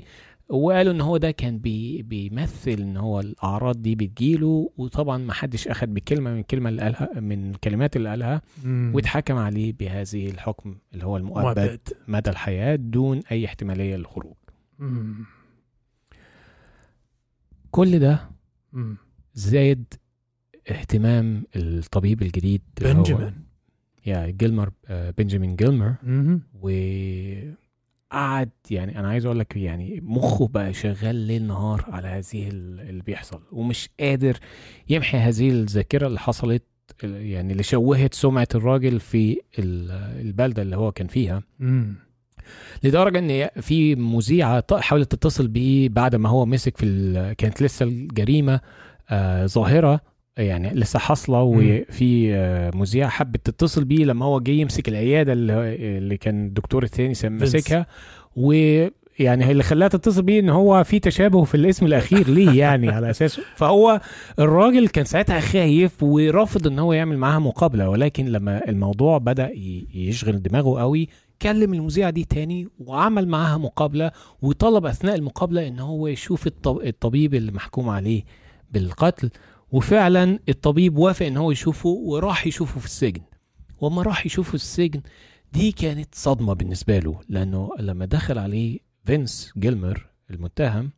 وقالوا 0.50 0.94
إن 0.94 1.02
هو 1.02 1.18
ده 1.18 1.32
كان 1.32 1.58
بي 1.60 2.02
بيمثل 2.02 2.72
إن 2.72 2.98
هو 2.98 3.20
الأعراض 3.20 3.82
دي 3.82 3.96
بتجيله 3.96 4.72
وطبعا 4.78 5.18
ما 5.18 5.34
حدش 5.34 5.68
أخد 5.68 5.94
بكلمة 5.94 6.32
من 6.32 6.40
الكلمة 6.40 6.70
اللي 6.70 6.82
قالها 6.82 7.20
من 7.20 7.50
الكلمات 7.52 7.96
اللي 7.96 8.10
قالها. 8.10 8.42
واتحكم 8.96 9.36
عليه 9.36 9.74
بهذه 9.74 10.30
الحكم 10.30 10.78
اللي 10.94 11.06
هو 11.06 11.18
المؤبد 11.18 11.60
مؤبد 11.60 11.80
مدى 12.08 12.30
الحياة 12.30 12.76
دون 12.76 13.22
أي 13.32 13.46
احتمالية 13.46 13.96
للخروج 13.96 14.34
مم. 14.80 15.26
كل 17.72 18.00
ده 18.00 18.30
مم. 18.74 18.98
زاد 19.34 19.94
اهتمام 20.70 21.44
الطبيب 21.56 22.22
الجديد 22.22 22.62
بنجامين 22.82 23.34
يا 24.06 24.28
جيلمر 24.30 24.72
آه، 24.88 25.12
بنجامين 25.18 25.56
جيلمر 25.56 25.96
مم. 26.04 26.42
وقعد 28.12 28.50
يعني 28.72 29.00
أنا 29.00 29.08
عايز 29.10 29.26
أقول 29.26 29.40
لك 29.40 29.56
يعني 29.58 30.00
مخه 30.04 30.48
بقى 30.48 30.74
شغال 30.74 31.16
ليل 31.16 31.44
نهار 31.48 31.86
على 31.88 32.08
هذه 32.08 32.50
ال- 32.50 32.80
اللي 32.90 33.04
بيحصل 33.04 33.42
ومش 33.52 33.90
قادر 34.00 34.38
يمحي 34.90 35.18
هذه 35.18 35.50
الذاكرة 35.50 36.08
اللي 36.08 36.20
حصلت 36.20 36.64
يعني 37.04 37.52
اللي 37.52 37.64
شوهت 37.64 38.14
سمعة 38.14 38.48
الراجل 38.56 39.00
في 39.00 39.40
ال- 39.60 39.92
البلدة 40.28 40.62
اللي 40.62 40.78
هو 40.78 40.92
كان 40.92 41.08
فيها 41.08 41.44
مم. 41.60 41.96
لدرجة 42.84 43.20
إن 43.20 43.62
في 43.62 43.96
مذيعة 43.96 44.80
حاولت 44.82 45.12
تتصل 45.16 45.48
بيه 45.48 45.90
بعد 45.90 46.16
ما 46.16 46.30
هو 46.30 46.46
مسك 46.46 46.78
في 46.78 46.86
ال... 46.86 47.34
كانت 47.34 47.62
لسه 47.62 47.84
الجريمة 47.86 48.60
آه 49.10 49.46
ظاهرة 49.46 50.02
يعني 50.38 50.70
لسه 50.74 51.00
حاصلة 51.00 51.42
وفي 51.42 52.34
آه 52.36 52.72
مذيعه 52.76 53.10
حبت 53.10 53.46
تتصل 53.46 53.84
بيه 53.86 54.06
لما 54.06 54.26
هو 54.26 54.40
جه 54.40 54.52
يمسك 54.52 54.90
العيادة 54.90 55.34
اللي, 55.34 56.18
كان 56.18 56.46
الدكتور 56.46 56.84
الثاني 56.84 57.14
ماسكها 57.24 57.86
ويعني 58.36 59.52
اللي 59.52 59.64
خلاها 59.64 59.88
تتصل 59.90 60.22
بيه 60.22 60.40
إن 60.40 60.50
هو 60.50 60.84
في 60.84 61.00
تشابه 61.00 61.44
في 61.44 61.56
الاسم 61.56 61.86
الأخير 61.86 62.30
ليه 62.30 62.60
يعني 62.60 62.90
على 62.90 63.10
أساسه. 63.10 63.44
فهو 63.56 64.02
الراجل 64.40 64.88
كان 64.88 65.06
ساعتها 65.06 65.40
خايف 65.40 66.04
ورافض 66.04 66.68
إن 66.68 66.80
هو 66.80 66.94
يعمل 66.94 67.18
معاها 67.18 67.40
مقابلة 67.40 67.90
ولكن 67.90 68.26
لما 68.26 68.70
الموضوع 68.70 69.18
بدأ 69.18 69.52
يشغل 69.94 70.42
دماغه 70.44 70.80
قوي 70.80 71.10
كلم 71.42 71.74
المذيعة 71.74 72.10
دي 72.10 72.24
تاني 72.24 72.68
وعمل 72.80 73.28
معاها 73.28 73.58
مقابلة 73.58 74.12
وطلب 74.42 74.86
أثناء 74.86 75.16
المقابلة 75.16 75.68
إن 75.68 75.80
هو 75.80 76.08
يشوف 76.08 76.48
الطب- 76.48 76.82
الطبيب 76.86 77.34
اللي 77.36 77.52
محكوم 77.52 77.90
عليه 77.90 78.24
بالقتل. 78.72 79.30
وفعلا 79.76 80.40
الطبيب 80.50 80.98
وافق 80.98 81.26
إن 81.26 81.38
هو 81.38 81.52
يشوفه 81.52 81.90
وراح 81.90 82.48
يشوفه 82.48 82.80
في 82.80 82.86
السجن 82.86 83.22
وما 83.82 84.02
راح 84.02 84.26
يشوفه 84.26 84.50
في 84.50 84.56
السجن 84.56 85.02
دي 85.54 85.72
كانت 85.72 86.16
صدمة 86.16 86.54
بالنسبة 86.54 87.00
له 87.00 87.20
لأنه 87.30 87.70
لما 87.80 88.06
دخل 88.06 88.38
عليه 88.38 88.80
فينس 89.06 89.54
جيلمر 89.58 90.06
المتهم 90.32 90.92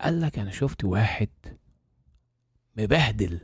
قال 0.00 0.20
لك 0.20 0.38
أنا 0.38 0.50
شفت 0.50 0.84
واحد 0.84 1.28
مبهدل 2.76 3.38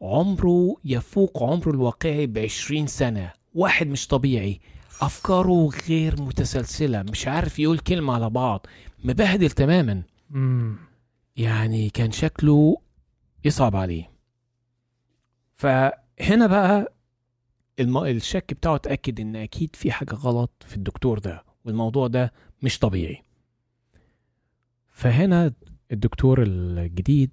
عمره 0.00 0.76
يفوق 0.84 1.42
عمره 1.42 1.70
الواقعي 1.70 2.26
بعشرين 2.26 2.86
سنة 2.86 3.32
واحد 3.54 3.86
مش 3.86 4.06
طبيعي 4.06 4.60
أفكاره 5.00 5.70
غير 5.88 6.22
متسلسلة 6.22 7.02
مش 7.02 7.28
عارف 7.28 7.58
يقول 7.58 7.78
كلمة 7.78 8.14
على 8.14 8.30
بعض 8.30 8.66
مبهدل 9.04 9.50
تماما 9.50 10.02
مم. 10.30 10.76
يعني 11.36 11.90
كان 11.90 12.12
شكله 12.12 12.76
يصعب 13.46 13.76
عليه. 13.76 14.10
هنا 16.20 16.46
بقى. 16.46 16.92
الشك 18.10 18.54
بتاعه 18.54 18.74
اتأكد 18.74 19.20
إن 19.20 19.36
أكيد 19.36 19.76
في 19.76 19.92
حاجة 19.92 20.14
غلط 20.14 20.50
في 20.66 20.76
الدكتور 20.76 21.18
ده 21.18 21.44
والموضوع 21.64 22.06
ده 22.06 22.32
مش 22.62 22.78
طبيعي. 22.78 23.22
فهنا 24.88 25.52
الدكتور 25.92 26.42
الجديد 26.42 27.32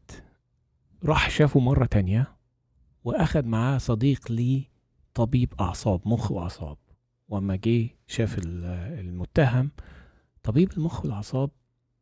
راح 1.03 1.30
شافه 1.30 1.59
مرة 1.59 1.86
تانية 1.86 2.36
وأخد 3.03 3.45
معاه 3.45 3.78
صديق 3.78 4.32
ليه 4.32 4.64
طبيب 5.14 5.53
أعصاب 5.59 6.01
مخ 6.07 6.32
وأعصاب. 6.32 6.78
وأما 7.30 7.55
جه 7.55 7.89
شاف 8.07 8.38
ال- 8.38 8.66
المتهم 8.99 9.72
طبيب 10.43 10.72
المخ 10.72 11.01
والأعصاب 11.05 11.49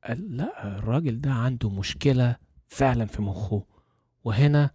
قال 0.03 0.37
لا 0.37 0.77
الراجل 0.77 1.21
ده 1.21 1.31
عنده 1.31 1.69
مشكلة 1.69 2.35
فعلا 2.69 3.05
في 3.05 3.21
مخه. 3.21 3.63
وهنا 4.23 4.69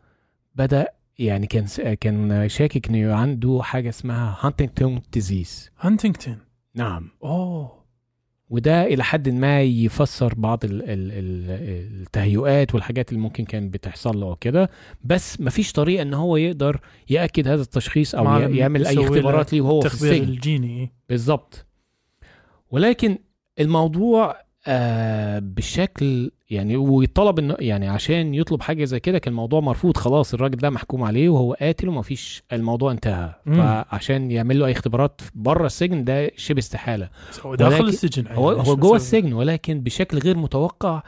بدأ 0.54 0.88
يعني 1.18 1.46
كان 1.46 1.94
كان 1.94 2.48
شاكك 2.48 2.88
إنه 2.88 3.14
عنده 3.14 3.60
حاجة 3.62 3.88
اسمها 3.88 4.38
Huntington 4.40 5.00
disease 5.12 5.70
Huntington 5.80 6.38
نعم. 6.74 7.10
أوه. 7.24 7.76
وده 8.50 8.84
إلى 8.84 9.04
حد 9.04 9.28
ما 9.28 9.62
يفسر 9.62 10.34
بعض 10.34 10.64
ال 10.64 10.82
ال 10.82 11.12
ال 11.12 11.50
التهيؤات 12.02 12.74
والحاجات 12.74 13.08
اللي 13.08 13.20
ممكن 13.20 13.44
كان 13.44 13.70
بتحصل 13.70 14.20
له 14.20 14.36
كده. 14.40 14.70
بس 15.04 15.40
مفيش 15.40 15.72
طريقة 15.72 16.02
إن 16.02 16.14
هو 16.14 16.36
يقدر 16.36 16.80
يأكد 17.10 17.48
هذا 17.48 17.62
التشخيص 17.62 18.14
أو 18.14 18.24
يعمل 18.40 18.86
أي 18.86 19.04
اختبارات 19.04 19.52
ليه 19.52 19.60
وهو 19.60 19.80
في 19.80 19.86
السجن. 19.86 20.22
الجيني. 20.22 20.92
بالظبط 21.08 21.66
ولكن 22.70 23.18
الموضوع 23.60 24.45
آه 24.66 25.38
بشكل 25.38 26.30
يعني 26.50 26.76
ويطلب 26.76 27.38
إنه 27.38 27.56
يعني 27.58 27.88
عشان 27.88 28.34
يطلب 28.34 28.62
حاجة 28.62 28.84
زي 28.84 29.00
كده 29.00 29.18
كان 29.18 29.30
الموضوع 29.32 29.60
مرفوض 29.60 29.96
خلاص 29.96 30.34
الراجل 30.34 30.56
ده 30.58 30.70
محكوم 30.70 31.02
عليه 31.02 31.28
وهو 31.28 31.52
قاتل 31.52 31.88
ومفيش 31.88 32.42
الموضوع 32.52 32.92
انتهى 32.92 33.34
مم. 33.46 33.54
فعشان 33.54 34.30
يعمل 34.30 34.58
له 34.58 34.66
أي 34.66 34.72
اختبارات 34.72 35.20
بره 35.34 35.66
السجن 35.66 36.04
ده 36.04 36.30
شبه 36.36 36.58
استحالة 36.58 37.08
هو 37.40 37.54
داخل 37.54 37.84
السجن 37.88 38.24
هو 38.28 38.50
هو 38.50 38.76
جوه. 38.76 38.96
السجن 38.96 39.32
ولكن 39.32 39.80
بشكل 39.80 40.18
غير 40.18 40.36
متوقع 40.36 41.02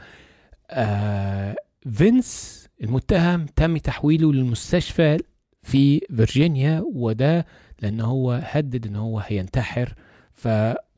آه 0.71 1.55
فينس 1.91 2.59
المتهم 2.83 3.45
تم 3.55 3.77
تحويله 3.77 4.33
للمستشفى 4.33 5.17
في 5.63 5.99
فيرجينيا 6.15 6.83
وده 6.93 7.45
لأن 7.81 8.01
هو 8.01 8.41
هدد 8.43 8.87
إن 8.87 8.95
هو 8.95 9.19
هينتحر 9.19 9.93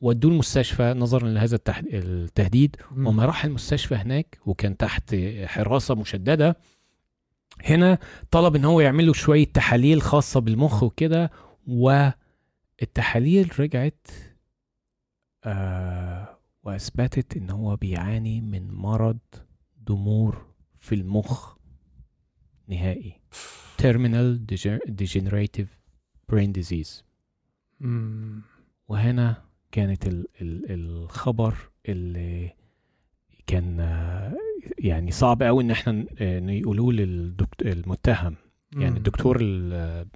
فودوه 0.02 0.32
المستشفى 0.32 0.94
نظرا 0.96 1.28
لهذا 1.28 1.58
التهديد. 1.68 2.76
وما 2.96 3.24
راح 3.24 3.44
المستشفى 3.44 3.94
هناك 3.94 4.38
وكان 4.46 4.76
تحت 4.76 5.16
حراسة 5.44 5.94
مشددة 5.94 6.56
هنا 7.64 7.98
طلب 8.30 8.56
إن 8.56 8.64
هو 8.64 8.80
يعمل 8.80 9.06
له 9.06 9.12
شوية 9.12 9.44
تحاليل 9.46 10.02
خاصة 10.02 10.40
بالمخ 10.40 10.82
وكده 10.82 11.30
والتحاليل 11.66 13.60
رجعت 13.60 14.06
آه 15.44 16.38
وأثبتت 16.62 17.36
إن 17.36 17.50
هو 17.50 17.76
بيعاني 17.76 18.40
من 18.40 18.70
مرض 18.70 19.18
ضمور 19.84 20.46
في 20.78 20.94
المخ 20.94 21.56
نهائي 22.68 23.20
terminal 23.82 24.38
degenerative 25.02 25.68
brain 26.32 26.52
disease. 26.52 27.02
وهنا 28.88 29.51
كانت 29.72 30.06
ال 30.06 30.26
ال 30.40 30.70
الخبر 30.72 31.54
اللي 31.88 32.50
كان 33.46 33.78
يعني 34.78 35.10
صعب 35.10 35.42
قوي 35.42 35.62
إن 35.62 35.70
إحنا 35.70 36.06
نقولوه 36.40 36.92
للمتهم 36.92 38.36
يعني. 38.76 38.96
الدكتور 38.98 39.38
ال- 39.40 40.06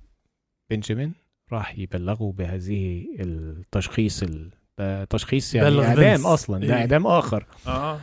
بنجامين 0.71 1.13
راح 1.53 1.79
يبلغه 1.79 2.33
بهذه 2.33 3.07
التشخيص 3.21 4.23
ال- 4.23 4.51
ده 4.79 5.05
تشخيص 5.05 5.55
يعني 5.55 5.71
بلغ 5.71 5.85
إعدام. 5.85 6.27
أصلا 6.27 6.67
ده. 6.67 6.75
إعدام 6.75 7.07
آخر 7.07 7.47
آه 7.67 8.01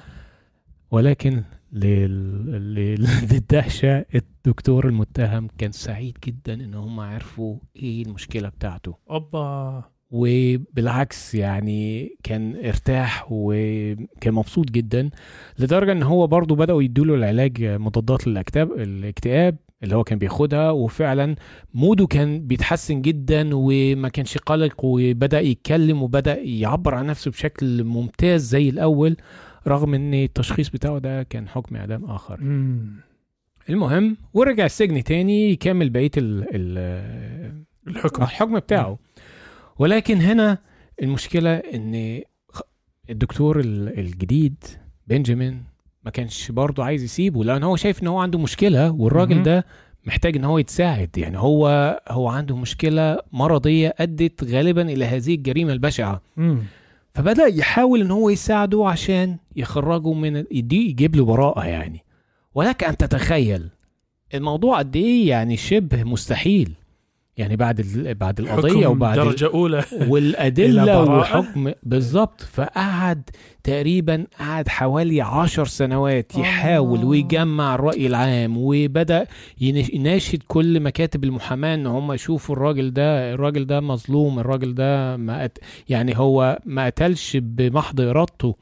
ولكن 0.91 1.43
لل... 1.71 2.51
لل... 2.75 3.07
للدهشة 3.31 4.05
الدكتور 4.15 4.87
المتهم 4.87 5.47
كان 5.57 5.71
سعيد 5.71 6.17
جدا 6.25 6.53
إن 6.53 6.73
هم 6.73 6.99
عرفوا 6.99 7.57
إيه 7.75 8.03
المشكلة 8.03 8.49
بتاعته 8.49 8.97
أوبا 9.09 9.83
وبالعكس 10.15 11.35
يعني 11.35 12.09
كان 12.23 12.55
ارتاح 12.65 13.27
وكان 13.31 14.33
مبسوط 14.33 14.71
جدا 14.71 15.09
لدرجة 15.59 15.91
إن 15.91 16.03
هو 16.03 16.27
برضو 16.27 16.55
بدأوا 16.55 16.83
يدوله 16.83 17.15
العلاج 17.15 17.63
مضادات 17.63 18.27
للاكتئاب 18.27 18.71
الاكتئاب 18.71 19.57
اللي 19.83 19.95
هو 19.95 20.03
كان 20.03 20.19
بياخدها 20.19 20.71
وفعلا 20.71 21.35
موده 21.73 22.07
كان 22.07 22.47
بيتحسن 22.47 23.01
جدا 23.01 23.49
وما 23.53 24.09
كانش 24.09 24.37
قلق 24.37 24.75
وبدأ 24.85 25.39
يتكلم 25.39 26.03
وبدأ 26.03 26.39
يعبر 26.39 26.95
عن 26.95 27.05
نفسه 27.05 27.31
بشكل 27.31 27.83
ممتاز 27.83 28.41
زي 28.43 28.69
الأول 28.69 29.17
رغم 29.67 29.93
إن 29.93 30.13
التشخيص 30.13 30.69
بتاعه 30.69 30.97
ده 30.97 31.23
كان 31.23 31.47
حكم 31.47 31.75
إعدام 31.75 32.05
آخر. 32.05 32.41
مم. 32.41 32.95
المهم 33.69 34.17
ورجع 34.33 34.65
السجن 34.65 35.03
تاني 35.03 35.51
يكمل 35.51 35.89
بقية 35.89 36.11
ال 36.17 36.45
ال 36.55 36.77
الحكم. 37.87 38.23
الحكم 38.23 38.59
بتاعه. 38.59 38.97
ولكن 39.83 40.21
هنا 40.21 40.57
المشكلة 41.01 41.49
إن 41.57 42.21
الدكتور 43.09 43.59
ال- 43.59 43.99
الجديد 43.99 44.63
بنجامين 45.07 45.63
ما 46.05 46.11
كانش 46.11 46.51
برضه 46.51 46.83
عايز 46.83 47.03
يسيبه 47.03 47.43
لأن 47.43 47.63
هو 47.63 47.75
شايف 47.75 48.03
إن 48.03 48.07
هو 48.07 48.17
عنده 48.19 48.39
مشكلة 48.39 48.91
والراجل. 48.91 49.43
ده 49.43 49.65
محتاج 50.05 50.35
إن 50.37 50.43
هو 50.45 50.57
يتساعد 50.57 51.17
يعني 51.17 51.37
هو 51.39 51.67
هو 52.09 52.27
عنده 52.27 52.55
مشكلة 52.55 53.19
مرضية 53.31 53.93
أدت 53.97 54.43
غالبا 54.43 54.81
إلى 54.81 55.05
هذه 55.05 55.35
الجريمة 55.35 55.73
البشعة 55.73 56.21
مم. 56.37 56.59
فبدأ 57.13 57.45
يحاول 57.45 58.01
إن 58.01 58.11
هو 58.11 58.29
يساعده 58.29 58.87
عشان 58.87 59.37
يخرجه 59.55 60.13
من 60.13 60.35
يدي 60.51 60.89
يجيب 60.89 61.15
له 61.15 61.25
براءة 61.25 61.65
يعني 61.65 62.03
ولك 62.55 62.83
أن 62.83 62.97
تتخيل 62.97 63.69
الموضوع 64.33 64.79
قد 64.79 64.95
إيه 64.95 65.29
يعني 65.29 65.57
شبه 65.57 66.03
مستحيل 66.03 66.71
يعني 67.37 67.55
بعد 67.55 67.81
بعد 68.19 68.39
القضية 68.39 68.87
وبعد 68.87 69.15
درجة 69.15 69.47
أولى 69.53 69.83
والأدلة؟ 70.09 71.01
وحكم 71.03 71.71
بالظبط 71.83 72.41
فقعد 72.41 73.29
تقريبا 73.63 74.25
قعد 74.39 74.67
حوالي 74.67 75.21
عشر 75.21 75.65
سنوات 75.65 76.35
يحاول. 76.37 77.03
ويجمع 77.05 77.75
الرأي 77.75 78.07
العام 78.07 78.53
وبدأ 78.57 79.27
يناشد 79.61 80.43
كل 80.47 80.79
مكاتب 80.79 81.23
المحاماة 81.23 81.75
إن 81.75 81.85
هم 81.87 82.11
يشوفوا 82.11 82.55
الراجل 82.55 82.93
ده 82.93 83.33
الراجل 83.33 83.65
ده 83.65 83.79
مظلوم 83.79 84.39
الراجل 84.39 84.75
ده 84.75 85.17
ما. 85.17 85.49
يعني 85.89 86.17
هو 86.17 86.59
ما 86.65 86.85
قتلش 86.85 87.37
بمحض 87.41 88.01
إرادته 88.01 88.55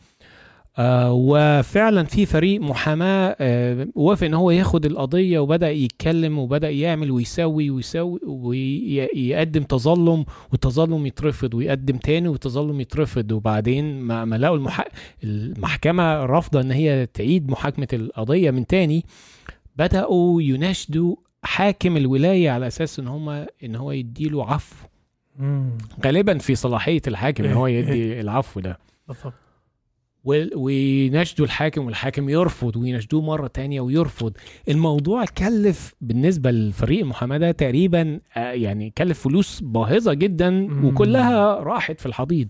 آه 0.77 1.13
وفعلا 1.13 2.03
في 2.03 2.25
فريق 2.25 2.61
محاماة 2.61 3.35
آه 3.39 3.87
وافق 3.95 4.25
إن 4.27 4.33
هو 4.33 4.51
ياخد 4.51 4.85
القضية 4.85 5.39
وبدأ 5.39 5.69
يتكلم 5.71 6.39
وبدأ 6.39 6.69
يعمل 6.69 7.11
ويسوي 7.11 7.69
ويسوي 7.69 8.19
ويقدم 8.23 9.63
تظلم 9.63 10.25
والتظلم 10.51 11.05
يترفض 11.05 11.53
ويقدم 11.53 11.97
تاني 11.97 12.27
والتظلم 12.27 12.81
يترفض. 12.81 13.31
وبعدين 13.31 13.99
ما, 14.01 14.25
ما 14.25 14.35
لقوا 14.35 14.55
المح... 14.57 14.85
المحكمة 15.23 16.25
رافضة 16.25 16.61
إن 16.61 16.71
هي 16.71 17.05
تعيد 17.13 17.49
محاكمة 17.49 17.87
القضية 17.93 18.51
من 18.51 18.67
تاني. 18.67 19.05
بدأوا 19.75 20.41
يناشدوا 20.41 21.15
حاكم 21.43 21.97
الولاية 21.97 22.49
على 22.51 22.67
أساس 22.67 22.99
إن 22.99 23.07
هم 23.07 23.29
إن 23.63 23.75
هو 23.75 23.91
يديله 23.91 24.45
عفو. 24.53 24.75
غالبا 26.05 26.37
في 26.37 26.55
صلاحية 26.55 27.01
الحاكم 27.07 27.43
إن 27.43 27.53
هو 27.53 27.67
إيه، 27.67 27.79
يدي 27.79 28.21
العفو 28.21 28.59
ده. 28.59 28.79
بالضبط 29.07 29.25
وال- 29.25 29.50
ويناشدوا 30.23 31.45
الحاكم 31.45 31.85
والحاكم 31.85 32.29
يرفض 32.29 32.75
ويناشدوه 32.75 33.21
مرة 33.21 33.47
تانية 33.47 33.81
ويرفض 33.81 34.33
الموضوع 34.69 35.25
كلف 35.25 35.93
بالنسبة 36.01 36.51
لفريق 36.51 36.99
المحاماة 36.99 37.37
ده 37.37 37.51
تقريبا 37.51 38.19
آه، 38.37 38.51
يعني 38.51 38.89
كلف 38.97 39.19
فلوس 39.23 39.59
باهظة 39.63 40.13
جدا. 40.13 40.67
وكلها 40.85 41.53
راحت 41.55 41.99
في 41.99 42.05
الحضيض 42.05 42.47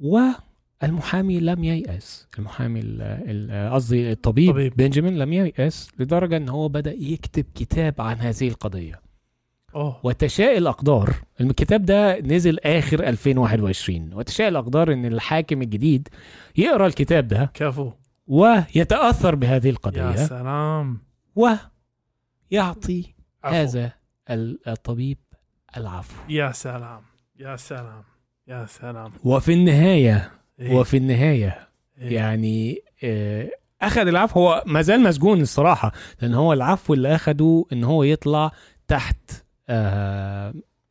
والمحامي 0.00 1.40
لم 1.40 1.64
ييأس 1.64 2.26
المحامي 2.38 2.80
ال- 2.80 3.02
ال- 3.02 3.72
قصدي 3.74 4.12
الطبيب 4.12 4.50
طبيب. 4.52 4.76
بنجامين 4.76 5.18
لم 5.18 5.32
ييأس 5.32 5.88
لدرجة 5.98 6.36
إن 6.36 6.48
هو 6.48 6.68
بدأ 6.68 6.92
يكتب 6.92 7.44
كتاب 7.54 7.94
عن 8.00 8.16
هذه 8.16 8.48
القضية 8.48 9.00
اوه 9.76 10.00
وتشاء 10.04 10.58
الأقدار. 10.58 11.14
الكتاب 11.40 11.84
ده 11.84 12.20
نزل 12.20 12.58
آخر 12.58 13.00
2021 13.08 14.14
وتشاء 14.14 14.48
الأقدار 14.48 14.92
إن 14.92 15.06
الحاكم 15.06 15.62
الجديد 15.62 16.08
يقرأ 16.56 16.86
الكتاب 16.86 17.28
ده 17.28 17.50
كفو. 17.54 17.90
ويتأثر 18.26 19.34
بهذه 19.34 19.66
يا 19.66 19.70
القضية 19.72 20.16
سلام. 20.16 20.98
ويعطي 21.36 23.04
عفو. 23.44 23.54
هذا 23.56 23.92
ال- 24.30 24.58
الطبيب 24.68 25.18
العفو. 25.76 26.14
يا 26.28 26.52
سلام. 26.52 27.00
يا 27.38 27.56
سلام. 27.56 28.02
يا 28.48 28.66
سلام. 28.66 29.12
وفي 29.24 29.52
النهاية 29.52 30.30
إيه. 30.60 30.74
وفي 30.76 30.96
النهاية 30.96 31.68
إيه. 31.98 32.14
يعني 32.14 32.78
آه، 33.04 33.50
أخذ 33.82 34.06
العفو. 34.06 34.40
هو 34.40 34.62
ما 34.66 34.82
زال 34.82 35.00
مسجون 35.02 35.40
الصراحة 35.40 35.92
لأن 36.22 36.34
هو 36.34 36.52
العفو 36.52 36.94
اللي 36.94 37.14
أخده 37.14 37.64
إن 37.72 37.84
هو 37.84 38.02
يطلع 38.02 38.50
تحت 38.88 39.30
آه 39.30 39.45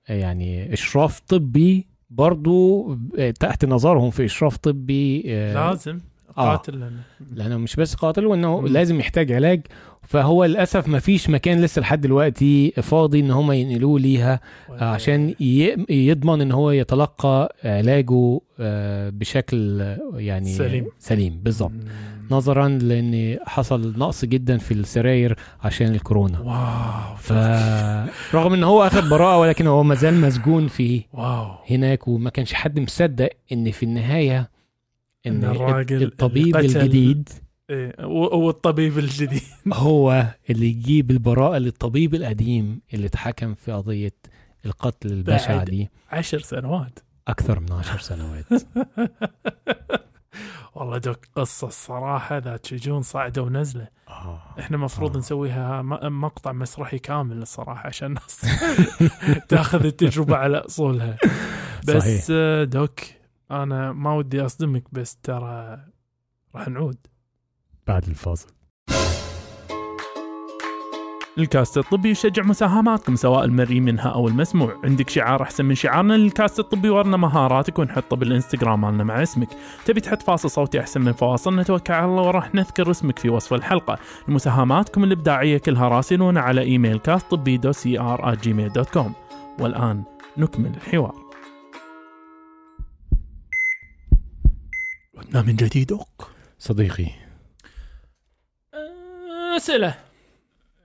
يعني 0.10 0.74
إشراف 0.74 1.20
طبي 1.20 1.88
برضو 2.10 2.92
آه، 3.18 3.32
تحت 3.32 3.66
نظرهم 3.66 4.10
في 4.10 4.26
إشراف 4.26 4.58
طبي 4.58 5.24
آه 5.28 5.70
لازم 5.70 6.00
آه. 6.38 6.50
قاتل 6.52 6.74
لأنه- 6.80 7.24
لأنه 7.34 7.58
مش 7.58 7.76
بس 7.76 7.96
قاتل 7.96 8.26
وإنه 8.26 8.60
مم. 8.62 8.68
لازم 8.68 9.00
يحتاج 9.00 9.32
علاج 9.32 9.62
فهو 10.02 10.46
للأسف 10.46 10.88
ما 10.88 11.00
فيش 11.00 11.30
مكان 11.30 11.62
لسه 11.62 11.80
لحد 11.82 12.02
دلوقتي 12.02 12.72
فاضي 12.72 13.20
إن 13.20 13.32
هم 13.32 13.52
ينقلوه 13.52 14.00
ليها 14.00 14.40
آه، 14.70 14.84
عشان 14.84 15.34
يضمن 15.90 16.42
إن 16.42 16.52
هو 16.52 16.72
يتلقى 16.72 17.56
علاجه 17.64 18.40
آه، 18.60 19.10
بشكل 19.10 19.82
آه، 19.82 20.00
يعني 20.16 20.50
سليم. 20.54 20.86
سليم 21.00 21.40
بالظبط. 21.44 21.72
نظرا 22.32 22.68
لأن 22.68 23.40
حصل 23.48 23.94
نقص 23.98 24.26
جدا 24.26 24.58
في 24.58 24.74
السراير 24.74 25.36
عشان 25.64 25.88
الكورونا. 25.96 26.40
واو. 26.40 27.16
فرغم 27.16 28.54
إن 28.54 28.64
هو 28.64 28.84
أخذ 28.84 29.10
براءة 29.10 29.38
ولكن 29.40 29.68
هو 29.68 29.84
ما 29.84 29.96
زال 29.96 30.22
مسجون 30.22 30.68
في 30.68 31.04
واو. 31.14 31.56
هناك 31.70 32.08
وما 32.08 32.30
كانش 32.30 32.54
حد 32.54 32.80
مصدق 32.80 33.30
إن 33.52 33.72
في 33.72 33.84
النهاية 33.84 34.50
إن 35.28 35.44
إن 35.44 35.52
الراجل 35.52 36.04
الطبيب 36.04 36.56
الجديد 36.58 37.30
و- 38.04 38.38
والطبيب 38.38 39.00
الجديد. 39.00 39.42
هو 39.74 40.26
اللي 40.50 40.66
يجيب 40.66 41.12
البراءة 41.12 41.58
للطبيب 41.58 42.16
القديم 42.16 42.82
اللي 42.94 43.08
اتحكم 43.08 43.54
في 43.54 43.72
قضية 43.72 44.14
القتل 44.66 45.12
البشعة 45.12 45.58
بعد. 45.58 45.70
دي. 45.70 45.90
عشر 46.12 46.40
سنوات. 46.40 47.00
أكثر 47.28 47.60
من 47.60 47.72
عشر 47.72 48.00
سنوات. 48.00 48.46
والله 50.76 50.98
دوك 50.98 51.26
قصة 51.36 51.68
الصراحة 51.68 52.38
ذات 52.38 52.66
شجون 52.66 53.02
صاعدة 53.02 53.42
ونزلة 53.44 53.88
آه. 54.08 54.42
إحنا 54.60 54.78
مفروض 54.78 55.16
آه. 55.16 55.20
نسويها 55.20 55.82
مقطع 56.10 56.52
مسرحي 56.52 57.00
كامل 57.00 57.42
الصراحة 57.42 57.88
عشان 57.88 58.08
الناس 58.08 58.46
تأخذ 59.50 59.86
التجربة 59.86 60.36
على 60.36 60.58
أصولها 60.58 61.18
بس 61.88 62.04
صحيح. 62.04 62.64
Doc 62.64 63.00
أنا 63.52 63.92
ما 63.92 64.14
ودي 64.14 64.46
أصدمك 64.46 64.84
بس 64.92 65.16
ترى 65.16 65.86
راح 66.56 66.68
نعود 66.68 66.98
بعد 67.88 68.08
الفاصل 68.08 68.48
الكاست 71.38 71.78
الطبي 71.78 72.10
يشجع 72.10 72.44
مساهماتكم 72.44 73.16
سواء 73.16 73.46
المرئي 73.46 73.80
منها 73.80 74.10
أو 74.10 74.28
المسموع. 74.28 74.80
عندك 74.84 75.10
شعار 75.10 75.42
أحسن 75.42 75.66
من 75.66 75.76
شعارنا 75.76 76.14
للكاست 76.14 76.60
الطبي 76.60 76.90
ورنا 76.90 77.18
مهاراتك 77.18 77.80
ونحطه 77.80 78.16
بالإنستغرام 78.16 78.82
مالنا 78.82 79.04
مع 79.04 79.24
اسمك. 79.24 79.48
تبي 79.86 80.02
تحط 80.02 80.22
فاصل 80.22 80.50
صوتي 80.50 80.80
أحسن 80.80 81.02
من 81.02 81.14
فواصل؟ 81.14 81.56
نتوكل 81.60 81.94
على 81.94 82.06
الله 82.06 82.22
وراح 82.22 82.56
نذكر 82.56 82.92
اسمك 82.92 83.20
في 83.20 83.30
وصف 83.30 83.54
الحلقة. 83.54 84.00
مساهماتكم 84.28 85.04
الإبداعية 85.04 85.58
كلها 85.58 85.88
راسلونا 85.88 86.42
على 86.42 86.62
إيميل 86.62 87.00
كاست 87.00 87.32
طبي 87.32 87.58
dot 87.58 87.72
C 87.72 88.00
R 88.00 88.36
Gmail 88.36 88.74
dot 88.74 88.90
com 88.90 89.14
والآن 89.60 90.04
نكمل 90.38 90.72
الحوار. 90.76 91.16
عدنا 95.18 95.42
من 95.42 95.56
جديد 95.56 95.92
أوك. 95.92 96.30
صديقي 96.60 97.08
اسئله 99.58 100.05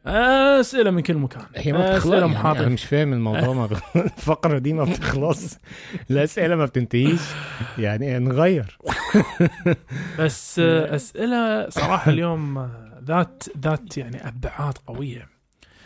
أسئلة 0.06 0.90
من 0.90 1.00
كل 1.02 1.14
مكان. 1.14 1.42
هي 1.56 1.72
ما 1.72 1.78
بتخلص. 1.78 2.06
أسئلة 2.06 2.32
يعني 2.32 2.60
أنا 2.60 2.68
مش 2.68 2.84
فاهم 2.84 3.12
الموضوع 3.12 3.52
ما 3.52 3.66
بخ- 3.66 3.96
الفقرة 4.16 4.58
دي 4.58 4.72
ما 4.72 4.84
بتخلص. 4.84 5.58
الأسئلة 6.10 6.56
ما 6.56 6.64
بتنتهيش. 6.64 7.20
يعني 7.78 8.18
نغير. 8.18 8.78
بس 10.18 10.58
أسئلة 10.58 11.68
صراحة 11.70 12.10
اليوم 12.12 12.70
ذات 13.04 13.42
ذات 13.58 13.98
يعني 13.98 14.28
أبعاد 14.28 14.78
قوية. 14.86 15.28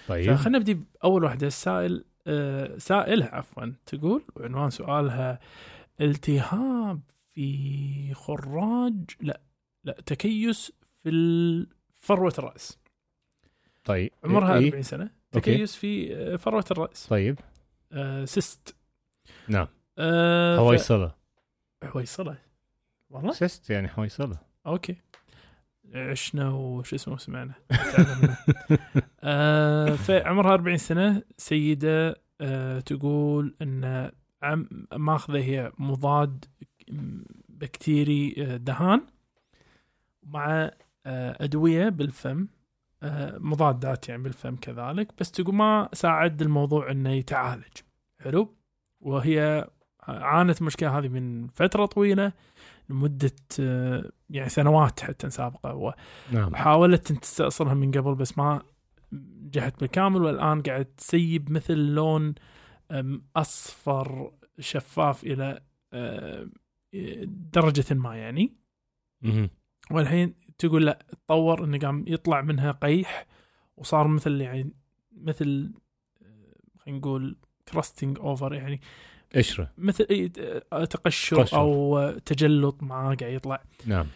طيب. 0.09 0.35
فخلينا 0.35 0.59
نبدي 0.59 0.75
بأول 0.75 1.25
واحدة. 1.25 1.47
السائل 1.47 2.05
آه، 2.27 2.79
سائله 2.79 3.27
عفوا 3.27 3.73
تقول 3.87 4.23
وعنوان 4.37 4.71
سؤالها 4.71 5.39
التهاب 6.01 7.01
في 7.35 8.15
خراج 8.15 8.95
لا 9.21 9.41
لا 9.85 9.97
تكيس 10.07 10.73
في 11.03 11.67
فروة 11.97 12.33
الرأس. 12.39 12.79
طيب 13.85 14.11
عمرها 14.25 14.59
إيه؟ 14.59 14.67
40 14.67 14.83
سنة. 14.83 15.11
تكيس 15.33 15.77
في 15.77 16.17
آه، 16.17 16.37
فروة 16.37 16.65
الرأس. 16.71 17.07
طيب. 17.07 17.39
آه، 17.93 18.25
cyst. 18.25 18.77
نعم. 19.49 19.67
آه، 19.99 20.57
ف- 20.57 20.61
حويصله 20.61 21.15
حويصله 21.85 22.39
والله؟ 23.11 23.33
cyst 23.33 23.71
يعني 23.71 23.89
حويصله 23.89 24.39
okay. 24.67 24.97
عشنا 25.95 26.51
وش 26.51 26.95
اسمه؟ 26.95 27.17
سمعنا. 27.17 27.55
آه 29.25 29.91
فعمرها 29.91 30.55
40 30.55 30.77
سنة. 30.79 31.23
سيدة 31.39 32.17
آه 32.41 32.81
تقول 32.81 33.55
إن 33.63 34.11
عم 34.43 34.69
ماخذة 34.93 35.39
هي 35.39 35.73
مضاد 35.79 36.45
بكتيري 37.49 38.35
آه، 38.39 38.57
دهان 38.57 39.07
مع 40.23 40.71
آه 41.07 41.45
أدوية 41.45 41.89
بالفم. 41.89 42.47
مضادات 43.39 44.09
يعني 44.09 44.23
بالفم 44.23 44.57
كذلك 44.57 45.13
بس 45.21 45.31
تقول 45.31 45.55
ما 45.55 45.89
ساعد 45.93 46.43
الموضوع 46.43 46.91
إنه 46.91 47.11
يتعالج. 47.11 47.73
حلو؟ 48.21 48.55
وهي 49.01 49.69
عانت 50.09 50.61
المشكلة 50.61 50.99
هذه 50.99 51.09
من 51.09 51.47
فترة 51.49 51.87
طويلة 51.87 52.33
لمدة 52.89 53.33
آه، 53.61 54.11
يعني 54.31 54.49
سنوات 54.49 55.01
حتى 55.01 55.31
سابقة 55.31 55.95
نعم. 56.33 56.53
وحاولت 56.53 57.11
ان 57.11 57.21
تستأصلها 57.21 57.75
من 57.75 57.91
قبل 57.91 58.15
بس 58.15 58.39
ما 58.39 58.63
نجحت 59.13 59.81
بالكامل 59.81 60.23
والآن 60.23 60.63
قاعد 60.63 60.85
تسيب 60.85 61.51
مثل 61.51 61.75
لون 61.75 62.35
أصفر 63.37 64.33
شفاف 64.59 65.25
إلى 65.25 65.61
آه، 65.93 66.49
درجة 67.53 67.95
ما 67.95 68.17
يعني. 68.17 68.53
والحين 69.91 70.35
تقول 70.59 70.87
لا 70.87 70.99
تطور 71.27 71.65
إنه 71.65 71.79
قام 71.79 72.05
يطلع 72.09 72.41
منها 72.41 72.73
قيح 72.73 73.27
وصار 73.77 74.09
مثل 74.09 74.41
يعني 74.41 74.71
مثل 75.13 75.73
آه، 76.23 76.79
خلينا 76.79 76.99
نقول 76.99 77.37
crusting 77.73 78.19
over 78.19 78.55
يعني 78.55 78.81
قشره 79.35 79.71
مثل 79.79 80.31
آه، 80.73 80.85
تقشر 80.85 81.43
قشر. 81.43 81.57
أو 81.57 82.11
تجلط 82.25 82.83
معاه 82.83 83.15
قاعد 83.15 83.33
يطلع. 83.33 83.63
نعم. 83.87 84.07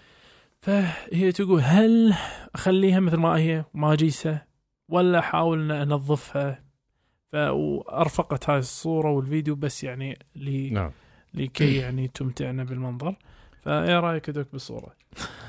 فهي 0.61 1.33
تقول 1.33 1.61
هل 1.61 2.15
أخليها 2.55 3.01
مثل 3.01 3.17
ما 3.17 3.37
هي؟ 3.37 3.65
وما 3.75 3.93
اجيسها 3.93 4.47
ولا 4.89 5.19
أحاول 5.19 5.61
إن 5.61 5.71
أنظفها. 5.71 6.65
ف 7.33 7.35
وارفقت 7.35 8.51
هاي 8.51 8.59
الصورة 8.59 9.11
والفيديو 9.11 9.55
بس 9.55 9.85
يعني 9.85 10.19
لي 10.37 10.71
نعم. 10.71 10.91
لكي 11.35 11.77
يعني 11.83 12.09
تمتعنا 12.09 12.65
بالمنظر. 12.65 13.17
فايه 13.63 14.01
رأيك 14.01 14.31
دوك 14.31 14.47
بالصورة؟ 14.53 14.93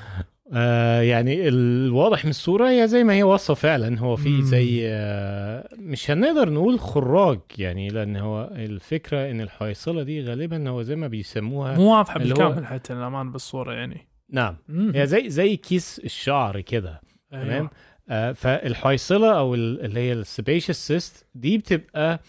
آه 0.52 1.00
يعني 1.00 1.48
الواضح 1.48 2.24
من 2.24 2.30
الصورة 2.30 2.68
هي 2.70 2.88
زي 2.88 3.04
ما 3.04 3.14
هي 3.14 3.22
واصفة 3.22 3.54
فعلا 3.54 3.98
هو 3.98 4.16
في. 4.16 4.42
زي 4.42 4.80
آه 4.88 5.68
مش 5.78 6.10
هنقدر 6.10 6.50
نقول 6.50 6.80
خراج 6.80 7.40
يعني 7.58 7.88
لأن 7.88 8.16
هو 8.16 8.50
الفكرة 8.56 9.30
إن 9.30 9.40
الحويصلة 9.40 10.02
دي 10.02 10.24
غالبا 10.24 10.68
هو 10.68 10.82
زي 10.82 10.96
ما 10.96 11.08
بيسموها 11.08 11.76
مو 11.76 11.96
واضحه 11.96 12.18
بالكامل 12.18 12.66
حتى 12.66 12.94
للامانه 12.94 13.30
بالصورة 13.32 13.72
يعني 13.72 14.06
نعم 14.30 14.56
مم. 14.68 14.92
هي 14.94 15.06
زي 15.06 15.30
زي 15.30 15.56
كيس 15.56 16.00
الشعر 16.04 16.60
كده 16.60 17.00
أيوة. 17.32 17.44
تمام 17.44 17.68
آه 18.08 18.32
فالحويصلة 18.32 19.38
أو 19.38 19.54
ال- 19.54 19.84
اللي 19.84 20.00
هي 20.00 20.12
ال 20.12 20.19
sebaceous 20.19 20.86
cyst 20.86 21.26
دي 21.34 21.58
بتبقى 21.58 22.20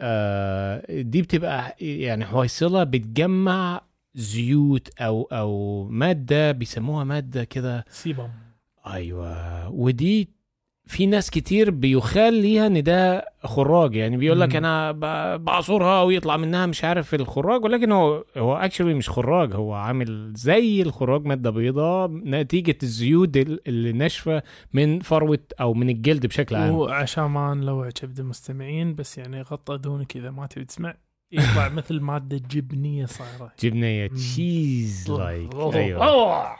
آه 0.00 0.82
دي 1.02 1.22
بتبقى 1.22 1.76
يعني 1.80 2.24
حويصلة 2.24 2.84
بتجمع 2.84 3.80
زيوت 4.14 4.88
أو 5.00 5.22
أو 5.32 5.84
مادة 5.90 6.52
بيسموها 6.52 7.04
مادة 7.04 7.44
كده. 7.44 7.84
sebum 7.90 8.28
أيوه. 8.86 9.68
ودي 9.68 10.28
في 10.86 11.06
ناس 11.06 11.30
كتير 11.30 11.70
بيخيل 11.70 12.34
ليها 12.34 12.66
إن 12.66 12.82
ده 12.82 13.24
خراج. 13.44 13.94
يعني 13.96 14.16
بيقول 14.16 14.40
لك. 14.40 14.56
أنا 14.56 14.92
بعصرها 15.36 16.02
ويطلع 16.02 16.36
منها 16.36 16.66
مش 16.66 16.84
عارف 16.84 17.14
الخراج 17.14 17.64
ولكن 17.64 17.92
هو 17.92 18.24
هو 18.36 18.56
actually 18.56 18.94
مش 18.94 19.08
خراج. 19.10 19.54
هو 19.54 19.72
عامل 19.74 20.32
زي 20.36 20.82
الخراج 20.82 21.24
مادة 21.26 21.50
بيضاء 21.50 22.08
نتيجة 22.10 22.76
الزيوت 22.82 23.36
ال- 23.36 23.68
اللي 23.68 23.92
ناشفة 23.92 24.42
من 24.72 25.00
فروة 25.00 25.38
أو 25.60 25.74
من 25.74 25.90
الجلد 25.90 26.26
بشكل 26.26 26.56
عام. 26.56 26.74
وعشان 26.74 27.24
ما 27.24 27.54
نلوع 27.54 27.90
كبد 27.90 28.20
المستمعين 28.20 28.94
بس 28.94 29.18
يعني 29.18 29.42
غطي 29.42 29.78
اذونك 29.78 30.16
إذا 30.16 30.30
ما 30.30 30.46
تبي 30.46 30.64
تسمع. 30.64 30.94
يطلع 31.32 31.68
مثل 31.68 32.00
مادة 32.00 32.40
جبنية 32.50 33.06
صايرة 33.06 33.52
جبنية. 33.62 34.06
cheese 34.06 35.10
like. 35.10 35.54
أيوه. 35.54 36.56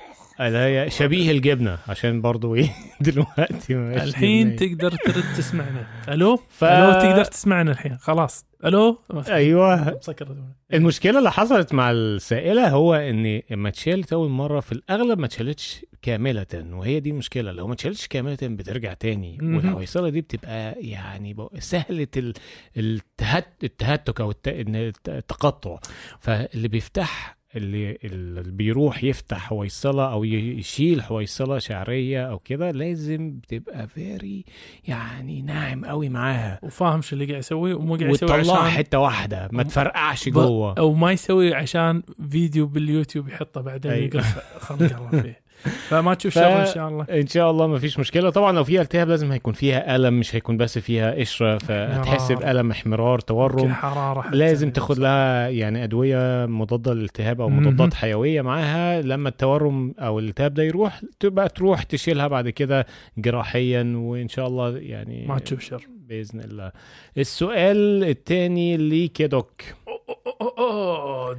اللي 0.48 0.58
هي 0.58 0.90
شبيه 0.90 1.30
الجبنة 1.30 1.78
عشان 1.88 2.20
برضو 2.20 2.54
إيه 2.54 2.70
دلوقتي 3.00 3.74
ما 3.74 4.04
الحين. 4.04 4.56
تقدر 4.56 4.90
ترد 4.90 5.24
تسمعنا. 5.36 5.86
ألو؟ 6.08 6.36
ف- 6.48 6.64
ألو 6.64 6.92
تقدر 6.92 7.24
تسمعنا 7.24 7.72
الحين. 7.72 7.96
خلاص. 7.98 8.44
ألو؟ 8.64 8.98
أيوه. 9.28 9.96
مسكر. 9.98 10.36
المشكلة 10.74 11.18
اللي 11.18 11.30
حصلت 11.32 11.74
مع 11.74 11.90
السائلة 11.90 12.68
هو 12.68 12.94
إن 12.94 13.42
لما 13.50 13.68
اتشالت 13.68 14.12
أول 14.12 14.30
مرة 14.30 14.60
في 14.60 14.72
الأغلب 14.72 15.18
ما 15.18 15.26
اتشالتش 15.26 15.84
كاملة 16.02 16.46
وهي 16.54 17.00
دي 17.00 17.10
المشكلة 17.10 17.52
لو 17.52 17.66
ما 17.66 17.72
اتشالتش 17.72 18.06
كاملة 18.08 18.36
بترجع 18.42 18.92
تاني. 18.94 19.38
مهم. 19.42 19.56
والحويصله 19.56 20.08
دي 20.08 20.20
بتبقى 20.20 20.74
يعني 20.78 21.36
سهلة 21.58 22.06
ال- 22.16 22.34
التهت 22.76 23.46
التهتك 23.64 24.20
أو 24.20 24.32
التقطع. 24.46 25.78
فاللي 26.20 26.68
بيفتح 26.68 27.39
اللي 27.56 27.98
اللي 28.04 28.42
بيروح 28.42 29.04
يفتح 29.04 29.52
حويصله 29.52 30.12
أو 30.12 30.24
يشيل 30.24 31.00
حويصله 31.00 31.58
شعرية 31.58 32.30
أو 32.30 32.38
كده 32.38 32.70
لازم 32.70 33.30
بتبقى 33.30 33.88
very 33.88 34.44
يعني 34.84 35.42
ناعم 35.42 35.84
قوي 35.84 36.08
معاها. 36.08 36.58
وفاهم 36.62 37.02
شو 37.02 37.12
اللي 37.14 37.26
قاعد 37.26 37.38
يسوي 37.38 37.72
ومو 37.72 37.96
قاعد 37.96 38.10
يسوي 38.14 38.32
عشان 38.32 38.56
حتة 38.56 38.98
واحدة 38.98 39.48
ما 39.52 39.62
تفرقعش 39.62 40.28
جوه. 40.28 40.74
أو 40.78 40.94
ما 40.94 41.12
يسوي 41.12 41.54
عشان 41.54 42.02
فيديو 42.30 42.66
باليوتيوب 42.66 43.28
يحطه 43.28 43.60
بعدين. 43.60 43.92
يقول 43.92 44.22
خلق 44.66 44.96
الله 44.96 45.22
فيه. 45.22 45.40
فما 45.88 46.14
تشوف 46.14 46.32
ف- 46.32 46.38
شر 46.38 46.60
إن 46.60 46.66
شاء 46.66 46.88
الله. 46.88 47.06
إن 47.10 47.26
شاء 47.26 47.50
الله 47.50 47.66
ما 47.66 47.78
فيش 47.78 47.98
مشكلة. 47.98 48.30
طبعا 48.30 48.52
لو 48.52 48.64
فيها 48.64 48.82
التهاب 48.82 49.08
لازم 49.08 49.32
هيكون 49.32 49.52
فيها 49.52 49.96
ألم 49.96 50.14
مش 50.20 50.34
هيكون 50.34 50.56
بس 50.56 50.78
فيها 50.78 51.10
قشرة 51.14 51.58
فهتحس. 51.58 52.32
بألم 52.32 52.70
احمرار 52.70 53.18
تورم. 53.18 53.72
حرارة. 53.72 54.30
لازم 54.30 54.70
تاخد 54.70 54.98
لها 54.98 55.48
يعني 55.48 55.84
أدوية 55.84 56.46
مضادة 56.46 56.94
للالتهاب 56.94 57.40
أو. 57.40 57.48
مضادات 57.48 57.94
حيوية 57.94 58.42
معاها. 58.42 59.02
لما 59.02 59.28
التورم 59.28 59.94
أو 59.98 60.18
الالتهاب 60.18 60.54
ده 60.54 60.62
يروح 60.62 61.00
تبقى 61.20 61.48
تروح 61.48 61.82
تشيلها 61.82 62.28
بعد 62.28 62.48
كده 62.48 62.86
جراحيا 63.18 63.92
وإن 63.96 64.28
شاء 64.28 64.46
الله 64.46 64.78
يعني 64.78 65.26
ما 65.26 65.38
تشوف 65.38 65.60
شر. 65.60 65.86
بإذن 66.08 66.40
الله. 66.40 66.72
السؤال 67.18 68.04
الثاني 68.04 68.76
ليك 68.76 69.20
يا 69.20 69.26
doc. 69.26 69.62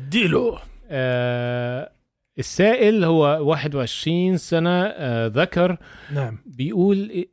ديلو. 0.09 0.57
آه 0.89 1.91
السائل 2.39 3.03
هو 3.03 3.23
21 3.41 4.37
سنة 4.37 4.69
آه 4.85 5.27
ذكر. 5.27 5.77
نعم. 6.13 6.37
بيقول 6.45 7.25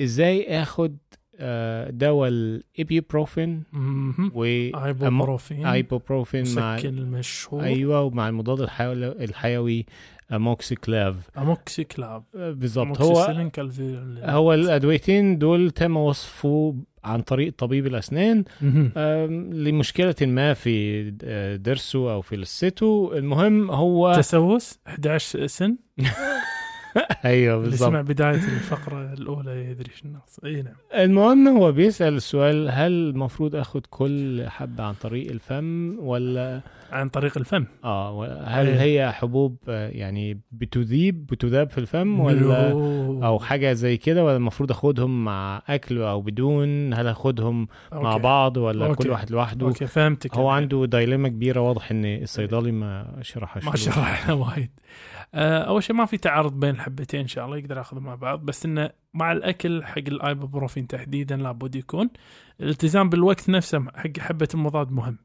إزاي 0.00 0.62
آخد 0.62 0.96
آه، 1.36 1.90
دواء 1.90 2.28
الابيبروفين 2.28 3.62
مهم. 3.72 4.32
و 4.34 4.44
ايبوبروفين 4.44 5.66
ايبوبروفين 5.66 6.54
مع 6.56 6.78
المشهور 6.78 7.62
أيوه 7.64 8.02
ومع 8.02 8.28
المضاد 8.28 8.60
الحيوي, 8.60 9.06
الحيوي 9.24 9.86
اموكسيكلاف 10.32 11.16
اموكسي 11.38 11.84
كلاف 11.84 12.24
آه، 12.36 12.50
بالظبط 12.50 13.00
هو 13.00 13.46
هو 14.22 14.54
الأدويتين 14.54 15.38
دول 15.38 15.70
تم 15.70 15.96
وصفه 15.96 16.74
عن 17.04 17.20
طريق 17.20 17.54
طبيب. 18.62 18.90
آم، 18.96 19.52
لمشكلة 19.52 20.14
ما 20.20 20.54
في 20.54 21.08
آه، 21.24 21.56
ضرسه 21.56 22.12
أو 22.12 22.20
في 22.22 22.36
لثته 22.36 23.10
المهم 23.14 23.70
هو 23.70 24.14
تسوس 24.16 24.78
11 24.86 25.46
سن 25.46 25.76
أيوه 27.24 27.56
اللي 27.56 27.68
بالظبط 27.70 27.90
سمع 27.90 28.00
بداية 28.00 28.34
الفقرة 28.34 29.12
الأولى 29.12 29.64
يدري 29.70 29.90
النقص 30.04 30.38
إي 30.44 30.62
نعم 30.62 30.74
المهم 30.94 31.48
هو 31.48 31.72
بيسأل 31.72 32.14
السؤال 32.14 32.68
هل 32.70 32.92
المفروض 32.92 33.56
اخد 33.56 33.86
كل 33.90 34.44
حبة 34.48 34.84
عن 34.84 34.94
طريق 34.94 35.30
الفم 35.30 35.98
ولا 35.98 36.60
عن 36.92 37.08
طريق 37.08 37.38
الفم 37.38 37.64
آه 37.84 38.26
هل 38.44 38.66
إيه. 38.66 38.80
هي 38.80 39.12
حبوب 39.12 39.56
يعني 39.68 40.40
بتذيب 40.52 41.26
بتذاب 41.26 41.70
في 41.70 41.78
الفم 41.78 42.20
ولا. 42.20 42.70
أو 43.26 43.38
حاجة 43.38 43.72
زي 43.72 43.96
كده 43.96 44.24
ولا 44.24 44.36
المفروض 44.36 44.70
أخدهم 44.70 45.24
مع 45.24 45.62
أكل 45.68 45.98
أو 46.02 46.20
بدون 46.20 46.94
هل 46.94 47.06
أخدهم 47.06 47.68
مع. 47.92 48.16
بعض 48.16 48.56
ولا 48.56 48.86
okay. 48.86 49.02
كل 49.02 49.10
واحد 49.10 49.30
لوحده 49.30 49.66
okay 49.66 49.86
فهمتك 49.86 50.34
هو. 50.34 50.48
عنده 50.48 50.86
dilemma 50.86 51.28
كبيرة 51.28 51.60
واضح 51.60 51.90
إن 51.90 52.04
الصيدلي 52.04 52.72
ما 52.72 53.18
شرحهاش 53.20 53.64
ما 53.64 53.70
له. 53.70 53.76
شرحنا 53.76 54.34
وايد 54.34 54.70
أول 55.34 55.82
شيء 55.82 55.96
ما 55.96 56.06
في 56.06 56.16
تعارض 56.16 56.60
بين 56.60 56.70
الحبتين 56.70 57.20
إن 57.20 57.26
شاء 57.26 57.44
الله 57.44 57.56
يقدر 57.56 57.76
ياخذهم 57.76 58.02
مع 58.02 58.14
بعض 58.14 58.40
بس 58.40 58.64
إنه 58.66 58.90
مع 59.14 59.32
الأكل 59.32 59.84
حق 59.84 59.98
الايبوبروفين 59.98 60.86
تحديدا 60.86 61.36
لابد 61.36 61.76
يكون. 61.76 62.10
الالتزام 62.60 63.08
بالوقت 63.08 63.50
نفسه 63.50 63.84
حق 63.94 64.18
حبة 64.18 64.48
المضاد 64.54 64.90
مهم. 64.90 65.18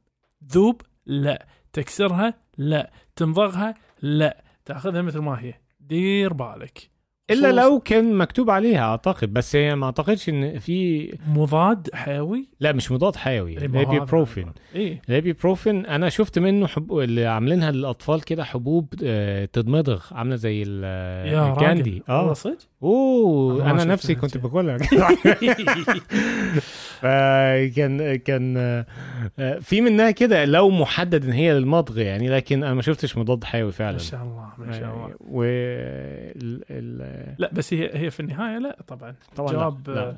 ذوب؟ 0.52 0.82
لا. 1.06 1.48
تكسرها؟ 1.74 2.34
لا. 2.58 2.92
تمضغها 3.16 3.76
لا. 4.02 4.44
تأخذها 4.66 5.02
مثل 5.02 5.20
ما 5.20 5.42
هي. 5.42 5.54
دير 5.80 6.34
بالك. 6.34 6.90
إلا 7.32 7.52
لو 7.52 7.80
كان 7.80 8.14
مكتوب 8.14 8.50
عليها 8.50 8.80
أعتقد. 8.82 9.34
بس 9.34 9.56
هي 9.56 9.76
ما 9.76 9.86
أعتقدش 9.86 10.30
إن 10.30 10.60
في 10.60 11.08
مضاد 11.28 11.90
حيوي؟ 11.94 12.48
لا 12.60 12.72
مش 12.72 12.92
مضاد 12.92 13.16
حيوي. 13.16 13.62
إيه، 13.62 13.68
ما 13.68 13.80
هو 13.80 13.84
هذا. 13.84 13.92
الابيبروفين 13.92 14.52
اي 14.76 15.02
الابيبروفين 15.10 15.86
أنا 15.86 16.10
شفت 16.10 16.40
منه 16.40 16.68
حب... 16.68 16.98
اللي 16.98 17.26
عاملينها 17.26 17.72
للأطفال 17.72 18.22
كده 18.22 18.44
حبوب 18.44 18.94
آه، 19.04 19.46
تتمضغ 19.46 20.04
عاملة 20.12 20.36
زي 20.36 20.62
يا 20.62 21.54
ال 21.54 21.61
candy. 21.61 22.04
آه. 22.10 22.34
صدق؟ 22.34 22.58
أوه 22.84 23.72
أنا 23.72 23.84
نفسي. 23.84 24.16
كنت 24.16 24.38
باكلها. 24.38 24.78
فكان 27.02 28.16
كان 28.16 28.58
آه، 28.58 28.86
آه، 29.40 29.60
في 29.60 29.82
منها 29.82 30.12
كده 30.12 30.46
لو 30.46 30.70
محدد 30.70 31.26
إن 31.26 31.32
هي 31.32 31.54
للمضغ 31.54 32.00
يعني 32.00 32.30
لكن 32.30 32.64
أنا 32.64 32.74
ما 32.74 32.82
شفتش 32.82 33.18
مضاد 33.18 33.44
حيوي 33.44 33.66
ما 33.66 33.72
فعلا 33.72 33.98
شاء 33.98 34.24
الله 34.24 34.50
ما 34.58 34.72
شاء 34.72 34.96
الله 34.96 35.16
و 35.20 35.44
ال... 35.44 36.64
ال... 36.70 37.36
لا 37.38 37.50
بس 37.54 37.74
هي 37.74 37.90
هي 37.94 38.12
في 38.12 38.20
النهاية 38.20 38.58
لا 38.58 38.78
طبعا 38.88 39.16
طبعا 39.36 39.52
جواب، 39.52 39.90
لا. 39.90 39.94
لا. 39.94 40.06
لا. 40.06 40.16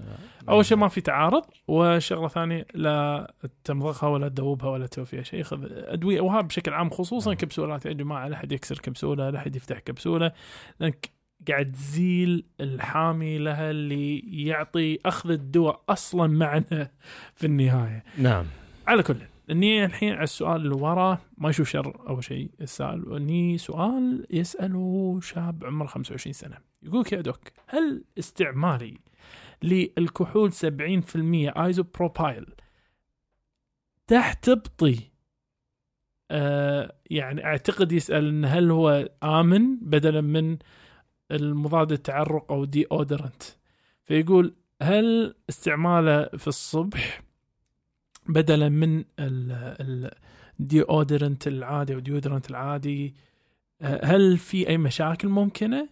أول 0.49 0.65
شيء 0.65 0.77
ما 0.77 0.87
في 0.87 1.01
تعارض 1.01 1.43
وشغلة 1.67 2.27
ثانية 2.27 2.65
لا 2.73 3.33
تمضغها 3.63 4.09
ولا 4.09 4.29
تذوبها 4.29 4.69
ولا 4.69 4.87
تسوي 4.87 5.05
فيها 5.05 5.23
شيء 5.23 5.43
خذ 5.43 5.59
أدوية 5.71 6.21
وهذا 6.21 6.41
بشكل 6.41 6.73
عام 6.73 6.89
خصوصا 6.89 7.33
كبسولات 7.33 7.85
يا 7.85 7.93
جماعة 7.93 8.27
لا 8.27 8.35
أحد 8.35 8.51
يكسر 8.51 8.77
كبسولة 8.77 9.29
لا 9.29 9.37
أحد 9.37 9.55
يفتح 9.55 9.79
كبسولة 9.79 10.31
لأنك 10.79 11.18
قاعد 11.47 11.71
تزيل 11.71 12.45
الحامي 12.61 13.37
لها 13.37 13.71
اللي 13.71 14.19
يعطي 14.45 14.99
أخذ 15.05 15.31
الدواء 15.31 15.83
أصلا 15.89 16.27
معنى 16.27 16.91
في 17.35 17.45
النهاية. 17.45 18.03
نعم. 18.17 18.45
على 18.87 19.03
كل 19.03 19.17
إني 19.51 19.85
الحين 19.85 20.13
على 20.13 20.23
السؤال 20.23 20.61
اللي 20.61 20.75
وراه 20.75 21.19
ما 21.37 21.49
يشوف 21.49 21.69
شر 21.69 22.09
أول 22.09 22.23
شيء 22.23 22.51
السؤال 22.61 23.15
إني 23.15 23.57
سؤال 23.57 24.27
يسأله 24.29 25.19
شاب 25.21 25.65
عمره 25.65 25.87
25 25.87 26.33
سنة. 26.33 26.57
يقولك 26.83 27.11
يا 27.13 27.21
دوك 27.21 27.39
هل 27.67 28.03
استعمالي 28.19 28.97
للكحول 29.63 30.53
70% 30.53 30.57
ايزوبروبايل 31.57 32.45
تحتبطي؟ 34.07 35.09
آه 36.31 36.95
يعني 37.09 37.45
أعتقد 37.45 37.91
يسأل 37.91 38.27
إن 38.27 38.45
هل 38.45 38.71
هو 38.71 39.09
آمن 39.23 39.77
بدلا 39.81 40.21
من 40.21 40.57
المضاد 41.31 41.91
التعرق 41.91 42.51
أو 42.51 42.65
deodorant. 42.65 43.43
فيقول 44.05 44.53
هل 44.81 45.35
استعماله 45.49 46.25
في 46.25 46.47
الصبح 46.47 47.21
بدلا 48.27 48.69
من 48.69 49.03
ال 50.59 50.68
deodorant 50.68 51.47
العادي 51.47 51.93
أو 51.93 51.99
deodorant 51.99 52.49
العادي؟ 52.49 53.15
هل 53.81 54.37
في 54.37 54.69
أي 54.69 54.77
مشاكل 54.77 55.27
ممكنة؟ 55.27 55.89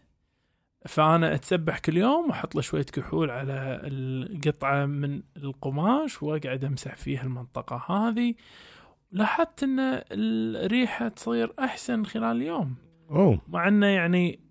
فأنا 0.86 1.36
أتسبح 1.36 1.80
كل 1.80 1.98
يوم 1.98 2.30
وأحط 2.30 2.56
له 2.56 2.62
شوية 2.62 2.84
كحول 2.84 3.30
على 3.30 3.82
القطعة 3.84 4.86
من 4.86 5.22
القماش 5.38 6.24
وأقعد 6.24 6.66
أمسح 6.66 6.96
فيها 6.96 7.24
المنطقة 7.24 7.76
هذه 7.76 8.36
لاحظت 9.12 9.64
إن 9.64 9.80
الريحة 10.12 11.08
تصير 11.08 11.54
أحسن 11.60 12.06
خلال 12.06 12.38
اليوم. 12.38 12.76
أوه. 13.10 13.42
مع 13.48 13.68
إنه 13.68 13.88
يعني 13.88 14.47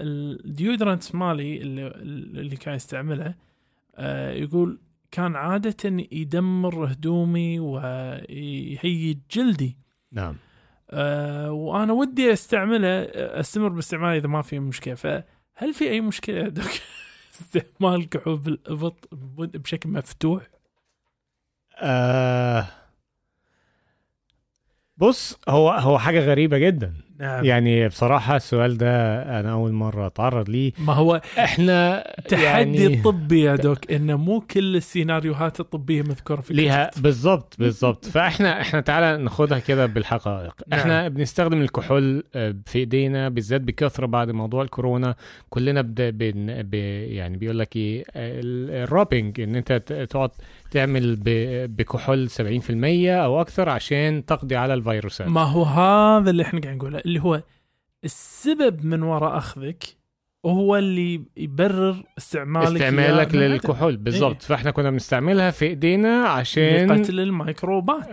الديودرنت 0.00 1.14
مالي 1.14 1.62
اللي, 1.62 1.86
اللي 2.40 2.56
كان 2.56 2.74
يستعمله 2.74 3.34
آه، 3.96 4.32
يقول 4.32 4.78
كان 5.10 5.36
عادة 5.36 6.06
يدمر 6.12 6.92
هدومي 6.92 7.60
ويهيج 7.60 9.18
جلدي. 9.30 9.76
نعم. 10.12 10.36
آه، 10.90 11.52
وأنا 11.52 11.92
ودي 11.92 12.32
أستعمله 12.32 12.88
آه، 12.88 13.40
أستمر 13.40 13.68
باستعماله 13.68 14.16
إذا 14.16 14.28
ما 14.28 14.42
في 14.42 14.58
مشكلة. 14.58 14.94
فهل 14.94 15.74
في 15.74 15.90
أي 15.90 16.00
مشكلة 16.00 16.48
دك 16.48 16.82
استعمال 17.40 18.00
الكحول 18.00 18.38
بالأبط 18.38 19.08
بشكل 19.38 19.90
مفتوح؟ 19.90 20.42
آه 21.78 22.68
بص 24.98 25.38
هو 25.48 25.70
هو 25.70 25.98
حاجة 25.98 26.20
غريبة 26.20 26.58
جدا. 26.58 26.92
نعم. 27.18 27.44
يعني 27.44 27.88
بصراحة 27.88 28.36
السؤال 28.36 28.78
ده 28.78 29.22
أنا 29.40 29.52
أول 29.52 29.72
مرة 29.72 30.06
أتعرض 30.06 30.48
ليه. 30.50 30.72
ما 30.78 30.92
هو 30.92 31.20
إحنا 31.38 32.04
تحدي 32.28 32.44
يعني 32.44 33.02
طبي 33.02 33.40
يا 33.42 33.56
دوك 33.56 33.92
إنه 33.92 34.16
مو 34.16 34.40
كل 34.40 34.76
السيناريوهات 34.76 35.60
الطبية 35.60 36.02
مذكورة 36.02 36.40
في 36.40 36.54
ليها 36.54 36.84
الكتاب. 36.86 37.02
بالظبط 37.02 37.54
بالظبط 37.58 38.04
فإحنا 38.04 38.60
إحنا 38.60 38.80
تعالى 38.80 39.22
ناخدها 39.22 39.58
كده 39.58 39.86
بالحقائق. 39.86 40.54
نعم. 40.68 40.80
إحنا 40.80 41.08
بنستخدم 41.08 41.60
الكحول 41.60 42.24
آه، 42.34 42.54
في 42.66 42.78
إيدينا 42.78 43.28
بالذات 43.28 43.60
بكثرة 43.60 44.06
بعد 44.06 44.30
موضوع 44.30 44.62
الكورونا. 44.62 45.14
كلنا 45.50 45.82
بد... 45.82 46.18
بن... 46.18 46.62
ب... 46.62 46.74
يعني 47.14 47.36
بيقول 47.36 47.58
لك 47.58 47.76
إيه 47.76 48.04
ال- 48.16 48.82
الرابنج 48.84 49.40
إن 49.40 49.56
أنت 49.56 49.72
تقعد 50.10 50.30
تعمل. 50.70 51.16
بكحول 51.68 52.30
70% 52.30 52.40
أو 53.08 53.40
أكثر 53.40 53.68
عشان 53.68 54.24
تقضي 54.24 54.56
على 54.56 54.74
الفيروسات 54.74 55.28
ما 55.28 55.42
هو 55.42 55.62
هذا 55.62 56.30
اللي 56.30 56.42
إحنا 56.42 56.60
قاعد 56.60 56.76
نقوله 56.76 56.98
اللي 56.98 57.20
هو 57.20 57.42
السبب 58.04 58.84
من 58.84 59.02
وراء 59.02 59.36
أخذك 59.38 59.84
هو 60.46 60.76
اللي 60.76 61.22
يبرر 61.36 62.04
استعمالك 62.18 62.66
استعمالك 62.66 63.34
للكحول 63.34 63.96
بالظبط 63.96 64.42
إيه. 64.42 64.48
فإحنا 64.48 64.70
كنا 64.70 64.90
بنستعملها 64.90 65.50
في 65.50 65.64
إيدينا. 65.64 66.24
عشان 66.28 66.92
لقتل 66.92 67.20
الميكروبات 67.20 68.08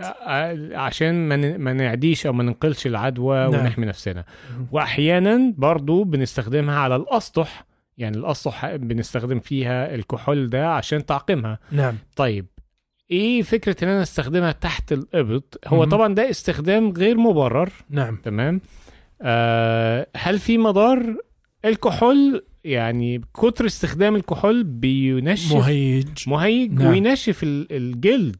عشان 0.74 1.28
ما 1.58 1.72
نعديش 1.72 2.26
أو 2.26 2.32
ما 2.32 2.42
ننقلش 2.42 2.86
العدوى 2.86 3.38
نعم. 3.38 3.60
ونحمي 3.60 3.86
نفسنا 3.86 4.24
واحيانا 4.72 5.54
برضو 5.56 6.04
بنستخدمها 6.04 6.78
على 6.78 6.96
الأسطح 6.96 7.66
يعني 7.98 8.16
الاسطح 8.16 8.76
بنستخدم 8.76 9.40
فيها 9.40 9.94
الكحول 9.94 10.50
ده 10.50 10.68
عشان 10.70 11.06
تعقيمها. 11.06 11.58
نعم. 11.72 11.94
طيب 12.16 12.46
إيه 13.10 13.42
فكرة 13.42 13.84
إن 13.84 13.88
أنا 13.88 14.02
أستخدمها 14.02 14.52
تحت 14.52 14.92
الإبط؟ 14.92 15.60
هو. 15.66 15.84
طبعا 15.84 16.14
ده 16.14 16.30
استخدام 16.30 16.90
غير 16.92 17.16
مبرر. 17.16 17.72
نعم. 17.90 18.16
تمام؟ 18.16 18.60
آه 19.22 20.06
هل 20.16 20.38
في 20.38 20.58
مضار؟ 20.58 21.16
الكحول 21.64 22.44
يعني 22.64 23.20
كتر 23.34 23.66
استخدام 23.66 24.16
الكحول 24.16 24.64
بينشف 24.64 25.52
مهيج. 25.54 26.06
مهيج 26.26 26.72
نعم. 26.72 26.86
وينشف 26.90 27.42
ال- 27.42 27.72
الجلد 27.72 28.36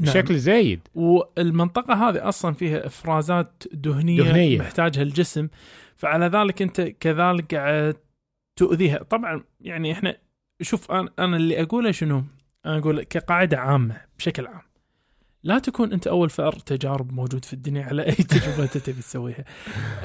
نعم. 0.00 0.04
بشكل 0.04 0.38
زايد. 0.38 0.80
والمنطقة 0.94 1.94
هذه 2.08 2.28
أصلا 2.28 2.54
فيها 2.54 2.86
إفرازات 2.86 3.62
دهنية, 3.72 4.22
دهنية. 4.22 4.58
محتاجها 4.58 5.02
الجسم 5.02 5.48
فعلى 5.96 6.26
ذلك 6.26 6.62
أنت 6.62 6.80
كذلك 6.80 7.54
قاعد 7.54 7.96
تؤذيها. 8.56 9.02
طبعا 9.02 9.44
يعني 9.60 9.92
إحنا 9.92 10.16
شوف 10.62 10.92
أنا, 10.92 11.10
أنا 11.18 11.36
اللي 11.36 11.62
أقوله 11.62 11.90
شنو؟ 11.90 12.24
أنا 12.66 12.78
أقول 12.78 13.02
كقاعدة 13.02 13.58
عامة 13.58 14.00
بشكل 14.18 14.46
عام 14.46 14.62
لا 15.42 15.58
تكون 15.58 15.92
أنت 15.92 16.06
أول 16.06 16.30
فأر 16.30 16.52
تجارب 16.52 17.12
موجود 17.12 17.44
في 17.44 17.52
الدنيا 17.52 17.84
على 17.84 18.06
أي 18.06 18.12
تجربة 18.32 18.62
أنت 18.62 18.78
تبي 18.78 19.00
تسويها. 19.00 19.44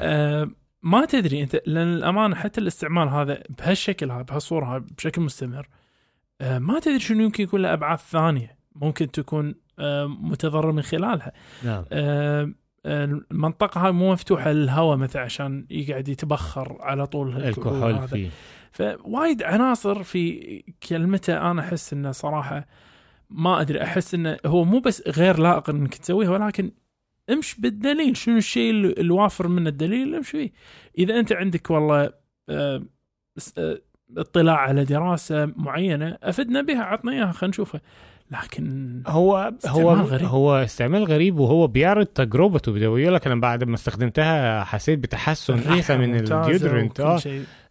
أه 0.00 0.50
ما 0.82 1.04
تدري 1.04 1.42
أنت 1.42 1.62
لأن 1.66 1.94
الأمانة 1.94 2.34
حتى 2.34 2.60
الاستعمال 2.60 3.08
هذا 3.08 3.42
بهالشكل 3.58 4.10
هذا 4.10 4.22
بهالصورة 4.22 4.76
هذا 4.76 4.84
بشكل 4.98 5.22
مستمر 5.22 5.68
أه 6.40 6.58
ما 6.58 6.80
تدري 6.80 7.00
شنو 7.00 7.22
يمكن 7.22 7.44
يكون 7.44 7.62
له 7.62 7.72
أبعاد 7.72 7.98
ثانية 7.98 8.58
ممكن 8.74 9.10
تكون 9.10 9.54
أه 9.78 10.06
متضرر 10.06 10.72
من 10.72 10.82
خلالها. 10.82 11.32
نعم. 11.64 11.84
المنطقة 12.86 13.86
هاي 13.86 13.92
مو 13.92 14.12
مفتوحة 14.12 14.52
للهواء 14.52 14.96
مثلا 14.96 15.22
عشان 15.22 15.66
يقعد 15.70 16.08
يتبخر 16.08 16.76
على 16.80 17.06
طول 17.06 17.36
الكحول. 17.36 18.08
فيه. 18.08 18.30
فوايد 18.72 19.42
عناصر 19.42 20.02
في 20.02 20.62
كلمته 20.88 21.50
أنا 21.50 21.60
أحس 21.60 21.92
إنه 21.92 22.10
صراحة 22.10 22.66
ما 23.30 23.60
أدري 23.60 23.82
أحس 23.82 24.14
إنه 24.14 24.36
هو 24.46 24.64
مو 24.64 24.78
بس 24.78 25.08
غير 25.08 25.38
لائق 25.38 25.70
إنك 25.70 25.94
تسويها 25.94 26.30
ولكن 26.30 26.70
امش 27.30 27.60
بالدليل 27.60 28.16
شنو 28.16 28.36
الشيء 28.36 29.00
الوافر 29.00 29.48
من 29.48 29.66
الدليل 29.66 30.14
امش 30.14 30.30
فيه. 30.30 30.52
إذا 30.98 31.20
أنت 31.20 31.32
عندك 31.32 31.70
والله 31.70 32.12
آه، 32.48 32.82
آه، 33.58 33.78
اطلاع 34.16 34.56
على 34.56 34.84
دراسة 34.84 35.46
معينة 35.56 36.18
أفدنا 36.22 36.62
بها 36.62 36.82
عطنا 36.82 37.12
إياها 37.12 37.32
خلينا 37.32 37.50
نشوفها. 37.50 37.80
لكن 38.32 39.02
هو 39.06 39.52
هو 39.66 39.92
غريب. 39.94 40.26
هو 40.28 40.54
استعمال 40.54 41.04
غريب 41.04 41.38
وهو 41.38 41.66
بيعرض 41.66 42.06
تجربته 42.06 42.72
بده 42.72 42.84
يقول 42.84 43.14
لك 43.14 43.26
أنا 43.26 43.40
بعد 43.40 43.64
ما 43.64 43.74
استخدمتها 43.74 44.64
حسيت 44.64 44.98
بتحسن 44.98 45.58
أحسن 45.58 46.00
من 46.00 46.14
الديودرنت 46.14 47.00
آه. 47.00 47.20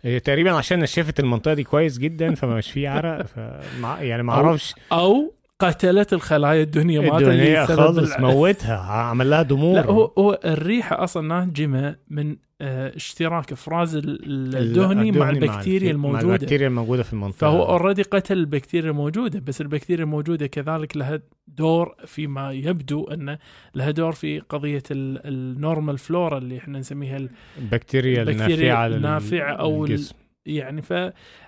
إيه، 0.05 0.19
تقريبا 0.19 0.51
عشان 0.51 0.79
نشفت 0.79 1.19
المنطقة 1.19 1.53
دي 1.53 1.63
كويس 1.63 1.97
جدا 1.97 2.35
فما 2.35 2.55
مش 2.55 2.71
فيه 2.71 2.89
عرق 2.89 3.25
فمع 3.35 4.01
يعني 4.01 4.23
ما 4.23 4.33
أو- 4.33 4.35
أعرفش 4.35 4.75
أو 4.91 5.33
قتلت 5.67 6.13
الخلايا 6.13 6.63
الدهنيه 6.63 6.99
اللي 6.99 7.11
الدنيا 7.17 7.65
الع- 7.99 8.19
موتها 8.33 8.77
عمل 8.77 9.29
لها 9.29 9.41
دمور. 9.41 9.75
لا 9.75 9.85
هو 9.85 10.05
هو 10.17 10.39
الريحة 10.45 11.03
أصلا 11.03 11.27
ناجمة 11.27 11.95
من 12.09 12.35
آه، 12.63 12.95
اشتراك 12.95 13.51
أفراز 13.51 13.95
ال- 13.95 14.55
الدهني 14.55 15.11
مع 15.11 15.29
البكتيريا 15.29 15.93
مع 15.93 16.09
الموجودة. 16.09 16.35
البكتيريا 16.35 16.67
الموجودة 16.67 17.03
في 17.03 17.13
المنطقة. 17.13 17.37
فهو 17.37 17.63
already 17.65 18.01
قتل 18.01 18.37
البكتيريا 18.37 18.89
الموجودة 18.89 19.39
بس 19.39 19.61
البكتيريا 19.61 20.03
الموجودة 20.03 20.47
كذلك 20.47 20.97
لها 20.97 21.19
دور 21.47 21.95
فيما 22.05 22.51
يبدو 22.51 23.03
انه 23.03 23.37
لها 23.75 23.91
دور 23.91 24.11
في 24.11 24.39
قضية 24.39 24.83
ال 24.91 25.06
normal 25.06 25.97
flora 25.97 26.37
اللي 26.37 26.57
إحنا 26.57 26.79
نسميها 26.79 27.17
ال- 27.17 27.29
البكتيريا 27.61 28.21
البكتيريا 28.21 28.55
النافعة 28.55 28.87
لل- 28.87 28.95
النافعة 28.95 29.53
أو 29.53 29.85
ال- 29.85 29.89
للجسم. 29.91 30.15
يعني 30.45 30.81
ف 30.81 30.93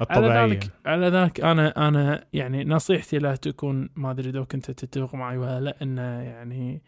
على 0.10 0.28
ذلك 0.28 0.70
على 0.86 1.08
ذلك 1.08 1.42
أنا 1.42 1.88
أنا 1.88 2.26
يعني 2.34 2.64
نصيحتي 2.64 3.18
لا 3.20 3.36
تكون 3.36 3.90
ما 3.96 4.12
أدري 4.12 4.30
إذا 4.30 4.44
كنت 4.44 4.72
تتفق 4.72 5.16
معي 5.16 5.38
ولا 5.38 5.60
لا 5.60 5.76
انه 5.82 6.02
يعني 6.02 6.82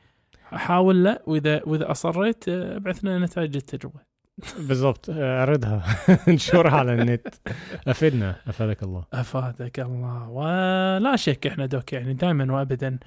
حاول 0.52 1.04
لا 1.04 1.22
واذا 1.28 1.62
وإذا 1.66 1.92
أصريت 1.92 2.50
آه، 2.50 2.76
ابعث 2.76 3.04
لنا 3.04 3.20
نتائج 3.20 3.56
التجربة. 3.56 4.00
بالضبط. 4.60 5.10
أعرضها. 5.10 5.84
انشرها 6.30 6.78
على 6.78 6.94
النت. 6.94 7.28
افدنا 7.88 8.36
أفادك 8.48 8.84
الله. 8.84 9.06
أفادك 9.14 9.80
الله. 9.80 10.30
ولا 10.30 11.16
شك 11.16 11.48
إحنا 11.48 11.66
دوك 11.66 11.94
يعني 11.94 12.14
دائما 12.14 12.54
وابدا 12.54 13.00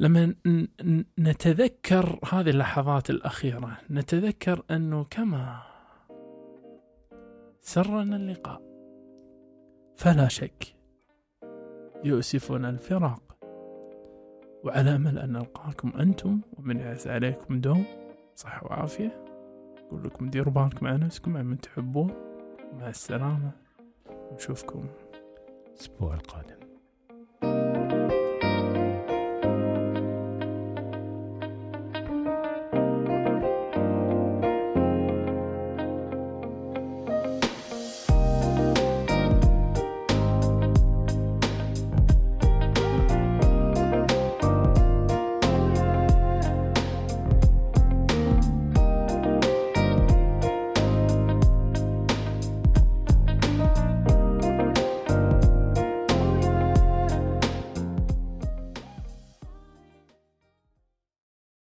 لما 0.00 0.34
نتذكر 1.18 2.18
هذه 2.32 2.50
اللحظات 2.50 3.10
الأخيرة 3.10 3.76
نتذكر 3.90 4.62
إنه 4.70 5.04
كما 5.10 5.69
سرنا 7.62 8.16
اللقاء. 8.16 8.62
فلا 9.96 10.28
شك 10.28 10.74
يؤسفنا 12.04 12.70
الفراق. 12.70 13.22
وعلى 14.64 14.96
أمل 14.96 15.18
أن 15.18 15.32
نلقاكم 15.32 15.92
أنتم 16.00 16.40
ومن 16.58 16.80
يعز 16.80 17.08
عليكم 17.08 17.60
دوم 17.60 17.84
صحة 18.34 18.66
وعافية. 18.66 19.24
أقول 19.86 20.04
لكم 20.04 20.30
ديروا 20.30 20.52
بالكم 20.52 20.86
على 20.86 20.98
نفسكم 20.98 21.36
على 21.36 21.44
من 21.44 21.60
تحبون 21.60 22.10
مع 22.72 22.88
السلامة. 22.88 23.50
ونشوفكم 24.30 24.86
الأسبوع 25.68 26.14
القادم. 26.14 26.59